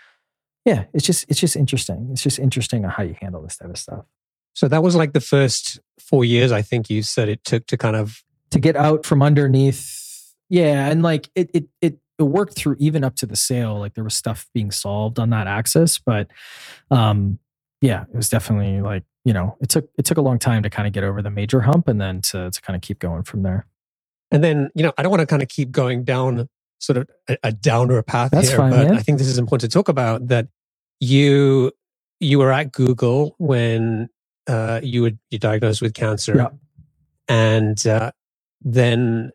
yeah 0.67 0.85
it's 0.93 1.05
just 1.05 1.25
it's 1.29 1.41
just 1.41 1.57
interesting. 1.57 2.11
It's 2.13 2.23
just 2.23 2.39
interesting 2.39 2.85
on 2.85 2.91
how 2.91 3.03
you 3.03 3.17
handle 3.21 3.43
this 3.43 3.57
type 3.57 3.71
of 3.71 3.79
stuff. 3.79 4.05
So 4.53 4.69
that 4.69 4.83
was 4.83 4.95
like 4.95 5.15
the 5.15 5.21
first 5.21 5.81
four 5.99 6.25
years 6.25 6.53
i 6.53 6.63
think 6.63 6.89
you 6.89 7.03
said 7.03 7.29
it 7.29 7.43
took 7.43 7.67
to 7.67 7.77
kind 7.77 7.97
of 7.97 8.23
to 8.51 8.61
get 8.61 8.77
out 8.77 9.07
from 9.07 9.23
underneath. 9.23 10.35
Yeah 10.51 10.89
and 10.89 11.03
like 11.03 11.31
it 11.35 11.51
it 11.55 11.65
it, 11.81 11.99
it 12.19 12.23
worked 12.23 12.55
through 12.55 12.77
even 12.79 13.03
up 13.03 13.17
to 13.17 13.27
the 13.27 13.37
sale. 13.37 13.79
Like 13.79 13.95
there 13.95 14.05
was 14.05 14.15
stuff 14.15 14.47
being 14.53 14.71
solved 14.71 15.19
on 15.19 15.31
that 15.31 15.47
axis 15.47 15.99
but 15.99 16.29
um 16.91 17.39
yeah 17.81 18.03
it 18.03 18.17
was 18.17 18.29
definitely 18.29 18.83
like 18.83 19.05
you 19.27 19.35
know 19.35 19.59
it 19.61 19.69
took 19.71 19.91
it 19.99 20.07
took 20.07 20.19
a 20.19 20.23
long 20.23 20.41
time 20.41 20.65
to 20.65 20.71
kind 20.71 20.89
of 20.89 20.95
get 20.95 21.05
over 21.05 21.23
the 21.23 21.31
major 21.31 21.63
hump 21.63 21.89
and 21.89 22.01
then 22.01 22.23
to 22.23 22.51
to 22.51 22.63
kind 22.63 22.77
of 22.77 22.83
keep 22.83 23.01
going 23.01 23.25
from 23.25 23.45
there 23.45 23.67
and 24.31 24.45
then, 24.45 24.71
you 24.75 24.83
know, 24.83 24.93
I 24.99 25.03
don't 25.03 25.11
want 25.11 25.23
to 25.23 25.27
kind 25.27 25.43
of 25.43 25.49
keep 25.49 25.71
going 25.71 26.05
down 26.05 26.49
sort 26.81 26.99
of 26.99 27.09
a, 27.29 27.39
a 27.45 27.53
downer 27.53 28.03
path 28.03 28.31
That's 28.33 28.49
here, 28.49 28.59
fine, 28.59 28.71
but 28.73 28.89
yeah. 28.89 28.95
I 28.95 29.03
think 29.03 29.19
this 29.19 29.29
is 29.29 29.39
important 29.39 29.71
to 29.71 29.77
talk 29.79 29.89
about 29.89 30.29
that 30.29 30.49
you 31.01 31.73
you 32.21 32.39
were 32.39 32.53
at 32.53 32.73
Google 32.73 33.35
when 33.39 34.09
uh, 34.49 34.81
you 34.83 35.03
were 35.03 35.13
you 35.31 35.39
diagnosed 35.39 35.83
with 35.83 35.95
cancer, 35.95 36.37
yeah. 36.37 36.49
and 37.29 37.87
uh, 37.87 38.13
then 38.63 39.33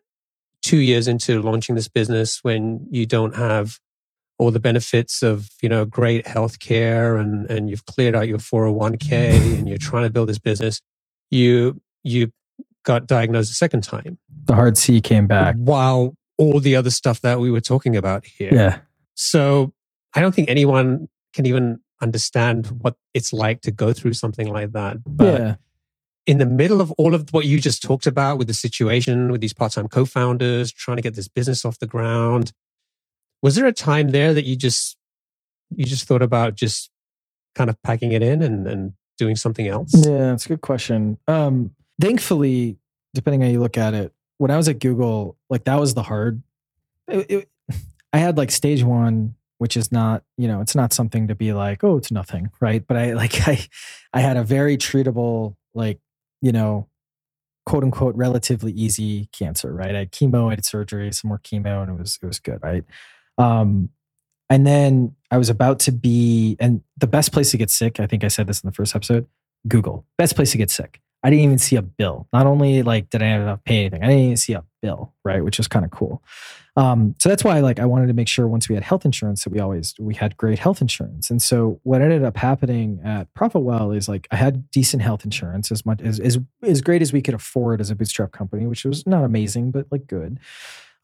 two 0.62 0.78
years 0.78 1.08
into 1.08 1.42
launching 1.42 1.74
this 1.74 1.88
business, 1.88 2.40
when 2.42 2.86
you 2.90 3.06
don't 3.06 3.36
have 3.36 3.80
all 4.42 4.50
the 4.50 4.60
benefits 4.60 5.22
of 5.22 5.48
you 5.62 5.68
know 5.68 5.84
great 5.84 6.26
health 6.26 6.58
care 6.58 7.16
and 7.16 7.48
and 7.50 7.70
you've 7.70 7.86
cleared 7.86 8.14
out 8.14 8.28
your 8.28 8.38
401k 8.38 9.58
and 9.58 9.68
you're 9.68 9.78
trying 9.78 10.04
to 10.04 10.10
build 10.10 10.28
this 10.28 10.38
business, 10.38 10.80
you 11.30 11.80
you 12.02 12.32
got 12.84 13.06
diagnosed 13.06 13.50
a 13.50 13.54
second 13.54 13.82
time. 13.82 14.18
The 14.44 14.54
hard 14.54 14.76
C 14.76 15.00
came 15.00 15.26
back. 15.26 15.54
While 15.56 16.16
all 16.38 16.60
the 16.60 16.74
other 16.76 16.90
stuff 16.90 17.20
that 17.20 17.38
we 17.38 17.50
were 17.50 17.60
talking 17.60 17.96
about 17.96 18.26
here. 18.26 18.52
Yeah. 18.52 18.78
So 19.14 19.72
I 20.14 20.20
don't 20.20 20.34
think 20.34 20.50
anyone 20.50 21.08
can 21.32 21.46
even 21.46 21.78
understand 22.00 22.66
what 22.66 22.96
it's 23.14 23.32
like 23.32 23.60
to 23.62 23.70
go 23.70 23.92
through 23.92 24.14
something 24.14 24.48
like 24.48 24.72
that. 24.72 24.96
But 25.06 25.40
yeah. 25.40 25.54
in 26.26 26.38
the 26.38 26.46
middle 26.46 26.80
of 26.80 26.90
all 26.92 27.14
of 27.14 27.28
what 27.30 27.46
you 27.46 27.60
just 27.60 27.82
talked 27.82 28.06
about 28.06 28.38
with 28.38 28.48
the 28.48 28.54
situation 28.54 29.30
with 29.30 29.40
these 29.40 29.52
part 29.52 29.72
time 29.72 29.88
co 29.88 30.04
founders 30.04 30.72
trying 30.72 30.96
to 30.96 31.02
get 31.02 31.14
this 31.14 31.28
business 31.28 31.64
off 31.64 31.78
the 31.78 31.86
ground, 31.86 32.52
was 33.42 33.56
there 33.56 33.66
a 33.66 33.72
time 33.72 34.10
there 34.10 34.32
that 34.32 34.44
you 34.44 34.56
just 34.56 34.96
you 35.74 35.84
just 35.84 36.06
thought 36.06 36.22
about 36.22 36.54
just 36.54 36.90
kind 37.54 37.68
of 37.68 37.80
packing 37.82 38.12
it 38.12 38.22
in 38.22 38.42
and, 38.42 38.66
and 38.66 38.92
doing 39.18 39.36
something 39.36 39.66
else? 39.66 39.92
Yeah, 39.94 40.18
that's 40.18 40.46
a 40.46 40.50
good 40.50 40.60
question. 40.60 41.18
Um, 41.28 41.74
thankfully, 42.00 42.78
depending 43.14 43.42
how 43.42 43.48
you 43.48 43.60
look 43.60 43.76
at 43.76 43.94
it, 43.94 44.12
when 44.38 44.50
I 44.50 44.56
was 44.56 44.68
at 44.68 44.78
Google, 44.78 45.36
like 45.50 45.64
that 45.64 45.78
was 45.78 45.94
the 45.94 46.02
hard. 46.02 46.42
It, 47.08 47.30
it, 47.30 47.48
I 48.12 48.18
had 48.18 48.36
like 48.36 48.50
stage 48.50 48.82
one, 48.82 49.34
which 49.58 49.76
is 49.76 49.90
not, 49.90 50.22
you 50.36 50.48
know, 50.48 50.60
it's 50.60 50.74
not 50.74 50.92
something 50.92 51.28
to 51.28 51.34
be 51.34 51.52
like, 51.52 51.82
oh, 51.84 51.96
it's 51.96 52.10
nothing, 52.10 52.50
right? 52.60 52.84
But 52.86 52.96
I 52.96 53.12
like 53.14 53.46
I, 53.48 53.64
I 54.12 54.20
had 54.20 54.36
a 54.36 54.44
very 54.44 54.76
treatable, 54.76 55.56
like, 55.74 56.00
you 56.40 56.52
know, 56.52 56.88
quote 57.64 57.84
unquote, 57.84 58.14
relatively 58.16 58.72
easy 58.72 59.28
cancer, 59.32 59.72
right? 59.72 59.94
I 59.94 60.00
had 60.00 60.12
chemo, 60.12 60.48
I 60.48 60.50
had 60.50 60.64
surgery, 60.64 61.12
some 61.12 61.28
more 61.28 61.38
chemo, 61.38 61.82
and 61.82 61.92
it 61.92 61.98
was 61.98 62.18
it 62.22 62.26
was 62.26 62.40
good, 62.40 62.60
right? 62.62 62.84
Um, 63.38 63.90
and 64.50 64.66
then 64.66 65.14
I 65.30 65.38
was 65.38 65.48
about 65.48 65.78
to 65.80 65.92
be, 65.92 66.56
and 66.60 66.82
the 66.98 67.06
best 67.06 67.32
place 67.32 67.50
to 67.52 67.56
get 67.56 67.70
sick, 67.70 68.00
I 68.00 68.06
think 68.06 68.22
I 68.24 68.28
said 68.28 68.46
this 68.46 68.60
in 68.60 68.68
the 68.68 68.74
first 68.74 68.94
episode, 68.94 69.26
Google, 69.66 70.04
best 70.18 70.36
place 70.36 70.52
to 70.52 70.58
get 70.58 70.70
sick. 70.70 71.00
I 71.22 71.30
didn't 71.30 71.44
even 71.44 71.58
see 71.58 71.76
a 71.76 71.82
bill. 71.82 72.26
Not 72.32 72.46
only 72.46 72.82
like 72.82 73.08
did 73.08 73.22
I 73.22 73.38
not 73.38 73.64
pay 73.64 73.80
anything, 73.80 74.02
I 74.02 74.08
didn't 74.08 74.24
even 74.24 74.36
see 74.36 74.54
a 74.54 74.64
bill, 74.82 75.14
right? 75.24 75.44
Which 75.44 75.60
is 75.60 75.68
kind 75.68 75.84
of 75.84 75.90
cool. 75.90 76.22
Um, 76.74 77.14
so 77.18 77.28
that's 77.28 77.44
why 77.44 77.60
like 77.60 77.78
I 77.78 77.84
wanted 77.84 78.06
to 78.08 78.14
make 78.14 78.28
sure 78.28 78.48
once 78.48 78.68
we 78.68 78.74
had 78.74 78.82
health 78.82 79.04
insurance 79.04 79.44
that 79.44 79.50
we 79.50 79.60
always 79.60 79.94
we 80.00 80.14
had 80.14 80.36
great 80.36 80.58
health 80.58 80.80
insurance. 80.80 81.30
And 81.30 81.40
so 81.40 81.80
what 81.82 82.00
ended 82.00 82.24
up 82.24 82.36
happening 82.36 83.00
at 83.04 83.32
ProfitWell 83.34 83.96
is 83.96 84.08
like 84.08 84.26
I 84.30 84.36
had 84.36 84.70
decent 84.70 85.02
health 85.02 85.24
insurance 85.24 85.70
as 85.70 85.84
much 85.86 86.00
as 86.00 86.18
as, 86.18 86.38
as 86.62 86.80
great 86.80 87.02
as 87.02 87.12
we 87.12 87.22
could 87.22 87.34
afford 87.34 87.80
as 87.80 87.90
a 87.90 87.94
bootstrap 87.94 88.32
company, 88.32 88.66
which 88.66 88.84
was 88.84 89.06
not 89.06 89.22
amazing, 89.22 89.70
but 89.70 89.86
like 89.90 90.06
good. 90.06 90.40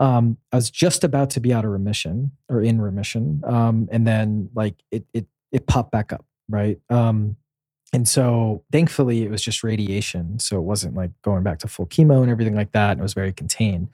Um, 0.01 0.39
I 0.53 0.57
was 0.57 0.71
just 0.71 1.03
about 1.03 1.31
to 1.31 1.41
be 1.41 1.53
out 1.53 1.65
of 1.65 1.71
remission 1.71 2.33
or 2.49 2.63
in 2.63 2.81
remission. 2.81 3.43
Um, 3.45 3.89
and 3.91 4.07
then 4.07 4.51
like 4.55 4.75
it 4.91 5.05
it 5.13 5.27
it 5.51 5.67
popped 5.67 5.91
back 5.91 6.13
up, 6.13 6.25
right? 6.49 6.79
Um, 6.91 7.37
and 7.93 8.07
so 8.07 8.63
thankfully 8.71 9.23
it 9.23 9.31
was 9.31 9.43
just 9.43 9.65
radiation. 9.65 10.39
So 10.39 10.59
it 10.59 10.63
wasn't 10.63 10.95
like 10.95 11.11
going 11.23 11.43
back 11.43 11.59
to 11.61 11.69
full 11.69 11.87
chemo 11.87 12.23
and 12.23 12.31
everything 12.31 12.55
like 12.55 12.73
that. 12.73 12.93
And 12.93 13.01
it 13.01 13.03
was 13.03 13.15
very 13.15 13.33
contained. 13.33 13.89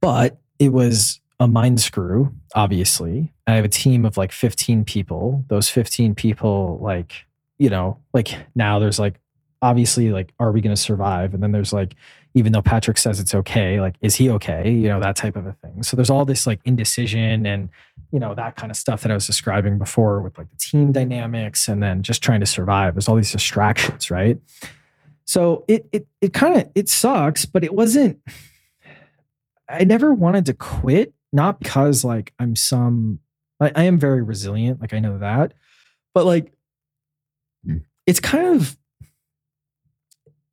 But 0.00 0.38
it 0.58 0.68
was 0.68 1.20
a 1.40 1.48
mind 1.48 1.80
screw, 1.80 2.32
obviously. 2.54 3.32
I 3.46 3.54
have 3.54 3.64
a 3.64 3.68
team 3.68 4.04
of 4.04 4.16
like 4.16 4.32
15 4.32 4.84
people. 4.84 5.44
Those 5.48 5.68
15 5.68 6.14
people, 6.14 6.78
like, 6.80 7.26
you 7.58 7.68
know, 7.68 7.98
like 8.12 8.34
now 8.54 8.78
there's 8.78 8.98
like 8.98 9.20
obviously 9.62 10.10
like 10.10 10.32
are 10.38 10.52
we 10.52 10.60
going 10.60 10.74
to 10.74 10.80
survive? 10.80 11.34
And 11.34 11.42
then 11.42 11.52
there's 11.52 11.72
like 11.72 11.94
even 12.34 12.52
though 12.52 12.62
patrick 12.62 12.98
says 12.98 13.20
it's 13.20 13.34
okay 13.34 13.80
like 13.80 13.94
is 14.00 14.16
he 14.16 14.30
okay? 14.30 14.70
You 14.70 14.88
know 14.88 15.00
that 15.00 15.16
type 15.16 15.36
of 15.36 15.46
a 15.46 15.52
thing. 15.52 15.82
So 15.82 15.96
there's 15.96 16.10
all 16.10 16.24
this 16.24 16.46
like 16.46 16.60
indecision 16.64 17.46
and 17.46 17.68
you 18.10 18.18
know 18.18 18.34
that 18.34 18.56
kind 18.56 18.70
of 18.70 18.76
stuff 18.76 19.02
that 19.02 19.10
i 19.10 19.14
was 19.14 19.26
describing 19.26 19.78
before 19.78 20.20
with 20.20 20.36
like 20.38 20.50
the 20.50 20.56
team 20.56 20.92
dynamics 20.92 21.68
and 21.68 21.82
then 21.82 22.02
just 22.02 22.22
trying 22.22 22.40
to 22.40 22.46
survive. 22.46 22.94
There's 22.94 23.08
all 23.08 23.16
these 23.16 23.32
distractions 23.32 24.10
right? 24.10 24.38
So 25.24 25.64
it 25.68 25.86
it 25.92 26.06
it 26.20 26.32
kind 26.32 26.56
of 26.60 26.70
it 26.74 26.88
sucks 26.88 27.46
but 27.46 27.64
it 27.64 27.74
wasn't 27.74 28.20
i 29.68 29.82
never 29.84 30.12
wanted 30.12 30.44
to 30.46 30.52
quit 30.52 31.14
not 31.32 31.58
because 31.58 32.04
like 32.04 32.34
i'm 32.38 32.54
some 32.54 33.18
I, 33.58 33.72
I 33.74 33.82
am 33.84 33.98
very 33.98 34.22
resilient 34.22 34.80
like 34.80 34.92
i 34.92 34.98
know 34.98 35.18
that. 35.18 35.54
But 36.14 36.26
like 36.26 36.52
hmm. 37.64 37.78
it's 38.06 38.20
kind 38.20 38.56
of 38.56 38.76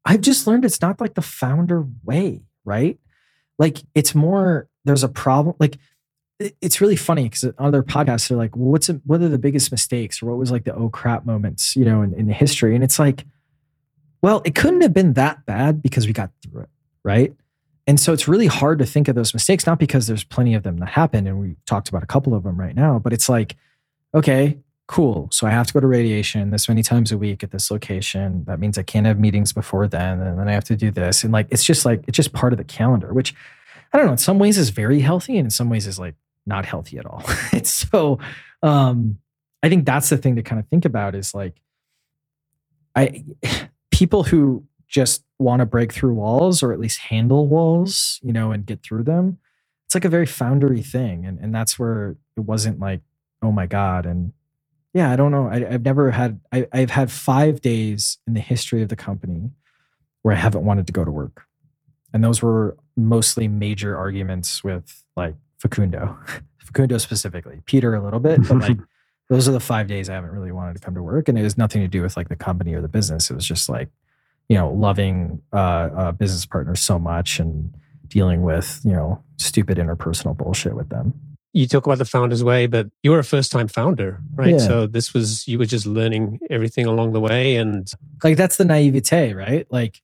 I've 0.05 0.21
just 0.21 0.47
learned 0.47 0.65
it's 0.65 0.81
not 0.81 0.99
like 0.99 1.13
the 1.13 1.21
founder 1.21 1.85
way, 2.03 2.43
right? 2.65 2.99
Like 3.59 3.79
it's 3.93 4.15
more 4.15 4.67
there's 4.85 5.03
a 5.03 5.09
problem. 5.09 5.55
Like 5.59 5.77
it's 6.39 6.81
really 6.81 6.95
funny 6.95 7.23
because 7.23 7.43
on 7.43 7.53
other 7.59 7.83
podcasts 7.83 8.27
they're 8.27 8.37
like, 8.37 8.55
well, 8.55 8.71
what's 8.71 8.89
a, 8.89 8.93
what 9.05 9.21
are 9.21 9.29
the 9.29 9.37
biggest 9.37 9.71
mistakes 9.71 10.21
or 10.21 10.27
what 10.27 10.37
was 10.37 10.51
like 10.51 10.63
the 10.63 10.73
oh 10.73 10.89
crap 10.89 11.25
moments, 11.25 11.75
you 11.75 11.85
know, 11.85 12.01
in, 12.01 12.13
in 12.13 12.27
history? 12.29 12.73
And 12.73 12.83
it's 12.83 12.97
like, 12.97 13.25
well, 14.21 14.41
it 14.45 14.55
couldn't 14.55 14.81
have 14.81 14.93
been 14.93 15.13
that 15.13 15.45
bad 15.45 15.81
because 15.81 16.07
we 16.07 16.13
got 16.13 16.31
through 16.41 16.61
it, 16.61 16.69
right? 17.03 17.33
And 17.87 17.99
so 17.99 18.13
it's 18.13 18.27
really 18.27 18.47
hard 18.47 18.79
to 18.79 18.85
think 18.85 19.07
of 19.07 19.15
those 19.15 19.33
mistakes, 19.33 19.65
not 19.65 19.79
because 19.79 20.07
there's 20.07 20.23
plenty 20.23 20.53
of 20.53 20.63
them 20.63 20.77
that 20.77 20.89
happen, 20.89 21.25
and 21.25 21.39
we 21.39 21.55
talked 21.65 21.89
about 21.89 22.03
a 22.03 22.07
couple 22.07 22.33
of 22.33 22.43
them 22.43 22.59
right 22.59 22.75
now, 22.75 22.99
but 22.99 23.11
it's 23.11 23.27
like, 23.27 23.55
okay, 24.13 24.57
cool. 24.91 25.29
So 25.31 25.47
I 25.47 25.51
have 25.51 25.67
to 25.67 25.73
go 25.73 25.79
to 25.79 25.87
radiation 25.87 26.49
this 26.49 26.67
many 26.67 26.83
times 26.83 27.13
a 27.13 27.17
week 27.17 27.45
at 27.45 27.51
this 27.51 27.71
location. 27.71 28.43
That 28.43 28.59
means 28.59 28.77
I 28.77 28.83
can't 28.83 29.05
have 29.05 29.17
meetings 29.17 29.53
before 29.53 29.87
then. 29.87 30.19
And 30.19 30.37
then 30.37 30.49
I 30.49 30.51
have 30.51 30.65
to 30.65 30.75
do 30.75 30.91
this. 30.91 31.23
And 31.23 31.31
like, 31.31 31.47
it's 31.49 31.63
just 31.63 31.85
like, 31.85 32.03
it's 32.09 32.17
just 32.17 32.33
part 32.33 32.51
of 32.51 32.57
the 32.57 32.65
calendar, 32.65 33.13
which 33.13 33.33
I 33.93 33.97
don't 33.97 34.05
know, 34.05 34.11
in 34.11 34.17
some 34.17 34.37
ways 34.37 34.57
is 34.57 34.69
very 34.69 34.99
healthy 34.99 35.37
and 35.37 35.45
in 35.45 35.49
some 35.49 35.69
ways 35.69 35.87
is 35.87 35.97
like 35.97 36.15
not 36.45 36.65
healthy 36.65 36.97
at 36.97 37.05
all. 37.05 37.23
it's 37.53 37.71
so, 37.71 38.19
um, 38.63 39.17
I 39.63 39.69
think 39.69 39.85
that's 39.85 40.09
the 40.09 40.17
thing 40.17 40.35
to 40.35 40.43
kind 40.43 40.59
of 40.59 40.67
think 40.67 40.83
about 40.83 41.15
is 41.15 41.33
like, 41.33 41.55
I, 42.93 43.23
people 43.91 44.23
who 44.23 44.65
just 44.89 45.23
want 45.39 45.61
to 45.61 45.65
break 45.65 45.93
through 45.93 46.15
walls 46.15 46.61
or 46.61 46.73
at 46.73 46.81
least 46.81 46.99
handle 46.99 47.47
walls, 47.47 48.19
you 48.23 48.33
know, 48.33 48.51
and 48.51 48.65
get 48.65 48.83
through 48.83 49.03
them. 49.05 49.37
It's 49.85 49.95
like 49.95 50.03
a 50.03 50.09
very 50.09 50.25
foundery 50.27 50.85
thing. 50.85 51.25
And, 51.25 51.39
and 51.39 51.55
that's 51.55 51.79
where 51.79 52.17
it 52.35 52.41
wasn't 52.41 52.81
like, 52.81 52.99
oh 53.41 53.53
my 53.53 53.67
God. 53.67 54.05
And 54.05 54.33
yeah, 54.93 55.11
I 55.11 55.15
don't 55.15 55.31
know. 55.31 55.47
I, 55.47 55.59
have 55.59 55.83
never 55.83 56.11
had, 56.11 56.39
I, 56.51 56.67
I've 56.73 56.91
had 56.91 57.11
five 57.11 57.61
days 57.61 58.17
in 58.27 58.33
the 58.33 58.41
history 58.41 58.81
of 58.81 58.89
the 58.89 58.95
company 58.95 59.51
where 60.21 60.35
I 60.35 60.37
haven't 60.37 60.65
wanted 60.65 60.85
to 60.87 60.93
go 60.93 61.05
to 61.05 61.11
work. 61.11 61.45
And 62.13 62.23
those 62.23 62.41
were 62.41 62.77
mostly 62.97 63.47
major 63.47 63.97
arguments 63.97 64.63
with 64.63 65.03
like 65.15 65.35
Facundo, 65.59 66.17
Facundo 66.59 66.97
specifically, 66.97 67.61
Peter 67.65 67.95
a 67.95 68.03
little 68.03 68.19
bit, 68.19 68.45
but 68.47 68.57
like 68.57 68.77
those 69.29 69.47
are 69.47 69.53
the 69.53 69.61
five 69.61 69.87
days 69.87 70.09
I 70.09 70.15
haven't 70.15 70.31
really 70.31 70.51
wanted 70.51 70.75
to 70.75 70.81
come 70.81 70.93
to 70.95 71.03
work. 71.03 71.29
And 71.29 71.39
it 71.39 71.43
has 71.43 71.57
nothing 71.57 71.81
to 71.81 71.87
do 71.87 72.01
with 72.01 72.17
like 72.17 72.27
the 72.27 72.35
company 72.35 72.73
or 72.73 72.81
the 72.81 72.89
business. 72.89 73.31
It 73.31 73.35
was 73.35 73.45
just 73.45 73.69
like, 73.69 73.89
you 74.49 74.57
know, 74.57 74.71
loving 74.71 75.41
uh, 75.53 75.89
a 75.95 76.13
business 76.13 76.45
partners 76.45 76.81
so 76.81 76.99
much 76.99 77.39
and 77.39 77.73
dealing 78.07 78.41
with, 78.41 78.81
you 78.83 78.91
know, 78.91 79.23
stupid 79.37 79.77
interpersonal 79.77 80.35
bullshit 80.35 80.75
with 80.75 80.89
them 80.89 81.13
you 81.53 81.67
talk 81.67 81.85
about 81.85 81.97
the 81.97 82.05
founder's 82.05 82.43
way, 82.43 82.65
but 82.67 82.87
you 83.03 83.11
were 83.11 83.19
a 83.19 83.23
first 83.23 83.51
time 83.51 83.67
founder, 83.67 84.21
right? 84.35 84.51
Yeah. 84.51 84.57
So 84.57 84.87
this 84.87 85.13
was, 85.13 85.47
you 85.47 85.59
were 85.59 85.65
just 85.65 85.85
learning 85.85 86.39
everything 86.49 86.85
along 86.85 87.11
the 87.11 87.19
way. 87.19 87.55
And 87.55 87.91
like, 88.23 88.37
that's 88.37 88.57
the 88.57 88.65
naivete, 88.65 89.33
right? 89.33 89.67
Like, 89.69 90.01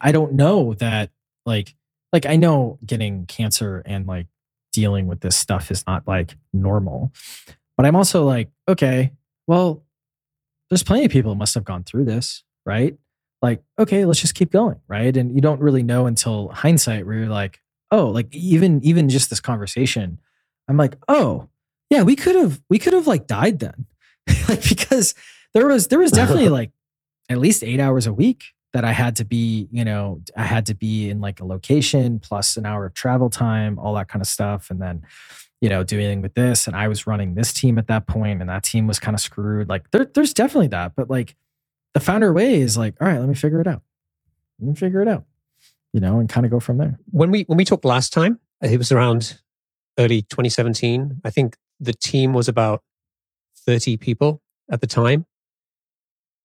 I 0.00 0.12
don't 0.12 0.32
know 0.32 0.74
that, 0.74 1.10
like, 1.46 1.74
like 2.12 2.26
I 2.26 2.36
know 2.36 2.78
getting 2.84 3.26
cancer 3.26 3.82
and 3.86 4.06
like 4.06 4.26
dealing 4.72 5.06
with 5.06 5.20
this 5.20 5.36
stuff 5.36 5.70
is 5.70 5.86
not 5.86 6.06
like 6.08 6.36
normal, 6.52 7.12
but 7.76 7.86
I'm 7.86 7.96
also 7.96 8.24
like, 8.24 8.50
okay, 8.68 9.12
well, 9.46 9.84
there's 10.70 10.82
plenty 10.82 11.04
of 11.04 11.10
people 11.10 11.32
who 11.32 11.38
must 11.38 11.54
have 11.54 11.64
gone 11.64 11.84
through 11.84 12.06
this, 12.06 12.42
right? 12.64 12.96
Like, 13.42 13.62
okay, 13.78 14.04
let's 14.04 14.20
just 14.20 14.34
keep 14.34 14.50
going, 14.50 14.80
right? 14.88 15.14
And 15.16 15.34
you 15.34 15.40
don't 15.40 15.60
really 15.60 15.82
know 15.82 16.06
until 16.06 16.48
hindsight 16.48 17.06
where 17.06 17.16
you're 17.16 17.28
like, 17.28 17.60
oh, 17.90 18.08
like 18.08 18.34
even 18.34 18.82
even 18.82 19.08
just 19.08 19.30
this 19.30 19.40
conversation 19.40 20.18
I'm 20.68 20.76
like, 20.76 20.96
oh, 21.08 21.48
yeah, 21.90 22.02
we 22.02 22.16
could 22.16 22.36
have 22.36 22.60
we 22.68 22.78
could 22.78 22.92
have 22.92 23.06
like 23.06 23.26
died 23.26 23.60
then. 23.60 23.86
like 24.48 24.68
because 24.68 25.14
there 25.52 25.66
was 25.66 25.88
there 25.88 25.98
was 25.98 26.10
definitely 26.10 26.48
like 26.60 26.72
at 27.28 27.38
least 27.38 27.62
eight 27.62 27.80
hours 27.80 28.06
a 28.06 28.12
week 28.12 28.44
that 28.74 28.84
I 28.84 28.92
had 28.92 29.16
to 29.16 29.24
be, 29.24 29.68
you 29.70 29.84
know, 29.84 30.20
I 30.36 30.42
had 30.42 30.66
to 30.66 30.74
be 30.74 31.08
in 31.08 31.20
like 31.20 31.40
a 31.40 31.44
location 31.44 32.18
plus 32.18 32.56
an 32.56 32.66
hour 32.66 32.84
of 32.86 32.94
travel 32.94 33.30
time, 33.30 33.78
all 33.78 33.94
that 33.94 34.08
kind 34.08 34.20
of 34.20 34.26
stuff. 34.26 34.68
And 34.68 34.82
then, 34.82 35.06
you 35.60 35.68
know, 35.68 35.84
dealing 35.84 36.20
with 36.20 36.34
this. 36.34 36.66
And 36.66 36.74
I 36.74 36.88
was 36.88 37.06
running 37.06 37.34
this 37.34 37.52
team 37.52 37.78
at 37.78 37.86
that 37.86 38.08
point, 38.08 38.40
and 38.40 38.50
that 38.50 38.64
team 38.64 38.88
was 38.88 38.98
kind 38.98 39.14
of 39.14 39.20
screwed. 39.20 39.68
Like 39.68 39.88
there, 39.92 40.06
there's 40.06 40.34
definitely 40.34 40.68
that. 40.68 40.96
But 40.96 41.08
like 41.08 41.36
the 41.94 42.00
founder 42.00 42.32
way 42.32 42.60
is 42.60 42.76
like, 42.76 42.96
all 43.00 43.06
right, 43.06 43.20
let 43.20 43.28
me 43.28 43.36
figure 43.36 43.60
it 43.60 43.68
out. 43.68 43.82
Let 44.58 44.68
me 44.68 44.74
figure 44.74 45.00
it 45.00 45.08
out. 45.08 45.24
You 45.92 46.00
know, 46.00 46.18
and 46.18 46.28
kind 46.28 46.44
of 46.44 46.50
go 46.50 46.58
from 46.58 46.78
there. 46.78 46.98
When 47.12 47.30
we 47.30 47.42
when 47.44 47.56
we 47.56 47.64
talked 47.64 47.84
last 47.84 48.12
time, 48.12 48.40
it 48.60 48.76
was 48.76 48.90
around 48.90 49.40
early 49.98 50.22
2017. 50.22 51.20
I 51.24 51.30
think 51.30 51.56
the 51.80 51.92
team 51.92 52.32
was 52.32 52.48
about 52.48 52.82
30 53.66 53.96
people 53.96 54.42
at 54.70 54.80
the 54.80 54.86
time. 54.86 55.26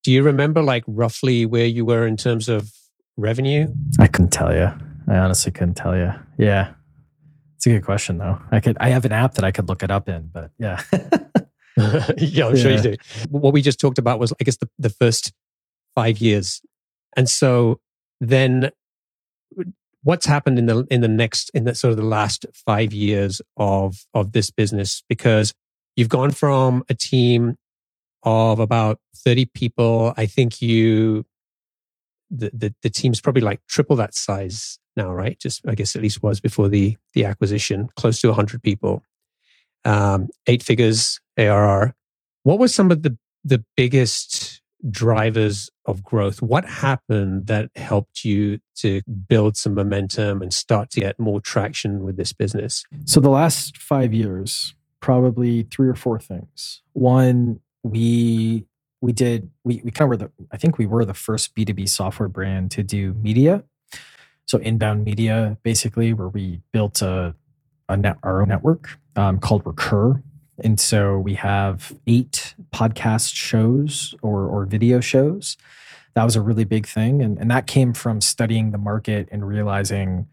Do 0.03 0.11
you 0.11 0.23
remember 0.23 0.61
like 0.61 0.83
roughly 0.87 1.45
where 1.45 1.65
you 1.65 1.85
were 1.85 2.07
in 2.07 2.17
terms 2.17 2.47
of 2.47 2.71
revenue? 3.17 3.67
I 3.99 4.07
couldn't 4.07 4.31
tell 4.31 4.53
you. 4.53 4.71
I 5.07 5.17
honestly 5.17 5.51
couldn't 5.51 5.75
tell 5.75 5.95
you. 5.95 6.13
Yeah. 6.37 6.73
It's 7.57 7.65
a 7.65 7.71
good 7.71 7.83
question 7.83 8.17
though. 8.17 8.39
I 8.51 8.61
could 8.61 8.77
I 8.79 8.89
have 8.89 9.03
an 9.03 9.11
app 9.11 9.33
that 9.33 9.43
I 9.43 9.51
could 9.51 9.67
look 9.67 9.83
it 9.83 9.91
up 9.91 10.07
in, 10.07 10.29
but 10.33 10.51
yeah. 10.57 10.81
yeah, 12.17 12.47
I'm 12.47 12.55
sure 12.55 12.71
you 12.71 12.81
do. 12.81 12.95
What 13.29 13.53
we 13.53 13.61
just 13.61 13.79
talked 13.79 13.97
about 13.97 14.19
was 14.19 14.33
I 14.39 14.43
guess 14.43 14.57
the, 14.57 14.69
the 14.77 14.89
first 14.89 15.33
five 15.95 16.19
years. 16.19 16.61
And 17.17 17.29
so 17.29 17.79
then 18.21 18.71
what's 20.03 20.25
happened 20.25 20.57
in 20.57 20.65
the 20.65 20.85
in 20.89 21.01
the 21.01 21.07
next 21.07 21.49
in 21.53 21.65
the 21.65 21.75
sort 21.75 21.91
of 21.91 21.97
the 21.97 22.03
last 22.03 22.45
five 22.53 22.93
years 22.93 23.41
of 23.57 24.05
of 24.13 24.31
this 24.31 24.51
business? 24.51 25.03
Because 25.09 25.53
you've 25.95 26.09
gone 26.09 26.31
from 26.31 26.83
a 26.89 26.93
team 26.93 27.57
of 28.23 28.59
about 28.59 28.99
30 29.15 29.45
people. 29.45 30.13
I 30.17 30.25
think 30.25 30.61
you 30.61 31.25
the, 32.29 32.51
the 32.53 32.75
the 32.83 32.89
team's 32.89 33.21
probably 33.21 33.41
like 33.41 33.61
triple 33.67 33.95
that 33.97 34.13
size 34.13 34.79
now 34.95 35.13
right? 35.13 35.39
Just 35.39 35.61
i 35.67 35.75
guess 35.75 35.95
at 35.95 36.01
least 36.01 36.23
was 36.23 36.39
before 36.39 36.69
the 36.69 36.97
the 37.13 37.25
acquisition 37.25 37.89
close 37.95 38.21
to 38.21 38.27
100 38.27 38.61
people. 38.63 39.03
Um 39.85 40.29
eight 40.47 40.63
figures 40.63 41.19
arr 41.37 41.95
what 42.43 42.59
was 42.59 42.73
some 42.73 42.91
of 42.91 43.03
the 43.03 43.17
the 43.43 43.63
biggest 43.75 44.58
drivers 44.89 45.69
of 45.85 46.03
growth. 46.03 46.41
What 46.41 46.65
happened 46.65 47.47
that 47.47 47.69
helped 47.75 48.23
you 48.23 48.59
to 48.77 49.01
build 49.27 49.57
some 49.57 49.73
momentum 49.73 50.41
and 50.41 50.53
start 50.53 50.89
to 50.91 51.01
get 51.01 51.19
more 51.19 51.41
traction 51.41 52.03
with 52.03 52.17
this 52.17 52.33
business? 52.33 52.83
So, 53.05 53.19
the 53.19 53.29
last 53.29 53.77
five 53.77 54.13
years, 54.13 54.73
probably 54.99 55.63
three 55.63 55.87
or 55.87 55.95
four 55.95 56.19
things. 56.19 56.81
One, 56.93 57.59
we 57.83 58.65
we 59.01 59.13
did 59.13 59.49
we, 59.63 59.81
we 59.83 59.91
kind 59.91 60.05
of 60.05 60.09
were 60.09 60.17
the 60.17 60.31
I 60.51 60.57
think 60.57 60.77
we 60.77 60.85
were 60.85 61.05
the 61.05 61.13
first 61.13 61.55
B2B 61.55 61.89
software 61.89 62.29
brand 62.29 62.71
to 62.71 62.83
do 62.83 63.13
media. 63.15 63.63
So 64.45 64.57
inbound 64.57 65.05
media, 65.05 65.57
basically, 65.61 66.11
where 66.11 66.27
we 66.27 66.61
built 66.71 67.03
a, 67.03 67.35
a 67.87 67.95
net, 67.95 68.17
our 68.23 68.41
own 68.41 68.47
network 68.47 68.97
um, 69.15 69.37
called 69.37 69.61
Recur, 69.63 70.23
and 70.63 70.79
so 70.79 71.17
we 71.19 71.35
have 71.35 71.93
eight 72.07 72.55
podcast 72.73 73.35
shows 73.35 74.15
or, 74.21 74.45
or 74.47 74.65
video 74.65 74.99
shows. 75.01 75.57
That 76.15 76.25
was 76.25 76.35
a 76.35 76.41
really 76.41 76.65
big 76.65 76.87
thing. 76.87 77.21
And, 77.21 77.37
and 77.39 77.51
that 77.51 77.67
came 77.67 77.93
from 77.93 78.21
studying 78.21 78.71
the 78.71 78.79
market 78.79 79.29
and 79.31 79.47
realizing 79.47 80.27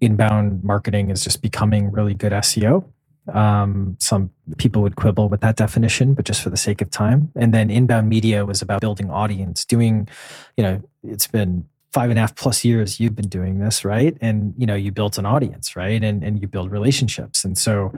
inbound 0.00 0.64
marketing 0.64 1.10
is 1.10 1.24
just 1.24 1.42
becoming 1.42 1.92
really 1.92 2.14
good 2.14 2.32
SEO. 2.32 2.86
Um, 3.34 3.96
some 4.00 4.30
people 4.58 4.82
would 4.82 4.96
quibble 4.96 5.28
with 5.28 5.42
that 5.42 5.56
definition, 5.56 6.14
but 6.14 6.24
just 6.26 6.42
for 6.42 6.50
the 6.50 6.58
sake 6.58 6.82
of 6.82 6.90
time. 6.90 7.32
And 7.36 7.54
then 7.54 7.70
inbound 7.70 8.08
media 8.08 8.46
was 8.46 8.62
about 8.62 8.80
building 8.82 9.10
audience, 9.10 9.66
doing, 9.66 10.08
you 10.56 10.64
know, 10.64 10.82
it's 11.04 11.28
been 11.28 11.66
five 11.92 12.10
and 12.10 12.18
a 12.18 12.22
half 12.22 12.36
plus 12.36 12.64
years 12.64 13.00
you've 13.00 13.16
been 13.16 13.28
doing 13.28 13.60
this, 13.60 13.84
right? 13.84 14.16
And 14.22 14.54
you 14.58 14.66
know, 14.66 14.76
you 14.76 14.92
built 14.92 15.18
an 15.18 15.26
audience, 15.26 15.76
right? 15.76 16.02
And 16.04 16.24
and 16.24 16.40
you 16.40 16.48
build 16.48 16.72
relationships. 16.72 17.44
And 17.44 17.58
so 17.58 17.92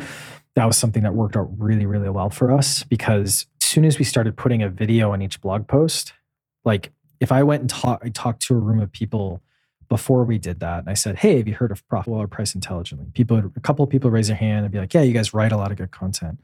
that 0.56 0.66
was 0.66 0.76
something 0.76 1.02
that 1.02 1.14
worked 1.14 1.36
out 1.36 1.48
really, 1.58 1.86
really 1.86 2.10
well 2.10 2.30
for 2.30 2.50
us 2.50 2.82
because 2.84 3.46
as 3.62 3.68
soon 3.68 3.84
as 3.84 3.98
we 3.98 4.04
started 4.04 4.36
putting 4.36 4.62
a 4.62 4.68
video 4.68 5.12
on 5.12 5.22
each 5.22 5.40
blog 5.40 5.66
post, 5.66 6.12
like 6.64 6.92
if 7.20 7.30
I 7.30 7.42
went 7.42 7.60
and 7.60 7.70
talk, 7.70 8.00
I 8.04 8.08
talked 8.08 8.42
to 8.42 8.54
a 8.54 8.58
room 8.58 8.80
of 8.80 8.90
people 8.90 9.42
before 9.88 10.24
we 10.24 10.38
did 10.38 10.60
that, 10.60 10.80
and 10.80 10.88
I 10.88 10.94
said, 10.94 11.18
"Hey, 11.18 11.38
have 11.38 11.48
you 11.48 11.54
heard 11.54 11.72
of 11.72 11.86
Profitwell 11.88 12.18
or 12.18 12.28
Price 12.28 12.54
Intelligently?" 12.54 13.06
People, 13.12 13.38
a 13.56 13.60
couple 13.60 13.84
of 13.84 13.90
people 13.90 14.10
raise 14.10 14.28
their 14.28 14.36
hand 14.36 14.64
and 14.64 14.72
be 14.72 14.78
like, 14.78 14.94
"Yeah, 14.94 15.02
you 15.02 15.12
guys 15.12 15.34
write 15.34 15.52
a 15.52 15.56
lot 15.56 15.70
of 15.70 15.78
good 15.78 15.90
content." 15.90 16.40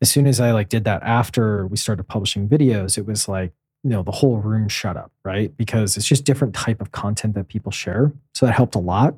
As 0.00 0.10
soon 0.10 0.26
as 0.26 0.40
I 0.40 0.52
like 0.52 0.68
did 0.68 0.84
that 0.84 1.02
after 1.02 1.66
we 1.66 1.76
started 1.76 2.04
publishing 2.04 2.48
videos, 2.48 2.98
it 2.98 3.06
was 3.06 3.28
like 3.28 3.52
you 3.84 3.90
know 3.90 4.02
the 4.02 4.12
whole 4.12 4.38
room 4.38 4.68
shut 4.68 4.96
up, 4.96 5.12
right? 5.24 5.56
Because 5.56 5.96
it's 5.96 6.06
just 6.06 6.24
different 6.24 6.54
type 6.54 6.80
of 6.80 6.92
content 6.92 7.34
that 7.34 7.48
people 7.48 7.72
share. 7.72 8.12
So 8.34 8.46
that 8.46 8.52
helped 8.52 8.74
a 8.74 8.80
lot. 8.80 9.14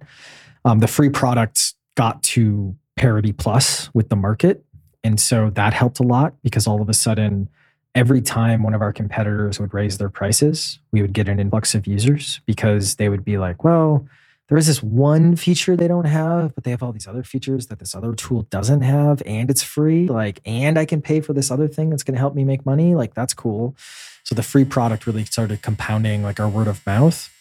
Um, 0.65 0.81
the 0.81 0.87
free 0.87 1.09
products 1.09 1.75
got 1.97 2.23
to 2.23 2.77
parity 3.01 3.33
plus 3.33 3.93
with 3.95 4.09
the 4.11 4.17
market, 4.17 4.65
and 5.03 5.19
so 5.19 5.51
that 5.51 5.73
helped 5.73 6.01
a 6.01 6.03
lot 6.03 6.35
because 6.43 6.67
all 6.67 6.81
of 6.83 6.89
a 6.89 6.95
sudden, 6.95 7.49
every 7.95 8.21
time 8.21 8.63
one 8.63 8.75
of 8.75 8.83
our 8.83 8.93
competitors 8.93 9.59
would 9.59 9.73
raise 9.75 9.99
their 9.99 10.11
prices, 10.11 10.79
we 10.93 11.03
would 11.03 11.13
get 11.13 11.29
an 11.29 11.41
influx 11.41 11.75
of 11.75 11.87
users 11.87 12.41
because 12.47 12.97
they 12.97 13.09
would 13.09 13.25
be 13.25 13.39
like, 13.39 13.65
well 13.65 14.07
there 14.51 14.59
is 14.59 14.67
this 14.67 14.83
one 14.83 15.37
feature 15.37 15.77
they 15.77 15.87
don't 15.87 16.07
have, 16.07 16.57
but 16.57 16.65
they 16.65 16.73
have 16.73 16.83
all 16.83 16.91
these 16.91 17.07
other 17.07 17.23
features 17.23 17.69
that 17.69 17.79
this 17.79 17.95
other 17.95 18.17
tool 18.17 18.43
doesn't 18.51 18.81
have, 18.81 19.23
and 19.25 19.49
it's 19.49 19.63
free. 19.63 20.09
Like, 20.09 20.41
and 20.45 20.77
I 20.77 20.85
can 20.87 21.01
pay 21.01 21.21
for 21.21 21.33
this 21.33 21.53
other 21.53 21.69
thing 21.69 21.89
that's 21.89 22.03
going 22.03 22.17
to 22.17 22.19
help 22.19 22.35
me 22.35 22.43
make 22.43 22.67
money. 22.67 22.97
Like, 22.97 23.15
that's 23.15 23.33
cool. 23.33 23.77
So 24.25 24.35
the 24.35 24.43
free 24.43 24.65
product 24.65 25.07
really 25.07 25.25
started 25.25 25.63
compounding 25.63 26.25
like 26.25 26.41
our 26.41 26.49
word 26.49 26.67
of 26.67 26.85
mouth. 26.85 27.33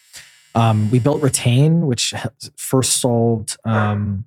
Um, 0.54 0.92
we 0.92 1.00
built 1.00 1.24
Retain, 1.24 1.88
which 1.88 2.14
first 2.56 3.02
solved 3.02 3.58
um, 3.66 4.26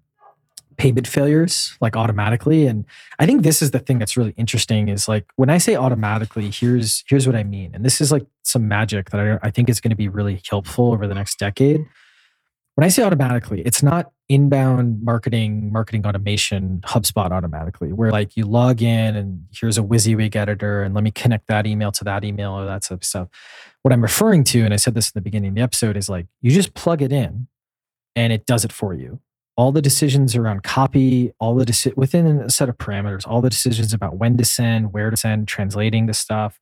payment 0.76 1.06
failures 1.06 1.76
like 1.80 1.96
automatically. 1.96 2.66
And 2.66 2.84
I 3.18 3.26
think 3.26 3.42
this 3.42 3.62
is 3.62 3.70
the 3.70 3.78
thing 3.78 3.98
that's 3.98 4.16
really 4.16 4.34
interesting 4.36 4.88
is 4.88 5.08
like 5.08 5.26
when 5.36 5.50
I 5.50 5.58
say 5.58 5.76
automatically, 5.76 6.50
here's 6.50 7.04
here's 7.08 7.26
what 7.26 7.36
I 7.36 7.42
mean. 7.42 7.74
And 7.74 7.84
this 7.84 8.00
is 8.00 8.12
like 8.12 8.26
some 8.42 8.68
magic 8.68 9.10
that 9.10 9.20
I, 9.20 9.46
I 9.46 9.50
think 9.50 9.68
is 9.68 9.80
going 9.80 9.90
to 9.90 9.96
be 9.96 10.08
really 10.08 10.42
helpful 10.48 10.92
over 10.92 11.06
the 11.06 11.14
next 11.14 11.38
decade 11.38 11.86
when 12.74 12.86
I 12.86 12.88
say 12.88 13.02
automatically, 13.02 13.60
it's 13.62 13.82
not 13.82 14.12
inbound 14.28 15.02
marketing, 15.02 15.70
marketing 15.72 16.06
automation, 16.06 16.80
HubSpot 16.86 17.30
automatically, 17.30 17.92
where 17.92 18.10
like 18.10 18.34
you 18.36 18.46
log 18.46 18.80
in 18.80 19.14
and 19.14 19.44
here's 19.52 19.76
a 19.76 19.82
WYSIWYG 19.82 20.34
editor 20.36 20.82
and 20.82 20.94
let 20.94 21.04
me 21.04 21.10
connect 21.10 21.48
that 21.48 21.66
email 21.66 21.92
to 21.92 22.04
that 22.04 22.24
email 22.24 22.52
or 22.52 22.64
that 22.64 22.82
type 22.82 22.98
of 22.98 23.04
stuff. 23.04 23.28
What 23.82 23.92
I'm 23.92 24.00
referring 24.00 24.44
to, 24.44 24.64
and 24.64 24.72
I 24.72 24.78
said 24.78 24.94
this 24.94 25.08
in 25.08 25.12
the 25.14 25.20
beginning 25.20 25.50
of 25.50 25.54
the 25.56 25.60
episode, 25.60 25.98
is 25.98 26.08
like 26.08 26.26
you 26.40 26.50
just 26.50 26.72
plug 26.72 27.02
it 27.02 27.12
in 27.12 27.46
and 28.16 28.32
it 28.32 28.46
does 28.46 28.64
it 28.64 28.72
for 28.72 28.94
you. 28.94 29.20
All 29.56 29.72
the 29.72 29.82
decisions 29.82 30.34
around 30.34 30.62
copy, 30.62 31.32
all 31.38 31.54
the 31.54 31.66
deci- 31.66 31.96
within 31.96 32.26
a 32.26 32.50
set 32.50 32.68
of 32.68 32.78
parameters, 32.78 33.26
all 33.26 33.40
the 33.40 33.50
decisions 33.50 33.92
about 33.92 34.16
when 34.16 34.36
to 34.38 34.44
send, 34.44 34.92
where 34.92 35.10
to 35.10 35.16
send, 35.16 35.46
translating 35.46 36.06
the 36.06 36.14
stuff, 36.14 36.58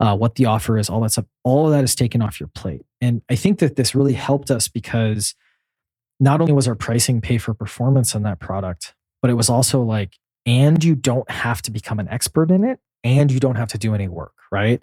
uh, 0.00 0.16
what 0.16 0.36
the 0.36 0.46
offer 0.46 0.78
is, 0.78 0.88
all 0.88 1.00
that 1.00 1.10
stuff, 1.10 1.24
all 1.42 1.66
of 1.66 1.72
that 1.72 1.82
is 1.82 1.94
taken 1.94 2.22
off 2.22 2.38
your 2.38 2.48
plate. 2.54 2.82
And 3.00 3.22
I 3.28 3.34
think 3.34 3.58
that 3.58 3.76
this 3.76 3.94
really 3.94 4.12
helped 4.12 4.50
us 4.50 4.68
because 4.68 5.34
not 6.20 6.40
only 6.40 6.52
was 6.52 6.68
our 6.68 6.74
pricing 6.74 7.20
pay 7.20 7.38
for 7.38 7.54
performance 7.54 8.14
on 8.14 8.22
that 8.22 8.38
product, 8.38 8.94
but 9.20 9.30
it 9.30 9.34
was 9.34 9.50
also 9.50 9.82
like, 9.82 10.14
and 10.46 10.82
you 10.82 10.94
don't 10.94 11.28
have 11.30 11.60
to 11.62 11.70
become 11.70 11.98
an 11.98 12.08
expert 12.08 12.50
in 12.50 12.64
it 12.64 12.78
and 13.04 13.30
you 13.30 13.40
don't 13.40 13.56
have 13.56 13.68
to 13.68 13.78
do 13.78 13.94
any 13.94 14.08
work, 14.08 14.34
right? 14.50 14.80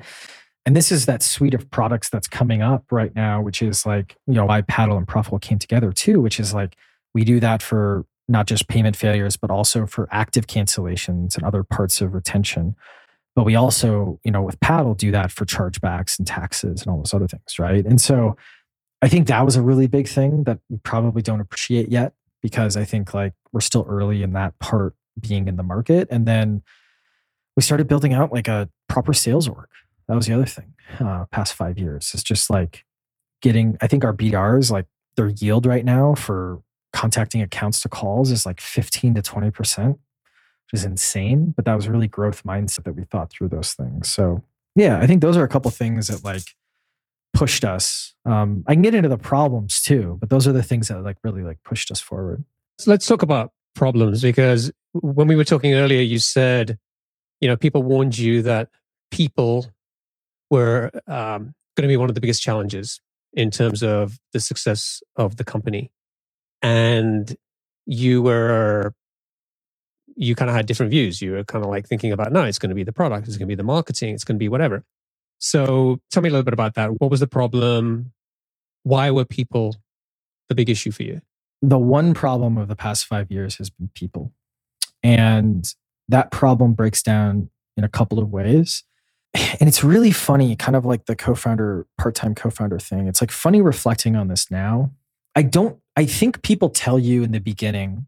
And 0.65 0.75
this 0.75 0.91
is 0.91 1.05
that 1.05 1.21
suite 1.21 1.53
of 1.53 1.69
products 1.69 2.09
that's 2.09 2.27
coming 2.27 2.61
up 2.61 2.91
right 2.91 3.15
now, 3.15 3.41
which 3.41 3.61
is 3.61 3.85
like, 3.85 4.15
you 4.27 4.33
know, 4.33 4.45
why 4.45 4.61
Paddle 4.61 4.97
and 4.97 5.07
Profitwell 5.07 5.41
came 5.41 5.59
together 5.59 5.91
too, 5.91 6.21
which 6.21 6.39
is 6.39 6.53
like, 6.53 6.75
we 7.15 7.23
do 7.23 7.39
that 7.39 7.63
for 7.63 8.05
not 8.27 8.45
just 8.45 8.67
payment 8.67 8.95
failures, 8.95 9.37
but 9.37 9.49
also 9.49 9.87
for 9.87 10.07
active 10.11 10.47
cancellations 10.47 11.35
and 11.35 11.45
other 11.45 11.63
parts 11.63 12.01
of 12.01 12.13
retention. 12.13 12.75
But 13.35 13.45
we 13.45 13.55
also, 13.55 14.19
you 14.23 14.31
know, 14.31 14.41
with 14.41 14.59
Paddle 14.59 14.95
do 14.95 15.11
that 15.11 15.31
for 15.31 15.45
chargebacks 15.45 16.19
and 16.19 16.27
taxes 16.27 16.81
and 16.81 16.91
all 16.91 16.97
those 16.97 17.13
other 17.13 17.27
things, 17.27 17.57
right? 17.57 17.85
And 17.85 17.99
so 17.99 18.35
I 19.01 19.07
think 19.07 19.27
that 19.27 19.45
was 19.45 19.55
a 19.55 19.61
really 19.61 19.87
big 19.87 20.07
thing 20.07 20.43
that 20.43 20.59
we 20.69 20.77
probably 20.83 21.21
don't 21.21 21.39
appreciate 21.39 21.89
yet 21.89 22.13
because 22.41 22.75
I 22.75 22.83
think 22.83 23.13
like 23.13 23.33
we're 23.53 23.61
still 23.61 23.85
early 23.87 24.21
in 24.21 24.33
that 24.33 24.57
part 24.59 24.93
being 25.19 25.47
in 25.47 25.55
the 25.55 25.63
market. 25.63 26.07
And 26.11 26.25
then 26.25 26.63
we 27.55 27.63
started 27.63 27.87
building 27.87 28.13
out 28.13 28.33
like 28.33 28.47
a 28.47 28.69
proper 28.89 29.13
sales 29.13 29.47
org. 29.47 29.67
That 30.07 30.15
was 30.15 30.27
the 30.27 30.33
other 30.33 30.45
thing. 30.45 30.73
Uh, 30.99 31.25
past 31.31 31.53
five 31.53 31.79
years, 31.79 32.11
it's 32.13 32.23
just 32.23 32.49
like 32.49 32.83
getting. 33.41 33.77
I 33.81 33.87
think 33.87 34.03
our 34.03 34.13
BDRs 34.13 34.69
like 34.69 34.85
their 35.15 35.29
yield 35.29 35.65
right 35.65 35.83
now 35.83 36.13
for 36.13 36.61
contacting 37.05 37.43
accounts 37.43 37.81
to 37.81 37.89
calls 37.89 38.31
is 38.31 38.47
like 38.47 38.59
fifteen 38.59 39.13
to 39.13 39.21
twenty 39.21 39.51
percent, 39.51 39.99
which 40.65 40.79
is 40.79 40.85
insane. 40.85 41.53
But 41.55 41.65
that 41.65 41.75
was 41.75 41.87
really 41.87 42.07
growth 42.07 42.43
mindset 42.43 42.83
that 42.85 42.95
we 42.95 43.03
thought 43.03 43.29
through 43.29 43.49
those 43.49 43.73
things. 43.73 44.09
So 44.09 44.43
yeah, 44.75 44.99
I 44.99 45.05
think 45.05 45.21
those 45.21 45.37
are 45.37 45.43
a 45.43 45.47
couple 45.47 45.69
things 45.69 46.07
that 46.07 46.23
like 46.23 46.41
pushed 47.31 47.63
us. 47.63 48.15
Um, 48.25 48.63
I 48.67 48.73
can 48.73 48.81
get 48.81 48.95
into 48.95 49.09
the 49.09 49.19
problems 49.19 49.81
too, 49.81 50.17
but 50.19 50.31
those 50.31 50.47
are 50.47 50.51
the 50.51 50.63
things 50.63 50.87
that 50.87 51.03
like 51.03 51.17
really 51.23 51.43
like 51.43 51.61
pushed 51.63 51.91
us 51.91 51.99
forward. 51.99 52.43
So 52.79 52.89
let's 52.89 53.05
talk 53.05 53.21
about 53.21 53.51
problems 53.75 54.23
because 54.23 54.71
when 54.93 55.27
we 55.27 55.35
were 55.35 55.43
talking 55.43 55.75
earlier, 55.75 56.01
you 56.01 56.17
said, 56.17 56.79
you 57.39 57.47
know, 57.47 57.55
people 57.55 57.83
warned 57.83 58.17
you 58.17 58.41
that 58.41 58.69
people 59.11 59.67
were 60.49 60.89
um, 61.07 61.53
going 61.75 61.83
to 61.83 61.87
be 61.87 61.97
one 61.97 62.09
of 62.09 62.15
the 62.15 62.21
biggest 62.21 62.41
challenges 62.41 62.99
in 63.33 63.51
terms 63.51 63.83
of 63.83 64.17
the 64.33 64.39
success 64.39 65.03
of 65.17 65.35
the 65.35 65.43
company, 65.43 65.91
and 66.65 67.37
you 67.85 68.23
were 68.23 68.91
you 70.15 70.33
kind 70.33 70.49
of 70.49 70.55
had 70.55 70.65
different 70.65 70.89
views. 70.91 71.21
You 71.21 71.33
were 71.33 71.43
kind 71.43 71.63
of 71.63 71.69
like 71.69 71.87
thinking 71.87 72.11
about, 72.11 72.31
no, 72.31 72.43
it's 72.43 72.57
going 72.57 72.69
to 72.69 72.75
be 72.75 72.83
the 72.83 72.93
product, 72.93 73.27
it's 73.27 73.37
going 73.37 73.47
to 73.47 73.51
be 73.51 73.55
the 73.55 73.63
marketing, 73.63 74.15
it's 74.15 74.23
going 74.23 74.37
to 74.37 74.39
be 74.39 74.49
whatever. 74.49 74.83
So 75.39 75.99
tell 76.11 76.23
me 76.23 76.29
a 76.29 76.31
little 76.31 76.43
bit 76.43 76.53
about 76.53 76.73
that. 76.75 76.99
What 76.99 77.11
was 77.11 77.19
the 77.19 77.27
problem? 77.27 78.13
Why 78.83 79.11
were 79.11 79.25
people 79.25 79.75
the 80.49 80.55
big 80.55 80.69
issue 80.69 80.91
for 80.91 81.03
you? 81.03 81.21
The 81.61 81.77
one 81.77 82.13
problem 82.13 82.57
of 82.57 82.67
the 82.67 82.75
past 82.75 83.05
five 83.05 83.29
years 83.29 83.57
has 83.57 83.69
been 83.69 83.89
people. 83.93 84.31
And 85.03 85.71
that 86.07 86.31
problem 86.31 86.73
breaks 86.73 87.03
down 87.03 87.49
in 87.77 87.83
a 87.83 87.89
couple 87.89 88.17
of 88.17 88.31
ways. 88.31 88.83
And 89.59 89.67
it's 89.67 89.83
really 89.83 90.11
funny, 90.11 90.55
kind 90.55 90.77
of 90.77 90.85
like 90.85 91.05
the 91.05 91.15
co 91.15 91.35
founder, 91.35 91.85
part 91.97 92.15
time 92.15 92.33
co 92.33 92.49
founder 92.49 92.79
thing. 92.79 93.07
It's 93.07 93.21
like 93.21 93.31
funny 93.31 93.61
reflecting 93.61 94.15
on 94.15 94.29
this 94.29 94.49
now. 94.49 94.91
I 95.35 95.41
don't, 95.41 95.77
I 95.95 96.05
think 96.05 96.41
people 96.41 96.69
tell 96.69 96.99
you 96.99 97.23
in 97.23 97.31
the 97.31 97.39
beginning, 97.39 98.07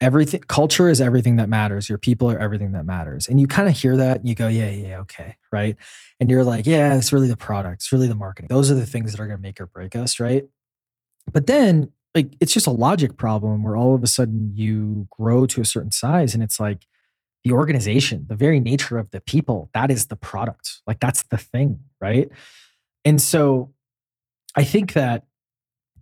everything 0.00 0.40
culture 0.46 0.88
is 0.88 1.00
everything 1.00 1.36
that 1.36 1.48
matters. 1.48 1.88
Your 1.88 1.98
people 1.98 2.30
are 2.30 2.38
everything 2.38 2.72
that 2.72 2.84
matters. 2.84 3.28
And 3.28 3.40
you 3.40 3.46
kind 3.46 3.68
of 3.68 3.76
hear 3.76 3.96
that 3.96 4.18
and 4.20 4.28
you 4.28 4.34
go 4.34 4.48
yeah 4.48 4.70
yeah 4.70 4.98
okay 5.00 5.36
right? 5.52 5.76
And 6.20 6.30
you're 6.30 6.44
like 6.44 6.66
yeah 6.66 6.94
it's 6.96 7.12
really 7.12 7.28
the 7.28 7.36
product 7.36 7.76
it's 7.76 7.92
really 7.92 8.08
the 8.08 8.14
marketing. 8.14 8.48
Those 8.48 8.70
are 8.70 8.74
the 8.74 8.86
things 8.86 9.12
that 9.12 9.20
are 9.20 9.26
going 9.26 9.38
to 9.38 9.42
make 9.42 9.60
or 9.60 9.66
break 9.66 9.96
us 9.96 10.20
right? 10.20 10.44
But 11.32 11.46
then 11.46 11.90
like 12.14 12.34
it's 12.40 12.52
just 12.52 12.66
a 12.66 12.72
logic 12.72 13.16
problem 13.16 13.62
where 13.62 13.76
all 13.76 13.94
of 13.94 14.02
a 14.02 14.06
sudden 14.06 14.52
you 14.54 15.08
grow 15.10 15.46
to 15.46 15.60
a 15.60 15.64
certain 15.64 15.90
size 15.90 16.34
and 16.34 16.42
it's 16.42 16.60
like 16.60 16.86
the 17.42 17.52
organization 17.52 18.26
the 18.28 18.36
very 18.36 18.60
nature 18.60 18.98
of 18.98 19.10
the 19.10 19.20
people 19.20 19.70
that 19.74 19.90
is 19.90 20.06
the 20.06 20.16
product. 20.16 20.82
Like 20.86 21.00
that's 21.00 21.22
the 21.24 21.38
thing 21.38 21.80
right? 22.00 22.28
And 23.04 23.20
so 23.20 23.70
i 24.56 24.62
think 24.62 24.92
that 24.92 25.24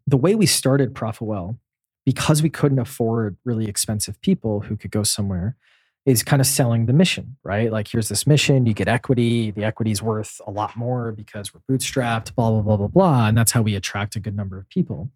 the 0.06 0.16
way 0.16 0.34
we 0.34 0.46
started 0.46 0.94
profitwell 0.94 1.58
because 2.04 2.42
we 2.42 2.50
couldn't 2.50 2.78
afford 2.78 3.36
really 3.44 3.68
expensive 3.68 4.20
people 4.20 4.60
who 4.60 4.76
could 4.76 4.90
go 4.90 5.02
somewhere 5.02 5.56
is 6.04 6.24
kind 6.24 6.40
of 6.40 6.46
selling 6.46 6.86
the 6.86 6.92
mission, 6.92 7.36
right? 7.44 7.70
Like, 7.70 7.86
here's 7.86 8.08
this 8.08 8.26
mission, 8.26 8.66
you 8.66 8.74
get 8.74 8.88
equity. 8.88 9.52
The 9.52 9.62
equity 9.62 9.92
is 9.92 10.02
worth 10.02 10.40
a 10.46 10.50
lot 10.50 10.76
more 10.76 11.12
because 11.12 11.52
we're 11.54 11.60
bootstrapped, 11.70 12.34
blah, 12.34 12.50
blah, 12.50 12.60
blah, 12.60 12.76
blah, 12.76 12.88
blah. 12.88 13.28
And 13.28 13.38
that's 13.38 13.52
how 13.52 13.62
we 13.62 13.76
attract 13.76 14.16
a 14.16 14.20
good 14.20 14.34
number 14.34 14.58
of 14.58 14.68
people. 14.68 15.10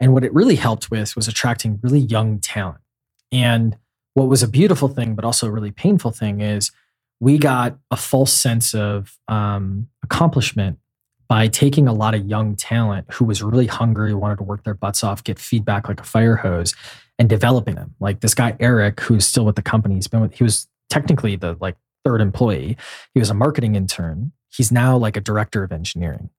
And 0.00 0.12
what 0.12 0.24
it 0.24 0.34
really 0.34 0.56
helped 0.56 0.90
with 0.90 1.16
was 1.16 1.28
attracting 1.28 1.80
really 1.82 2.00
young 2.00 2.40
talent. 2.40 2.82
And 3.32 3.78
what 4.12 4.28
was 4.28 4.42
a 4.42 4.48
beautiful 4.48 4.88
thing, 4.88 5.14
but 5.14 5.24
also 5.24 5.46
a 5.46 5.50
really 5.50 5.70
painful 5.70 6.10
thing, 6.10 6.42
is 6.42 6.72
we 7.20 7.38
got 7.38 7.78
a 7.90 7.96
false 7.96 8.32
sense 8.32 8.74
of 8.74 9.18
um, 9.28 9.88
accomplishment 10.02 10.78
by 11.28 11.46
taking 11.46 11.86
a 11.86 11.92
lot 11.92 12.14
of 12.14 12.26
young 12.26 12.56
talent 12.56 13.06
who 13.12 13.24
was 13.24 13.42
really 13.42 13.66
hungry, 13.66 14.14
wanted 14.14 14.36
to 14.36 14.44
work 14.44 14.64
their 14.64 14.74
butts 14.74 15.04
off, 15.04 15.22
get 15.22 15.38
feedback 15.38 15.88
like 15.88 16.00
a 16.00 16.04
fire 16.04 16.36
hose, 16.36 16.74
and 17.18 17.28
developing 17.28 17.74
them. 17.74 17.94
Like 18.00 18.20
this 18.20 18.34
guy 18.34 18.56
Eric, 18.60 19.00
who's 19.00 19.26
still 19.26 19.44
with 19.44 19.56
the 19.56 19.62
company, 19.62 19.96
he's 19.96 20.08
been 20.08 20.20
with. 20.20 20.34
He 20.34 20.44
was 20.44 20.68
technically 20.88 21.36
the 21.36 21.56
like 21.60 21.76
third 22.04 22.20
employee. 22.20 22.76
He 23.12 23.20
was 23.20 23.30
a 23.30 23.34
marketing 23.34 23.74
intern. 23.74 24.32
He's 24.48 24.72
now 24.72 24.96
like 24.96 25.16
a 25.16 25.20
director 25.20 25.62
of 25.62 25.72
engineering, 25.72 26.30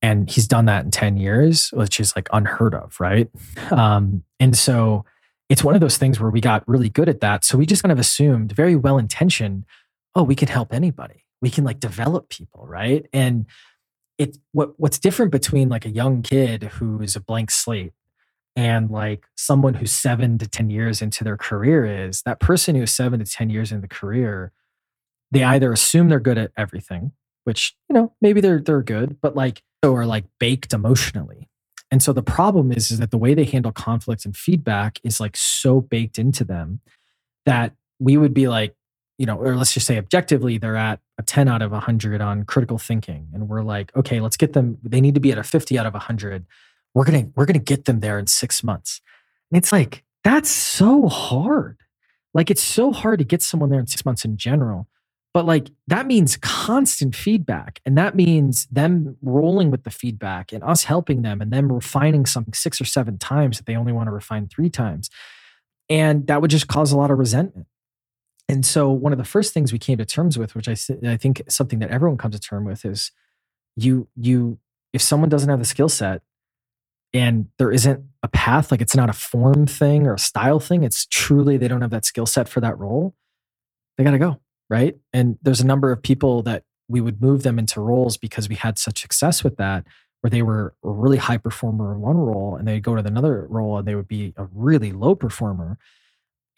and 0.00 0.30
he's 0.30 0.48
done 0.48 0.64
that 0.64 0.84
in 0.84 0.90
ten 0.90 1.18
years, 1.18 1.68
which 1.72 2.00
is 2.00 2.16
like 2.16 2.28
unheard 2.32 2.74
of, 2.74 2.98
right? 2.98 3.28
Um, 3.70 4.24
and 4.40 4.56
so 4.56 5.04
it's 5.50 5.62
one 5.62 5.74
of 5.74 5.82
those 5.82 5.98
things 5.98 6.18
where 6.18 6.30
we 6.30 6.40
got 6.40 6.66
really 6.66 6.88
good 6.88 7.10
at 7.10 7.20
that. 7.20 7.44
So 7.44 7.58
we 7.58 7.66
just 7.66 7.82
kind 7.82 7.92
of 7.92 7.98
assumed, 7.98 8.52
very 8.52 8.74
well 8.74 8.96
intentioned, 8.96 9.66
oh, 10.14 10.22
we 10.22 10.34
can 10.34 10.48
help 10.48 10.72
anybody. 10.72 11.26
We 11.42 11.50
can 11.50 11.64
like 11.64 11.78
develop 11.78 12.30
people, 12.30 12.64
right? 12.66 13.04
And 13.12 13.44
it 14.18 14.38
what 14.52 14.74
what's 14.78 14.98
different 14.98 15.32
between 15.32 15.68
like 15.68 15.84
a 15.84 15.90
young 15.90 16.22
kid 16.22 16.64
who 16.64 17.00
is 17.00 17.16
a 17.16 17.20
blank 17.20 17.50
slate 17.50 17.92
and 18.54 18.90
like 18.90 19.26
someone 19.36 19.74
who's 19.74 19.92
seven 19.92 20.38
to 20.38 20.48
10 20.48 20.70
years 20.70 21.00
into 21.00 21.24
their 21.24 21.36
career 21.36 21.84
is 21.86 22.22
that 22.22 22.38
person 22.38 22.74
who's 22.74 22.92
seven 22.92 23.18
to 23.18 23.24
10 23.24 23.48
years 23.48 23.72
in 23.72 23.80
the 23.80 23.88
career, 23.88 24.52
they 25.30 25.42
either 25.42 25.72
assume 25.72 26.08
they're 26.08 26.20
good 26.20 26.36
at 26.36 26.52
everything, 26.56 27.12
which, 27.44 27.74
you 27.88 27.94
know, 27.94 28.12
maybe 28.20 28.40
they're 28.40 28.60
they're 28.60 28.82
good, 28.82 29.20
but 29.20 29.34
like 29.34 29.62
are 29.82 30.06
like 30.06 30.24
baked 30.38 30.72
emotionally. 30.72 31.48
And 31.90 32.02
so 32.02 32.12
the 32.12 32.22
problem 32.22 32.72
is, 32.72 32.90
is 32.90 32.98
that 33.00 33.10
the 33.10 33.18
way 33.18 33.34
they 33.34 33.44
handle 33.44 33.72
conflict 33.72 34.24
and 34.24 34.36
feedback 34.36 34.98
is 35.02 35.20
like 35.20 35.36
so 35.36 35.80
baked 35.80 36.18
into 36.18 36.44
them 36.44 36.80
that 37.44 37.74
we 37.98 38.16
would 38.16 38.32
be 38.32 38.48
like, 38.48 38.74
you 39.22 39.26
know, 39.26 39.36
or 39.36 39.54
let's 39.54 39.72
just 39.72 39.86
say 39.86 39.98
objectively, 39.98 40.58
they're 40.58 40.74
at 40.74 40.98
a 41.16 41.22
10 41.22 41.46
out 41.46 41.62
of 41.62 41.70
100 41.70 42.20
on 42.20 42.42
critical 42.44 42.76
thinking. 42.76 43.28
And 43.32 43.48
we're 43.48 43.62
like, 43.62 43.94
okay, 43.94 44.18
let's 44.18 44.36
get 44.36 44.52
them, 44.52 44.78
they 44.82 45.00
need 45.00 45.14
to 45.14 45.20
be 45.20 45.30
at 45.30 45.38
a 45.38 45.44
50 45.44 45.78
out 45.78 45.86
of 45.86 45.92
100. 45.92 46.44
We're 46.92 47.04
going 47.04 47.26
to, 47.26 47.32
we're 47.36 47.46
going 47.46 47.54
to 47.54 47.60
get 47.60 47.84
them 47.84 48.00
there 48.00 48.18
in 48.18 48.26
six 48.26 48.64
months. 48.64 49.00
And 49.48 49.58
it's 49.58 49.70
like, 49.70 50.02
that's 50.24 50.50
so 50.50 51.06
hard. 51.06 51.78
Like, 52.34 52.50
it's 52.50 52.64
so 52.64 52.90
hard 52.90 53.20
to 53.20 53.24
get 53.24 53.42
someone 53.42 53.70
there 53.70 53.78
in 53.78 53.86
six 53.86 54.04
months 54.04 54.24
in 54.24 54.36
general. 54.36 54.88
But 55.32 55.46
like, 55.46 55.70
that 55.86 56.08
means 56.08 56.36
constant 56.36 57.14
feedback. 57.14 57.80
And 57.86 57.96
that 57.96 58.16
means 58.16 58.66
them 58.72 59.18
rolling 59.22 59.70
with 59.70 59.84
the 59.84 59.90
feedback 59.92 60.52
and 60.52 60.64
us 60.64 60.82
helping 60.82 61.22
them 61.22 61.40
and 61.40 61.52
them 61.52 61.72
refining 61.72 62.26
something 62.26 62.54
six 62.54 62.80
or 62.80 62.86
seven 62.86 63.18
times 63.18 63.58
that 63.58 63.66
they 63.66 63.76
only 63.76 63.92
want 63.92 64.08
to 64.08 64.12
refine 64.12 64.48
three 64.48 64.68
times. 64.68 65.10
And 65.88 66.26
that 66.26 66.42
would 66.42 66.50
just 66.50 66.66
cause 66.66 66.90
a 66.90 66.96
lot 66.96 67.12
of 67.12 67.20
resentment. 67.20 67.68
And 68.48 68.66
so, 68.66 68.90
one 68.90 69.12
of 69.12 69.18
the 69.18 69.24
first 69.24 69.54
things 69.54 69.72
we 69.72 69.78
came 69.78 69.98
to 69.98 70.04
terms 70.04 70.38
with, 70.38 70.54
which 70.54 70.68
I, 70.68 70.76
I 71.06 71.16
think 71.16 71.42
something 71.48 71.78
that 71.78 71.90
everyone 71.90 72.18
comes 72.18 72.34
to 72.34 72.40
term 72.40 72.64
with, 72.64 72.84
is 72.84 73.12
you 73.76 74.08
you 74.16 74.58
if 74.92 75.00
someone 75.00 75.28
doesn't 75.28 75.48
have 75.48 75.58
the 75.58 75.64
skill 75.64 75.88
set 75.88 76.22
and 77.14 77.46
there 77.58 77.72
isn't 77.72 78.04
a 78.22 78.28
path, 78.28 78.70
like 78.70 78.80
it's 78.80 78.96
not 78.96 79.10
a 79.10 79.14
form 79.14 79.66
thing 79.66 80.06
or 80.06 80.14
a 80.14 80.18
style 80.18 80.60
thing, 80.60 80.82
it's 80.82 81.06
truly 81.06 81.56
they 81.56 81.68
don't 81.68 81.82
have 81.82 81.90
that 81.90 82.04
skill 82.04 82.26
set 82.26 82.48
for 82.48 82.60
that 82.60 82.78
role, 82.78 83.14
they 83.96 84.04
got 84.04 84.12
to 84.12 84.18
go, 84.18 84.40
right? 84.70 84.96
And 85.12 85.38
there's 85.42 85.60
a 85.60 85.66
number 85.66 85.92
of 85.92 86.02
people 86.02 86.42
that 86.42 86.64
we 86.88 87.00
would 87.00 87.20
move 87.22 87.42
them 87.42 87.58
into 87.58 87.80
roles 87.80 88.16
because 88.16 88.48
we 88.48 88.54
had 88.54 88.78
such 88.78 89.00
success 89.00 89.42
with 89.44 89.56
that, 89.56 89.84
where 90.20 90.30
they 90.30 90.42
were 90.42 90.74
a 90.84 90.90
really 90.90 91.16
high 91.18 91.36
performer 91.36 91.92
in 91.94 92.00
one 92.00 92.16
role 92.16 92.56
and 92.56 92.66
they'd 92.66 92.82
go 92.82 92.94
to 92.94 93.06
another 93.06 93.46
role 93.48 93.78
and 93.78 93.86
they 93.88 93.94
would 93.94 94.08
be 94.08 94.32
a 94.36 94.46
really 94.52 94.92
low 94.92 95.14
performer. 95.14 95.78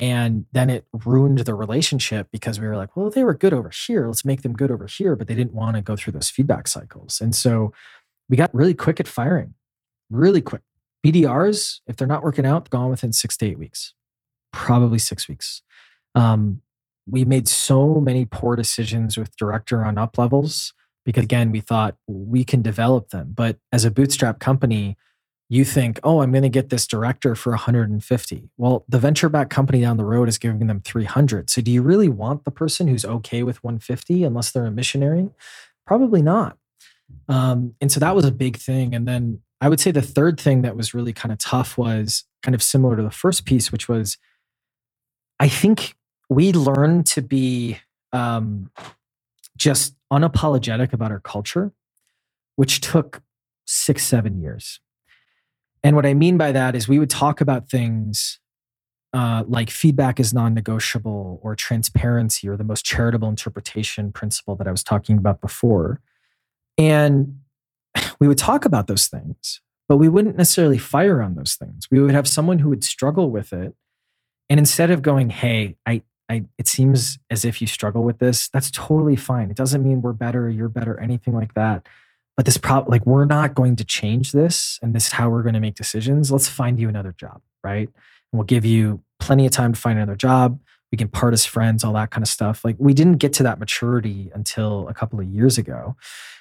And 0.00 0.46
then 0.52 0.70
it 0.70 0.86
ruined 1.04 1.38
the 1.38 1.54
relationship 1.54 2.28
because 2.32 2.58
we 2.58 2.66
were 2.66 2.76
like, 2.76 2.96
well, 2.96 3.10
they 3.10 3.22
were 3.22 3.34
good 3.34 3.52
over 3.52 3.70
here. 3.70 4.08
Let's 4.08 4.24
make 4.24 4.42
them 4.42 4.52
good 4.52 4.70
over 4.70 4.86
here. 4.86 5.14
But 5.14 5.28
they 5.28 5.34
didn't 5.34 5.54
want 5.54 5.76
to 5.76 5.82
go 5.82 5.94
through 5.94 6.14
those 6.14 6.30
feedback 6.30 6.66
cycles. 6.66 7.20
And 7.20 7.34
so 7.34 7.72
we 8.28 8.36
got 8.36 8.54
really 8.54 8.74
quick 8.74 8.98
at 8.98 9.06
firing, 9.06 9.54
really 10.10 10.40
quick. 10.40 10.62
BDRs, 11.04 11.80
if 11.86 11.96
they're 11.96 12.08
not 12.08 12.24
working 12.24 12.46
out, 12.46 12.70
gone 12.70 12.90
within 12.90 13.12
six 13.12 13.36
to 13.36 13.46
eight 13.46 13.58
weeks, 13.58 13.94
probably 14.52 14.98
six 14.98 15.28
weeks. 15.28 15.62
Um, 16.14 16.62
we 17.06 17.24
made 17.24 17.46
so 17.46 18.00
many 18.00 18.24
poor 18.24 18.56
decisions 18.56 19.18
with 19.18 19.36
director 19.36 19.84
on 19.84 19.98
up 19.98 20.16
levels 20.16 20.72
because, 21.04 21.24
again, 21.24 21.52
we 21.52 21.60
thought 21.60 21.96
we 22.06 22.44
can 22.44 22.62
develop 22.62 23.10
them. 23.10 23.32
But 23.34 23.58
as 23.70 23.84
a 23.84 23.90
bootstrap 23.90 24.40
company, 24.40 24.96
you 25.48 25.64
think, 25.64 26.00
oh, 26.02 26.22
I'm 26.22 26.32
going 26.32 26.42
to 26.42 26.48
get 26.48 26.70
this 26.70 26.86
director 26.86 27.34
for 27.34 27.50
150. 27.50 28.50
Well, 28.56 28.84
the 28.88 28.98
venture 28.98 29.28
back 29.28 29.50
company 29.50 29.80
down 29.80 29.98
the 29.98 30.04
road 30.04 30.28
is 30.28 30.38
giving 30.38 30.66
them 30.66 30.80
300. 30.80 31.50
So 31.50 31.60
do 31.60 31.70
you 31.70 31.82
really 31.82 32.08
want 32.08 32.44
the 32.44 32.50
person 32.50 32.88
who's 32.88 33.04
okay 33.04 33.42
with 33.42 33.62
150 33.62 34.24
unless 34.24 34.50
they're 34.50 34.66
a 34.66 34.70
missionary? 34.70 35.30
Probably 35.86 36.22
not. 36.22 36.56
Um, 37.28 37.74
and 37.80 37.92
so 37.92 38.00
that 38.00 38.16
was 38.16 38.24
a 38.24 38.32
big 38.32 38.56
thing. 38.56 38.94
And 38.94 39.06
then 39.06 39.42
I 39.60 39.68
would 39.68 39.80
say 39.80 39.90
the 39.90 40.02
third 40.02 40.40
thing 40.40 40.62
that 40.62 40.76
was 40.76 40.94
really 40.94 41.12
kind 41.12 41.32
of 41.32 41.38
tough 41.38 41.76
was 41.76 42.24
kind 42.42 42.54
of 42.54 42.62
similar 42.62 42.96
to 42.96 43.02
the 43.02 43.10
first 43.10 43.44
piece, 43.44 43.70
which 43.70 43.88
was 43.88 44.16
I 45.40 45.48
think 45.48 45.94
we 46.28 46.52
learned 46.52 47.06
to 47.08 47.22
be 47.22 47.78
um, 48.12 48.70
just 49.56 49.94
unapologetic 50.12 50.92
about 50.92 51.10
our 51.10 51.20
culture, 51.20 51.72
which 52.56 52.80
took 52.80 53.22
six, 53.66 54.04
seven 54.04 54.40
years. 54.40 54.80
And 55.84 55.94
what 55.94 56.06
I 56.06 56.14
mean 56.14 56.38
by 56.38 56.50
that 56.50 56.74
is 56.74 56.88
we 56.88 56.98
would 56.98 57.10
talk 57.10 57.42
about 57.42 57.68
things 57.68 58.40
uh, 59.12 59.44
like 59.46 59.70
feedback 59.70 60.18
is 60.18 60.34
non 60.34 60.54
negotiable 60.54 61.38
or 61.42 61.54
transparency 61.54 62.48
or 62.48 62.56
the 62.56 62.64
most 62.64 62.84
charitable 62.84 63.28
interpretation 63.28 64.10
principle 64.10 64.56
that 64.56 64.66
I 64.66 64.72
was 64.72 64.82
talking 64.82 65.18
about 65.18 65.40
before. 65.40 66.00
And 66.78 67.40
we 68.18 68.26
would 68.26 68.38
talk 68.38 68.64
about 68.64 68.88
those 68.88 69.06
things, 69.06 69.60
but 69.88 69.98
we 69.98 70.08
wouldn't 70.08 70.36
necessarily 70.36 70.78
fire 70.78 71.22
on 71.22 71.36
those 71.36 71.54
things. 71.54 71.86
We 71.90 72.00
would 72.00 72.14
have 72.14 72.26
someone 72.26 72.58
who 72.58 72.70
would 72.70 72.82
struggle 72.82 73.30
with 73.30 73.52
it. 73.52 73.74
And 74.50 74.58
instead 74.58 74.90
of 74.90 75.00
going, 75.00 75.30
hey, 75.30 75.76
I, 75.86 76.02
I, 76.28 76.46
it 76.58 76.66
seems 76.66 77.18
as 77.30 77.44
if 77.44 77.60
you 77.60 77.66
struggle 77.66 78.02
with 78.02 78.18
this, 78.18 78.48
that's 78.48 78.70
totally 78.70 79.16
fine. 79.16 79.50
It 79.50 79.56
doesn't 79.56 79.84
mean 79.84 80.02
we're 80.02 80.12
better, 80.12 80.48
you're 80.50 80.68
better, 80.68 80.98
anything 80.98 81.34
like 81.34 81.54
that 81.54 81.86
but 82.36 82.46
this 82.46 82.56
problem 82.56 82.90
like 82.90 83.06
we're 83.06 83.24
not 83.24 83.54
going 83.54 83.76
to 83.76 83.84
change 83.84 84.32
this 84.32 84.78
and 84.82 84.94
this 84.94 85.06
is 85.06 85.12
how 85.12 85.30
we're 85.30 85.42
going 85.42 85.54
to 85.54 85.60
make 85.60 85.74
decisions. 85.74 86.32
Let's 86.32 86.48
find 86.48 86.78
you 86.80 86.88
another 86.88 87.14
job 87.18 87.40
right? 87.64 87.88
And 87.88 88.38
we'll 88.38 88.44
give 88.44 88.64
you 88.64 89.00
plenty 89.18 89.46
of 89.46 89.52
time 89.52 89.72
to 89.72 89.80
find 89.80 89.98
another 89.98 90.14
job. 90.14 90.60
We 90.92 90.98
can 90.98 91.08
part 91.08 91.32
as 91.32 91.44
friends 91.44 91.82
all 91.82 91.94
that 91.94 92.12
kind 92.12 92.22
of 92.22 92.28
stuff. 92.28 92.64
Like 92.64 92.76
we 92.78 92.94
didn't 92.94 93.16
get 93.16 93.32
to 93.34 93.42
that 93.42 93.58
maturity 93.58 94.30
until 94.32 94.86
a 94.86 94.94
couple 94.94 95.18
of 95.18 95.26
years 95.26 95.58
ago. 95.58 95.96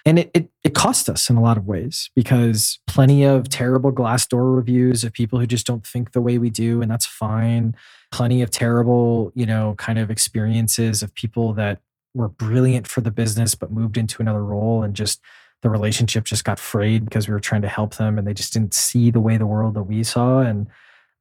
And 0.06 0.20
it, 0.20 0.32
it, 0.36 0.50
it 0.64 0.76
cost 0.76 1.10
us 1.10 1.28
in 1.30 1.38
a 1.38 1.41
lot 1.41 1.58
of 1.58 1.66
ways 1.66 2.12
because 2.16 2.78
plenty 2.86 3.24
of 3.24 3.50
terrible 3.50 3.91
glassdoor 3.91 4.56
reviews 4.56 5.04
of 5.04 5.14
people 5.14 5.39
who 5.39 5.48
just 5.48 5.66
don't 5.66 5.88
think 5.88 6.12
the 6.12 6.22
way 6.22 6.38
we 6.38 6.52
do 6.52 6.84
and 6.84 6.91
that's 6.91 7.08
fine. 7.08 7.76
Plenty 8.12 8.44
of 8.44 8.52
terrible 8.52 9.32
you 9.34 9.48
know 9.48 9.74
kind 9.80 9.98
of 9.98 10.12
experiences 10.12 11.02
of 11.02 11.16
people 11.16 11.54
that 11.54 11.80
were 12.14 12.30
brilliant 12.30 12.86
for 12.86 13.02
the 13.02 13.10
business 13.10 13.56
but 13.56 13.72
moved 13.72 13.98
into 13.98 14.22
another 14.22 14.44
role 14.44 14.84
and 14.84 14.94
just 14.94 15.20
the 15.64 15.70
relationship 15.70 16.26
just 16.26 16.43
got 16.43 16.59
frayed 16.59 17.05
because 17.05 17.28
we 17.28 17.34
were 17.34 17.39
trying 17.39 17.61
to 17.64 17.70
help 17.70 17.95
them 17.95 18.18
and 18.18 18.28
they 18.28 18.34
just 18.34 18.51
didn't 18.51 18.74
see 18.74 19.09
the 19.09 19.22
way 19.22 19.38
the 19.38 19.47
world 19.47 19.74
that 19.74 19.84
we 19.84 20.03
saw. 20.03 20.39
And 20.39 20.68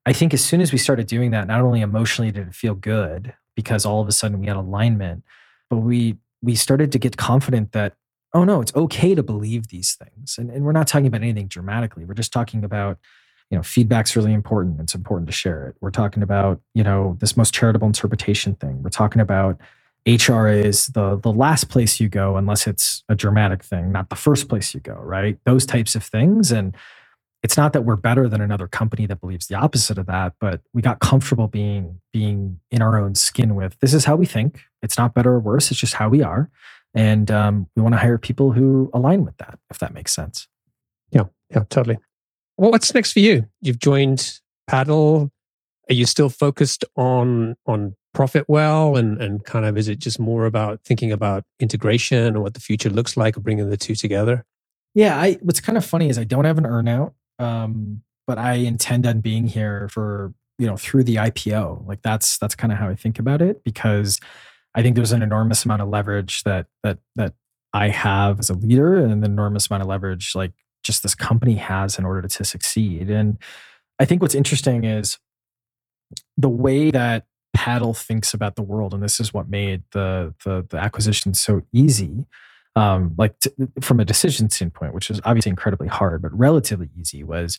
I 0.04 0.12
think 0.12 0.34
as 0.34 0.44
soon 0.44 0.60
as 0.60 0.72
we 0.72 0.78
started 0.78 1.06
doing 1.06 1.30
that, 1.30 1.46
not 1.46 1.60
only 1.60 1.80
emotionally 1.80 2.32
did 2.32 2.48
it 2.48 2.54
feel 2.54 2.74
good 2.74 3.34
because 3.54 3.86
all 3.86 4.00
of 4.02 4.08
a 4.08 4.12
sudden 4.12 4.40
we 4.40 4.48
had 4.48 4.56
alignment, 4.56 5.22
but 5.70 5.76
we 5.76 6.16
we 6.42 6.56
started 6.56 6.90
to 6.90 6.98
get 6.98 7.16
confident 7.16 7.70
that, 7.70 7.94
oh 8.34 8.42
no, 8.42 8.60
it's 8.60 8.74
okay 8.74 9.14
to 9.14 9.22
believe 9.22 9.68
these 9.68 9.94
things. 9.94 10.36
And, 10.36 10.50
and 10.50 10.64
we're 10.64 10.72
not 10.72 10.88
talking 10.88 11.06
about 11.06 11.22
anything 11.22 11.46
dramatically. 11.46 12.04
We're 12.04 12.14
just 12.14 12.32
talking 12.32 12.64
about, 12.64 12.98
you 13.48 13.56
know, 13.56 13.62
feedback's 13.62 14.16
really 14.16 14.32
important. 14.32 14.80
It's 14.80 14.96
important 14.96 15.28
to 15.28 15.32
share 15.32 15.68
it. 15.68 15.76
We're 15.80 15.92
talking 15.92 16.24
about, 16.24 16.60
you 16.74 16.82
know, 16.82 17.16
this 17.20 17.36
most 17.36 17.54
charitable 17.54 17.86
interpretation 17.86 18.56
thing. 18.56 18.82
We're 18.82 18.90
talking 18.90 19.22
about 19.22 19.60
HR 20.06 20.48
is 20.48 20.88
the 20.88 21.16
the 21.18 21.32
last 21.32 21.68
place 21.68 22.00
you 22.00 22.08
go 22.08 22.36
unless 22.36 22.66
it's 22.66 23.04
a 23.08 23.14
dramatic 23.14 23.62
thing, 23.64 23.92
not 23.92 24.10
the 24.10 24.16
first 24.16 24.48
place 24.48 24.74
you 24.74 24.80
go, 24.80 24.94
right? 24.94 25.38
Those 25.46 25.66
types 25.66 25.94
of 25.94 26.04
things 26.04 26.52
and 26.52 26.76
it's 27.42 27.56
not 27.56 27.72
that 27.74 27.82
we're 27.84 27.96
better 27.96 28.28
than 28.28 28.42
another 28.42 28.68
company 28.68 29.06
that 29.06 29.22
believes 29.22 29.48
the 29.48 29.56
opposite 29.56 29.98
of 29.98 30.06
that, 30.08 30.34
but 30.40 30.62
we 30.74 30.82
got 30.82 31.00
comfortable 31.00 31.48
being 31.48 32.00
being 32.12 32.60
in 32.70 32.82
our 32.82 32.98
own 32.98 33.16
skin 33.16 33.56
with 33.56 33.78
this 33.80 33.94
is 33.94 34.04
how 34.06 34.16
we 34.16 34.26
think. 34.26 34.60
It's 34.82 34.98
not 34.98 35.14
better 35.14 35.32
or 35.32 35.40
worse, 35.40 35.72
it's 35.72 35.80
just 35.80 35.94
how 35.94 36.10
we 36.10 36.22
are. 36.22 36.50
And 36.94 37.30
um, 37.32 37.68
we 37.76 37.82
want 37.82 37.94
to 37.94 38.00
hire 38.00 38.18
people 38.18 38.52
who 38.52 38.90
align 38.94 39.24
with 39.24 39.38
that, 39.38 39.58
if 39.70 39.78
that 39.80 39.94
makes 39.94 40.14
sense. 40.14 40.48
Yeah, 41.12 41.24
yeah, 41.50 41.64
totally. 41.70 41.98
Well, 42.58 42.70
what's 42.72 42.94
next 42.94 43.12
for 43.12 43.20
you? 43.20 43.46
You've 43.62 43.80
joined 43.80 44.40
Paddle. 44.68 45.32
Are 45.90 45.94
you 45.94 46.06
still 46.06 46.30
focused 46.30 46.84
on 46.96 47.56
on 47.66 47.96
Profitwell 48.14 48.98
and 48.98 49.20
and 49.20 49.44
kind 49.44 49.64
of 49.64 49.76
is 49.76 49.88
it 49.88 49.98
just 49.98 50.18
more 50.18 50.46
about 50.46 50.80
thinking 50.84 51.12
about 51.12 51.44
integration 51.60 52.26
and 52.26 52.42
what 52.42 52.54
the 52.54 52.60
future 52.60 52.90
looks 52.90 53.16
like 53.16 53.36
or 53.36 53.40
bringing 53.40 53.70
the 53.70 53.76
two 53.76 53.94
together? 53.94 54.44
Yeah 54.94 55.18
i 55.18 55.38
what's 55.42 55.60
kind 55.60 55.78
of 55.78 55.84
funny 55.84 56.08
is 56.08 56.18
i 56.18 56.24
don't 56.24 56.44
have 56.44 56.58
an 56.58 56.64
earnout 56.64 57.12
um, 57.38 58.02
but 58.26 58.38
i 58.38 58.54
intend 58.54 59.06
on 59.06 59.20
being 59.20 59.46
here 59.46 59.88
for 59.88 60.34
you 60.58 60.66
know 60.66 60.76
through 60.76 61.04
the 61.04 61.16
ipo 61.16 61.86
like 61.86 62.02
that's 62.02 62.36
that's 62.36 62.54
kind 62.54 62.72
of 62.72 62.78
how 62.78 62.88
i 62.88 62.94
think 62.94 63.18
about 63.18 63.40
it 63.40 63.64
because 63.64 64.20
i 64.74 64.82
think 64.82 64.94
there's 64.94 65.12
an 65.12 65.22
enormous 65.22 65.64
amount 65.64 65.80
of 65.80 65.88
leverage 65.88 66.42
that 66.42 66.66
that 66.82 66.98
that 67.16 67.32
i 67.72 67.88
have 67.88 68.38
as 68.38 68.50
a 68.50 68.54
leader 68.54 68.96
and 68.96 69.12
an 69.12 69.24
enormous 69.24 69.70
amount 69.70 69.82
of 69.82 69.88
leverage 69.88 70.34
like 70.34 70.52
just 70.82 71.02
this 71.02 71.14
company 71.14 71.54
has 71.54 71.98
in 71.98 72.04
order 72.04 72.22
to, 72.22 72.28
to 72.28 72.44
succeed. 72.44 73.10
And 73.10 73.38
i 73.98 74.04
think 74.04 74.20
what's 74.20 74.34
interesting 74.34 74.84
is 74.84 75.18
the 76.36 76.48
way 76.48 76.90
that 76.90 77.26
paddle 77.54 77.94
thinks 77.94 78.32
about 78.32 78.56
the 78.56 78.62
world 78.62 78.94
and 78.94 79.02
this 79.02 79.20
is 79.20 79.34
what 79.34 79.48
made 79.48 79.82
the 79.92 80.34
the, 80.44 80.66
the 80.70 80.76
acquisition 80.76 81.34
so 81.34 81.62
easy 81.72 82.24
um, 82.74 83.14
like 83.18 83.38
t- 83.40 83.50
from 83.80 84.00
a 84.00 84.04
decision 84.04 84.48
standpoint 84.48 84.94
which 84.94 85.10
is 85.10 85.20
obviously 85.24 85.50
incredibly 85.50 85.88
hard 85.88 86.22
but 86.22 86.36
relatively 86.36 86.88
easy 86.98 87.22
was 87.22 87.58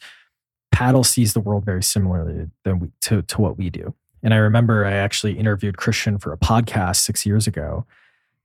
paddle 0.72 1.04
sees 1.04 1.34
the 1.34 1.40
world 1.40 1.64
very 1.64 1.84
similarly 1.84 2.48
than 2.64 2.80
we, 2.80 2.88
to, 3.02 3.22
to 3.22 3.40
what 3.40 3.58
we 3.58 3.70
do. 3.70 3.94
And 4.24 4.34
i 4.34 4.38
remember 4.38 4.86
i 4.86 4.94
actually 4.94 5.38
interviewed 5.38 5.78
christian 5.78 6.18
for 6.18 6.34
a 6.34 6.38
podcast 6.38 6.98
six 6.98 7.26
years 7.26 7.46
ago 7.46 7.86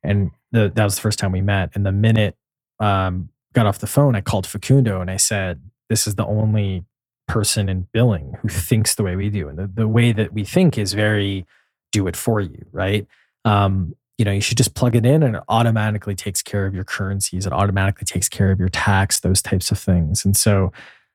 and 0.02 0.30
the, 0.52 0.70
that 0.74 0.84
was 0.84 0.94
the 0.94 1.00
first 1.00 1.18
time 1.18 1.32
we 1.32 1.40
met. 1.40 1.70
And 1.74 1.84
the 1.84 1.92
minute 1.92 2.36
um, 2.80 3.30
got 3.52 3.66
off 3.66 3.78
the 3.78 3.86
phone 3.86 4.14
i 4.14 4.20
called 4.20 4.46
facundo 4.46 5.00
and 5.00 5.10
i 5.10 5.16
said 5.16 5.62
this 5.88 6.06
is 6.06 6.16
the 6.16 6.26
only 6.26 6.84
person 7.28 7.68
in 7.68 7.86
billing 7.92 8.34
who 8.42 8.48
thinks 8.48 8.94
the 8.94 9.02
way 9.02 9.14
we 9.14 9.30
do. 9.30 9.48
And 9.48 9.58
the, 9.58 9.70
the 9.72 9.88
way 9.88 10.12
that 10.12 10.32
we 10.32 10.44
think 10.44 10.76
is 10.76 10.92
very 10.92 11.46
do 11.92 12.06
it 12.06 12.16
for 12.16 12.40
you, 12.40 12.66
right? 12.72 13.06
Um, 13.44 13.94
you 14.18 14.24
know, 14.24 14.32
you 14.32 14.40
should 14.40 14.56
just 14.56 14.74
plug 14.74 14.96
it 14.96 15.06
in 15.06 15.22
and 15.22 15.36
it 15.36 15.42
automatically 15.48 16.16
takes 16.16 16.42
care 16.42 16.66
of 16.66 16.74
your 16.74 16.84
currencies. 16.84 17.46
It 17.46 17.52
automatically 17.52 18.04
takes 18.04 18.28
care 18.28 18.50
of 18.50 18.58
your 18.58 18.68
tax, 18.68 19.20
those 19.20 19.40
types 19.40 19.70
of 19.70 19.78
things. 19.78 20.24
And 20.24 20.36
so, 20.36 20.72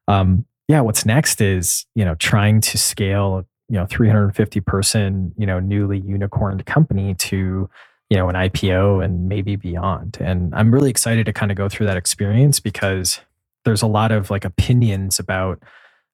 um, 0.07 0.45
yeah, 0.69 0.79
what's 0.79 1.05
next 1.05 1.41
is, 1.41 1.85
you 1.95 2.05
know, 2.05 2.15
trying 2.15 2.61
to 2.61 2.77
scale, 2.77 3.45
you 3.69 3.79
know 3.79 3.85
350 3.85 4.59
person 4.61 5.33
you 5.37 5.45
know 5.45 5.59
newly 5.59 5.99
unicorned 5.99 6.65
company 6.65 7.15
to 7.15 7.69
you 8.09 8.17
know 8.17 8.29
an 8.29 8.35
IPO 8.35 9.03
and 9.03 9.27
maybe 9.27 9.55
beyond. 9.55 10.17
And 10.19 10.53
I'm 10.53 10.71
really 10.71 10.89
excited 10.89 11.25
to 11.25 11.33
kind 11.33 11.51
of 11.51 11.57
go 11.57 11.69
through 11.69 11.87
that 11.87 11.97
experience 11.97 12.59
because 12.59 13.19
there's 13.65 13.81
a 13.81 13.87
lot 13.87 14.11
of 14.11 14.29
like 14.29 14.45
opinions 14.45 15.17
about 15.17 15.63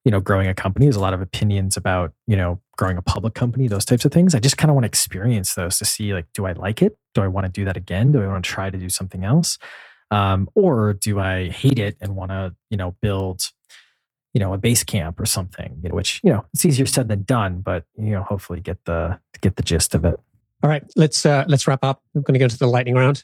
you 0.06 0.12
know 0.12 0.20
growing 0.20 0.48
a 0.48 0.54
company 0.54 0.86
there's 0.86 0.96
a 0.96 1.02
lot 1.02 1.14
of 1.14 1.22
opinions 1.22 1.78
about 1.78 2.14
you 2.28 2.36
know 2.36 2.60
growing 2.78 2.98
a 2.98 3.02
public 3.02 3.34
company 3.34 3.68
those 3.68 3.86
types 3.86 4.06
of 4.06 4.12
things. 4.12 4.34
I 4.34 4.40
just 4.40 4.58
kind 4.58 4.72
of 4.72 4.76
want 4.76 4.86
to 4.86 4.88
experience 4.88 5.56
those 5.56 5.78
to 5.80 5.86
see 5.86 6.14
like 6.14 6.28
do 6.34 6.46
i 6.46 6.54
like 6.54 6.82
it? 6.82 6.98
Do 7.14 7.22
i 7.22 7.28
want 7.28 7.46
to 7.46 7.52
do 7.52 7.66
that 7.66 7.78
again? 7.78 8.12
Do 8.12 8.24
i 8.24 8.28
want 8.28 8.44
to 8.44 8.50
try 8.50 8.70
to 8.70 8.78
do 8.78 8.90
something 8.90 9.24
else? 9.24 9.58
Um, 10.12 10.50
or 10.56 10.94
do 10.94 11.20
i 11.20 11.50
hate 11.50 11.80
it 11.80 11.98
and 12.02 12.16
want 12.16 12.32
to 12.32 12.56
you 12.70 12.78
know 12.78 12.96
build 13.02 13.50
you 14.34 14.40
know 14.40 14.54
a 14.54 14.58
base 14.58 14.84
camp 14.84 15.20
or 15.20 15.26
something 15.26 15.80
you 15.84 15.90
know, 15.90 15.96
which 15.96 16.22
you 16.24 16.32
know 16.32 16.46
it's 16.54 16.66
easier 16.66 16.86
said 16.86 17.08
than 17.10 17.24
done 17.24 17.62
but 17.62 17.84
you 17.98 18.12
know 18.12 18.24
hopefully 18.24 18.60
get 18.62 18.84
the 18.86 19.20
get 19.42 19.56
the 19.56 19.64
gist 19.64 19.94
of 19.94 20.06
it. 20.06 20.20
All 20.64 20.70
right 20.70 20.84
let's 20.96 21.26
uh 21.26 21.46
let's 21.48 21.68
wrap 21.68 21.84
up. 21.84 22.02
I'm 22.16 22.22
going 22.22 22.34
to 22.34 22.40
go 22.40 22.48
to 22.48 22.58
the 22.58 22.68
lightning 22.68 22.96
round 22.96 23.24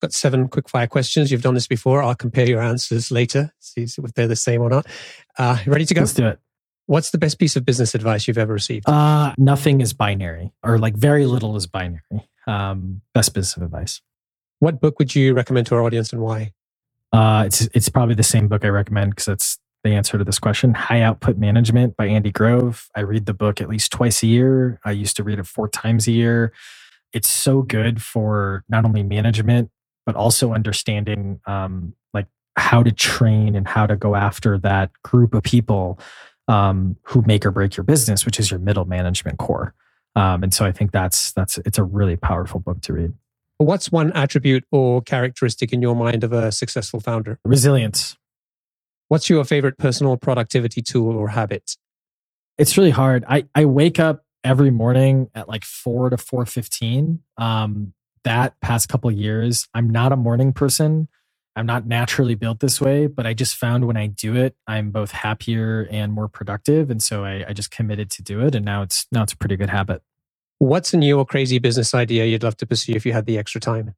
got 0.00 0.12
seven 0.12 0.48
quick 0.48 0.68
fire 0.68 0.86
questions. 0.86 1.30
You've 1.30 1.42
done 1.42 1.54
this 1.54 1.66
before. 1.66 2.02
I'll 2.02 2.14
compare 2.14 2.46
your 2.46 2.60
answers 2.60 3.10
later, 3.10 3.52
see 3.58 3.82
if 3.82 3.96
they're 4.14 4.28
the 4.28 4.36
same 4.36 4.62
or 4.62 4.70
not. 4.70 4.86
Uh, 5.38 5.58
ready 5.66 5.84
to 5.84 5.94
go? 5.94 6.02
Let's 6.02 6.12
do 6.12 6.26
it. 6.26 6.38
What's 6.86 7.10
the 7.10 7.18
best 7.18 7.38
piece 7.38 7.56
of 7.56 7.64
business 7.64 7.94
advice 7.94 8.28
you've 8.28 8.38
ever 8.38 8.52
received? 8.52 8.88
Uh, 8.88 9.34
nothing 9.38 9.80
is 9.80 9.92
binary, 9.92 10.52
or 10.62 10.78
like 10.78 10.94
very 10.94 11.26
little 11.26 11.56
is 11.56 11.66
binary. 11.66 12.28
Um, 12.46 13.00
best 13.12 13.34
business 13.34 13.56
of 13.56 13.62
advice. 13.62 14.00
What 14.60 14.80
book 14.80 14.98
would 14.98 15.14
you 15.14 15.34
recommend 15.34 15.66
to 15.68 15.74
our 15.74 15.82
audience 15.82 16.12
and 16.12 16.22
why? 16.22 16.52
Uh, 17.12 17.44
it's 17.46 17.62
it's 17.74 17.88
probably 17.88 18.14
the 18.14 18.22
same 18.22 18.46
book 18.46 18.64
I 18.64 18.68
recommend 18.68 19.10
because 19.10 19.28
it's 19.28 19.58
the 19.82 19.90
answer 19.90 20.18
to 20.18 20.24
this 20.24 20.38
question. 20.38 20.74
High 20.74 21.02
Output 21.02 21.38
Management 21.38 21.96
by 21.96 22.06
Andy 22.06 22.30
Grove. 22.30 22.88
I 22.94 23.00
read 23.00 23.26
the 23.26 23.34
book 23.34 23.60
at 23.60 23.68
least 23.68 23.92
twice 23.92 24.22
a 24.22 24.26
year. 24.26 24.80
I 24.84 24.92
used 24.92 25.16
to 25.16 25.24
read 25.24 25.38
it 25.38 25.46
four 25.46 25.68
times 25.68 26.06
a 26.06 26.12
year. 26.12 26.52
It's 27.12 27.28
so 27.28 27.62
good 27.62 28.02
for 28.02 28.64
not 28.68 28.84
only 28.84 29.02
management 29.02 29.70
but 30.06 30.16
also 30.16 30.54
understanding 30.54 31.40
um, 31.46 31.92
like 32.14 32.26
how 32.56 32.82
to 32.82 32.92
train 32.92 33.54
and 33.56 33.68
how 33.68 33.86
to 33.86 33.96
go 33.96 34.14
after 34.14 34.56
that 34.58 34.90
group 35.02 35.34
of 35.34 35.42
people 35.42 35.98
um, 36.48 36.96
who 37.02 37.22
make 37.26 37.44
or 37.44 37.50
break 37.50 37.76
your 37.76 37.84
business, 37.84 38.24
which 38.24 38.38
is 38.38 38.50
your 38.50 38.60
middle 38.60 38.84
management 38.84 39.38
core. 39.38 39.74
Um, 40.14 40.42
and 40.42 40.54
so 40.54 40.64
I 40.64 40.72
think 40.72 40.92
that's 40.92 41.32
that's 41.32 41.58
it's 41.58 41.76
a 41.76 41.84
really 41.84 42.16
powerful 42.16 42.60
book 42.60 42.80
to 42.82 42.92
read. 42.92 43.12
What's 43.58 43.90
one 43.90 44.12
attribute 44.12 44.64
or 44.70 45.02
characteristic 45.02 45.72
in 45.72 45.82
your 45.82 45.96
mind 45.96 46.24
of 46.24 46.32
a 46.32 46.52
successful 46.52 47.00
founder? 47.00 47.38
Resilience. 47.44 48.16
What's 49.08 49.28
your 49.28 49.44
favorite 49.44 49.78
personal 49.78 50.16
productivity 50.16 50.82
tool 50.82 51.16
or 51.16 51.28
habit? 51.28 51.76
It's 52.58 52.76
really 52.76 52.90
hard. 52.90 53.24
I, 53.28 53.46
I 53.54 53.64
wake 53.64 54.00
up 54.00 54.24
every 54.42 54.70
morning 54.70 55.30
at 55.34 55.48
like 55.48 55.64
four 55.64 56.10
to 56.10 56.16
four 56.16 56.46
fifteen. 56.46 57.20
Um, 57.36 57.92
that 58.26 58.60
past 58.60 58.90
couple 58.90 59.10
years, 59.12 59.68
I'm 59.74 59.90
not 59.90 60.12
a 60.12 60.16
morning 60.16 60.54
person. 60.54 61.08
I'm 61.56 61.66
not 61.66 61.86
naturally 61.88 62.36
built 62.36 62.60
this 62.60 62.80
way, 62.80 63.08
but 63.08 63.26
I 63.26 63.34
just 63.34 63.56
found 63.56 63.86
when 63.86 63.98
I 63.98 64.08
do 64.08 64.36
it, 64.36 64.56
I'm 64.68 64.92
both 64.92 65.12
happier 65.12 65.88
and 65.92 66.12
more 66.12 66.28
productive. 66.28 66.90
And 66.90 67.02
so 67.02 67.24
I, 67.24 67.46
I 67.48 67.54
just 67.54 67.72
committed 67.72 68.10
to 68.12 68.22
do 68.24 68.42
it. 68.46 68.56
And 68.56 68.64
now 68.66 68.82
it's 68.82 69.06
now 69.12 69.24
it's 69.24 69.34
a 69.34 69.38
pretty 69.38 69.56
good 69.56 69.70
habit. 69.70 70.02
What's 70.60 70.94
a 70.94 70.98
new 70.98 71.18
or 71.18 71.26
crazy 71.26 71.60
business 71.60 71.94
idea 71.94 72.26
you'd 72.26 72.44
love 72.44 72.58
to 72.58 72.66
pursue 72.66 72.94
if 72.94 73.06
you 73.06 73.14
had 73.14 73.26
the 73.26 73.38
extra 73.38 73.60
time? 73.62 73.94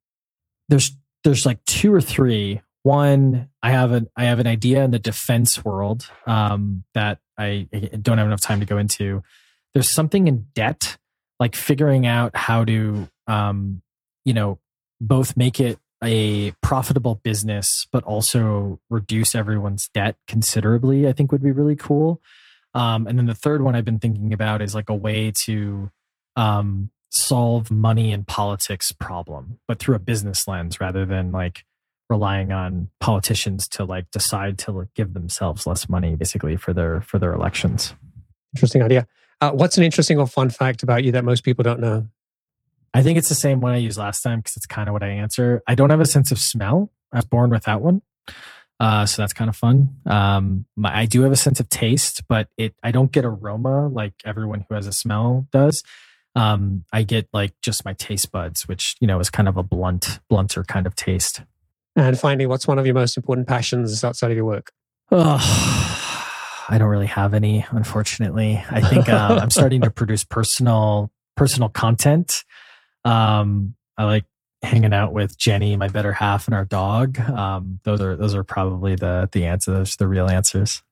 There's 0.68 0.96
there's 1.24 1.46
like 1.46 1.64
two 1.66 1.94
or 1.94 2.02
three. 2.02 2.62
One, 2.84 3.50
I 3.62 3.72
have 3.72 3.92
an 3.92 4.08
I 4.16 4.26
have 4.26 4.40
an 4.40 4.48
idea 4.48 4.84
in 4.84 4.92
the 4.92 5.00
defense 5.00 5.64
world 5.64 6.10
um, 6.26 6.84
that 6.94 7.20
I 7.38 7.68
don't 8.02 8.18
have 8.18 8.28
enough 8.28 8.42
time 8.42 8.60
to 8.60 8.66
go 8.66 8.78
into. 8.78 9.22
There's 9.74 9.90
something 9.90 10.28
in 10.28 10.46
debt, 10.54 10.98
like 11.40 11.56
figuring 11.56 12.06
out 12.06 12.36
how 12.36 12.64
to 12.66 13.08
um, 13.28 13.82
you 14.24 14.34
know, 14.34 14.58
both 15.00 15.36
make 15.36 15.60
it 15.60 15.78
a 16.02 16.52
profitable 16.62 17.16
business, 17.16 17.86
but 17.90 18.04
also 18.04 18.80
reduce 18.88 19.34
everyone's 19.34 19.88
debt 19.88 20.16
considerably, 20.26 21.08
I 21.08 21.12
think 21.12 21.32
would 21.32 21.42
be 21.42 21.50
really 21.50 21.76
cool. 21.76 22.20
Um, 22.74 23.06
and 23.06 23.18
then 23.18 23.26
the 23.26 23.34
third 23.34 23.62
one 23.62 23.74
I've 23.74 23.84
been 23.84 23.98
thinking 23.98 24.32
about 24.32 24.62
is 24.62 24.74
like 24.74 24.88
a 24.88 24.94
way 24.94 25.32
to 25.44 25.90
um, 26.36 26.90
solve 27.10 27.70
money 27.70 28.12
and 28.12 28.26
politics 28.26 28.92
problem, 28.92 29.58
but 29.66 29.78
through 29.78 29.96
a 29.96 30.00
business 30.00 30.46
lens 30.46 30.80
rather 30.80 31.04
than 31.04 31.32
like 31.32 31.64
relying 32.08 32.52
on 32.52 32.90
politicians 33.00 33.68
to 33.68 33.84
like 33.84 34.10
decide 34.10 34.58
to 34.58 34.72
like, 34.72 34.94
give 34.94 35.14
themselves 35.14 35.66
less 35.66 35.88
money 35.88 36.14
basically 36.14 36.56
for 36.56 36.72
their 36.72 37.00
for 37.00 37.18
their 37.18 37.32
elections. 37.32 37.94
Interesting 38.54 38.82
idea. 38.82 39.06
Uh, 39.40 39.52
what's 39.52 39.76
an 39.76 39.84
interesting 39.84 40.18
or 40.18 40.26
fun 40.26 40.50
fact 40.50 40.82
about 40.82 41.04
you 41.04 41.12
that 41.12 41.24
most 41.24 41.44
people 41.44 41.62
don't 41.62 41.80
know? 41.80 42.06
I 42.94 43.02
think 43.02 43.18
it's 43.18 43.28
the 43.28 43.34
same 43.34 43.60
one 43.60 43.72
I 43.72 43.78
used 43.78 43.98
last 43.98 44.22
time 44.22 44.40
because 44.40 44.56
it's 44.56 44.66
kind 44.66 44.88
of 44.88 44.92
what 44.92 45.02
I 45.02 45.08
answer. 45.08 45.62
I 45.66 45.74
don't 45.74 45.90
have 45.90 46.00
a 46.00 46.06
sense 46.06 46.32
of 46.32 46.38
smell. 46.38 46.90
I 47.12 47.18
was 47.18 47.24
born 47.24 47.50
without 47.50 47.82
one. 47.82 48.02
Uh, 48.80 49.06
so 49.06 49.22
that's 49.22 49.32
kind 49.32 49.48
of 49.48 49.56
fun. 49.56 49.96
Um, 50.06 50.66
my, 50.76 51.00
I 51.00 51.06
do 51.06 51.22
have 51.22 51.32
a 51.32 51.36
sense 51.36 51.58
of 51.58 51.68
taste, 51.68 52.22
but 52.28 52.48
it 52.56 52.74
I 52.82 52.92
don't 52.92 53.10
get 53.10 53.24
aroma 53.24 53.88
like 53.88 54.14
everyone 54.24 54.64
who 54.68 54.74
has 54.74 54.86
a 54.86 54.92
smell 54.92 55.48
does. 55.50 55.82
Um, 56.36 56.84
I 56.92 57.02
get 57.02 57.28
like 57.32 57.54
just 57.60 57.84
my 57.84 57.94
taste 57.94 58.30
buds, 58.30 58.68
which 58.68 58.94
you 59.00 59.06
know 59.06 59.18
is 59.18 59.30
kind 59.30 59.48
of 59.48 59.56
a 59.56 59.62
blunt, 59.62 60.20
blunter 60.28 60.62
kind 60.62 60.86
of 60.86 60.94
taste. 60.94 61.42
And 61.96 62.18
finally, 62.18 62.46
what's 62.46 62.68
one 62.68 62.78
of 62.78 62.86
your 62.86 62.94
most 62.94 63.16
important 63.16 63.48
passions 63.48 64.04
outside 64.04 64.30
of 64.30 64.36
your 64.36 64.46
work? 64.46 64.70
Oh, 65.10 65.38
I 66.68 66.78
don't 66.78 66.88
really 66.88 67.06
have 67.06 67.34
any, 67.34 67.66
unfortunately. 67.70 68.62
I 68.70 68.80
think 68.80 69.08
uh, 69.08 69.38
I'm 69.42 69.50
starting 69.50 69.80
to 69.80 69.90
produce 69.90 70.22
personal 70.22 71.10
personal 71.36 71.68
content. 71.68 72.44
Um, 73.04 73.74
I 73.96 74.04
like 74.04 74.24
hanging 74.62 74.92
out 74.92 75.12
with 75.12 75.38
Jenny, 75.38 75.76
my 75.76 75.88
better 75.88 76.12
half, 76.12 76.46
and 76.46 76.54
our 76.54 76.64
dog. 76.64 77.18
Um, 77.20 77.80
those 77.84 78.00
are 78.00 78.16
those 78.16 78.34
are 78.34 78.44
probably 78.44 78.96
the 78.96 79.28
the 79.32 79.46
answers, 79.46 79.96
the 79.96 80.08
real 80.08 80.28
answers. 80.28 80.82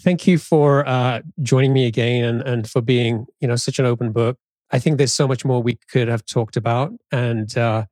Thank 0.00 0.26
you 0.26 0.38
for 0.38 0.86
uh, 0.86 1.22
joining 1.42 1.72
me 1.72 1.86
again 1.86 2.24
and, 2.24 2.42
and 2.42 2.70
for 2.70 2.80
being 2.80 3.26
you 3.40 3.48
know 3.48 3.56
such 3.56 3.78
an 3.78 3.86
open 3.86 4.12
book. 4.12 4.38
I 4.70 4.78
think 4.78 4.98
there's 4.98 5.12
so 5.12 5.28
much 5.28 5.44
more 5.44 5.62
we 5.62 5.78
could 5.90 6.08
have 6.08 6.24
talked 6.24 6.56
about, 6.56 6.92
and 7.12 7.56
uh, 7.56 7.86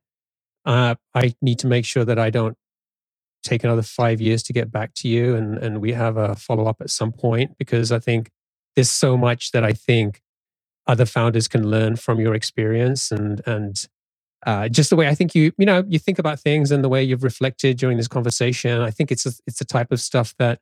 uh, 0.65 0.95
I 1.13 1.35
need 1.41 1.59
to 1.59 1.67
make 1.67 1.85
sure 1.85 2.05
that 2.05 2.19
I 2.19 2.29
don't 2.29 2.57
take 3.43 3.63
another 3.63 3.83
five 3.83 4.19
years 4.19 4.41
to 4.43 4.53
get 4.53 4.71
back 4.71 4.93
to 4.95 5.07
you, 5.07 5.35
and 5.35 5.57
and 5.57 5.81
we 5.81 5.93
have 5.93 6.17
a 6.17 6.35
follow 6.35 6.65
up 6.65 6.77
at 6.81 6.89
some 6.89 7.11
point 7.11 7.57
because 7.57 7.91
I 7.91 7.99
think 7.99 8.31
there's 8.75 8.91
so 8.91 9.15
much 9.15 9.51
that 9.51 9.63
I 9.63 9.73
think 9.73 10.21
other 10.87 11.05
founders 11.05 11.47
can 11.47 11.69
learn 11.69 11.95
from 11.95 12.19
your 12.19 12.35
experience 12.35 13.11
and 13.11 13.41
and 13.45 13.87
uh, 14.45 14.69
just 14.69 14.91
the 14.91 14.95
way 14.95 15.07
I 15.07 15.15
think 15.15 15.33
you 15.33 15.51
you 15.57 15.65
know 15.65 15.83
you 15.87 15.99
think 15.99 16.19
about 16.19 16.39
things 16.39 16.71
and 16.71 16.83
the 16.83 16.89
way 16.89 17.03
you've 17.03 17.23
reflected 17.23 17.77
during 17.77 17.97
this 17.97 18.07
conversation. 18.07 18.81
I 18.81 18.91
think 18.91 19.11
it's 19.11 19.25
a, 19.25 19.31
it's 19.47 19.59
the 19.59 19.65
type 19.65 19.91
of 19.91 19.99
stuff 19.99 20.35
that 20.37 20.59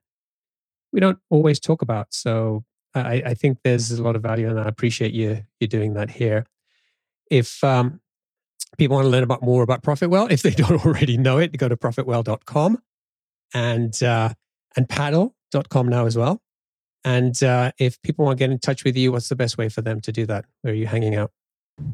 we 0.91 0.99
don't 0.99 1.19
always 1.29 1.59
talk 1.59 1.81
about. 1.81 2.07
So 2.11 2.63
I, 2.95 3.23
I 3.25 3.33
think 3.33 3.59
there's 3.63 3.91
a 3.91 4.01
lot 4.01 4.15
of 4.15 4.21
value, 4.21 4.49
and 4.49 4.59
I 4.59 4.67
appreciate 4.67 5.13
you 5.13 5.43
you 5.59 5.67
doing 5.67 5.93
that 5.95 6.11
here. 6.11 6.45
If 7.29 7.63
um, 7.63 7.99
people 8.77 8.95
want 8.95 9.05
to 9.05 9.09
learn 9.09 9.23
about 9.23 9.41
more 9.41 9.63
about 9.63 9.81
ProfitWell, 9.81 10.31
if 10.31 10.41
they 10.43 10.51
don't 10.63 10.85
already 10.85 11.17
know 11.17 11.39
it, 11.39 11.57
go 11.57 11.67
to 11.67 11.75
profitwell.com 11.75 12.81
and 13.53 14.03
uh, 14.03 14.29
and 14.75 14.87
paddle.com 14.87 15.89
now 15.89 16.05
as 16.05 16.17
well. 16.17 16.41
And 17.03 17.41
uh, 17.43 17.71
if 17.77 18.01
people 18.01 18.25
want 18.25 18.37
to 18.37 18.43
get 18.43 18.51
in 18.51 18.59
touch 18.59 18.83
with 18.83 18.95
you, 18.95 19.11
what's 19.11 19.29
the 19.29 19.35
best 19.35 19.57
way 19.57 19.69
for 19.69 19.81
them 19.81 19.99
to 20.01 20.11
do 20.11 20.25
that? 20.25 20.45
Where 20.61 20.73
are 20.73 20.75
you 20.75 20.87
hanging 20.87 21.15
out? 21.15 21.31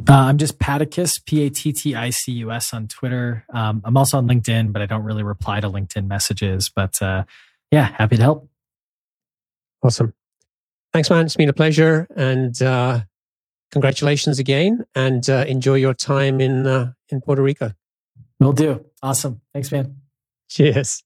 Uh, 0.07 0.13
I'm 0.13 0.37
just 0.37 0.59
Patticus, 0.59 1.23
P 1.25 1.45
A 1.45 1.49
T 1.49 1.71
T 1.71 1.95
I 1.95 2.09
C 2.09 2.33
U 2.33 2.51
S 2.51 2.73
on 2.73 2.87
Twitter. 2.87 3.45
Um, 3.53 3.81
I'm 3.85 3.95
also 3.95 4.17
on 4.17 4.27
LinkedIn, 4.27 4.73
but 4.73 4.81
I 4.81 4.85
don't 4.85 5.03
really 5.03 5.23
reply 5.23 5.61
to 5.61 5.69
LinkedIn 5.69 6.05
messages. 6.05 6.69
But 6.69 7.01
uh, 7.01 7.23
yeah, 7.71 7.85
happy 7.85 8.17
to 8.17 8.21
help. 8.21 8.49
Awesome. 9.81 10.13
Thanks, 10.91 11.09
man. 11.09 11.25
It's 11.25 11.35
been 11.35 11.49
a 11.49 11.53
pleasure. 11.53 12.07
And 12.15 12.61
uh, 12.61 13.01
congratulations 13.71 14.39
again. 14.39 14.85
And 14.95 15.29
uh, 15.29 15.45
enjoy 15.47 15.75
your 15.75 15.93
time 15.93 16.41
in, 16.41 16.67
uh, 16.67 16.93
in 17.09 17.21
Puerto 17.21 17.41
Rico. 17.41 17.71
Will 18.39 18.53
do. 18.53 18.85
Awesome. 19.01 19.41
Thanks, 19.53 19.71
man. 19.71 19.95
Cheers. 20.49 21.03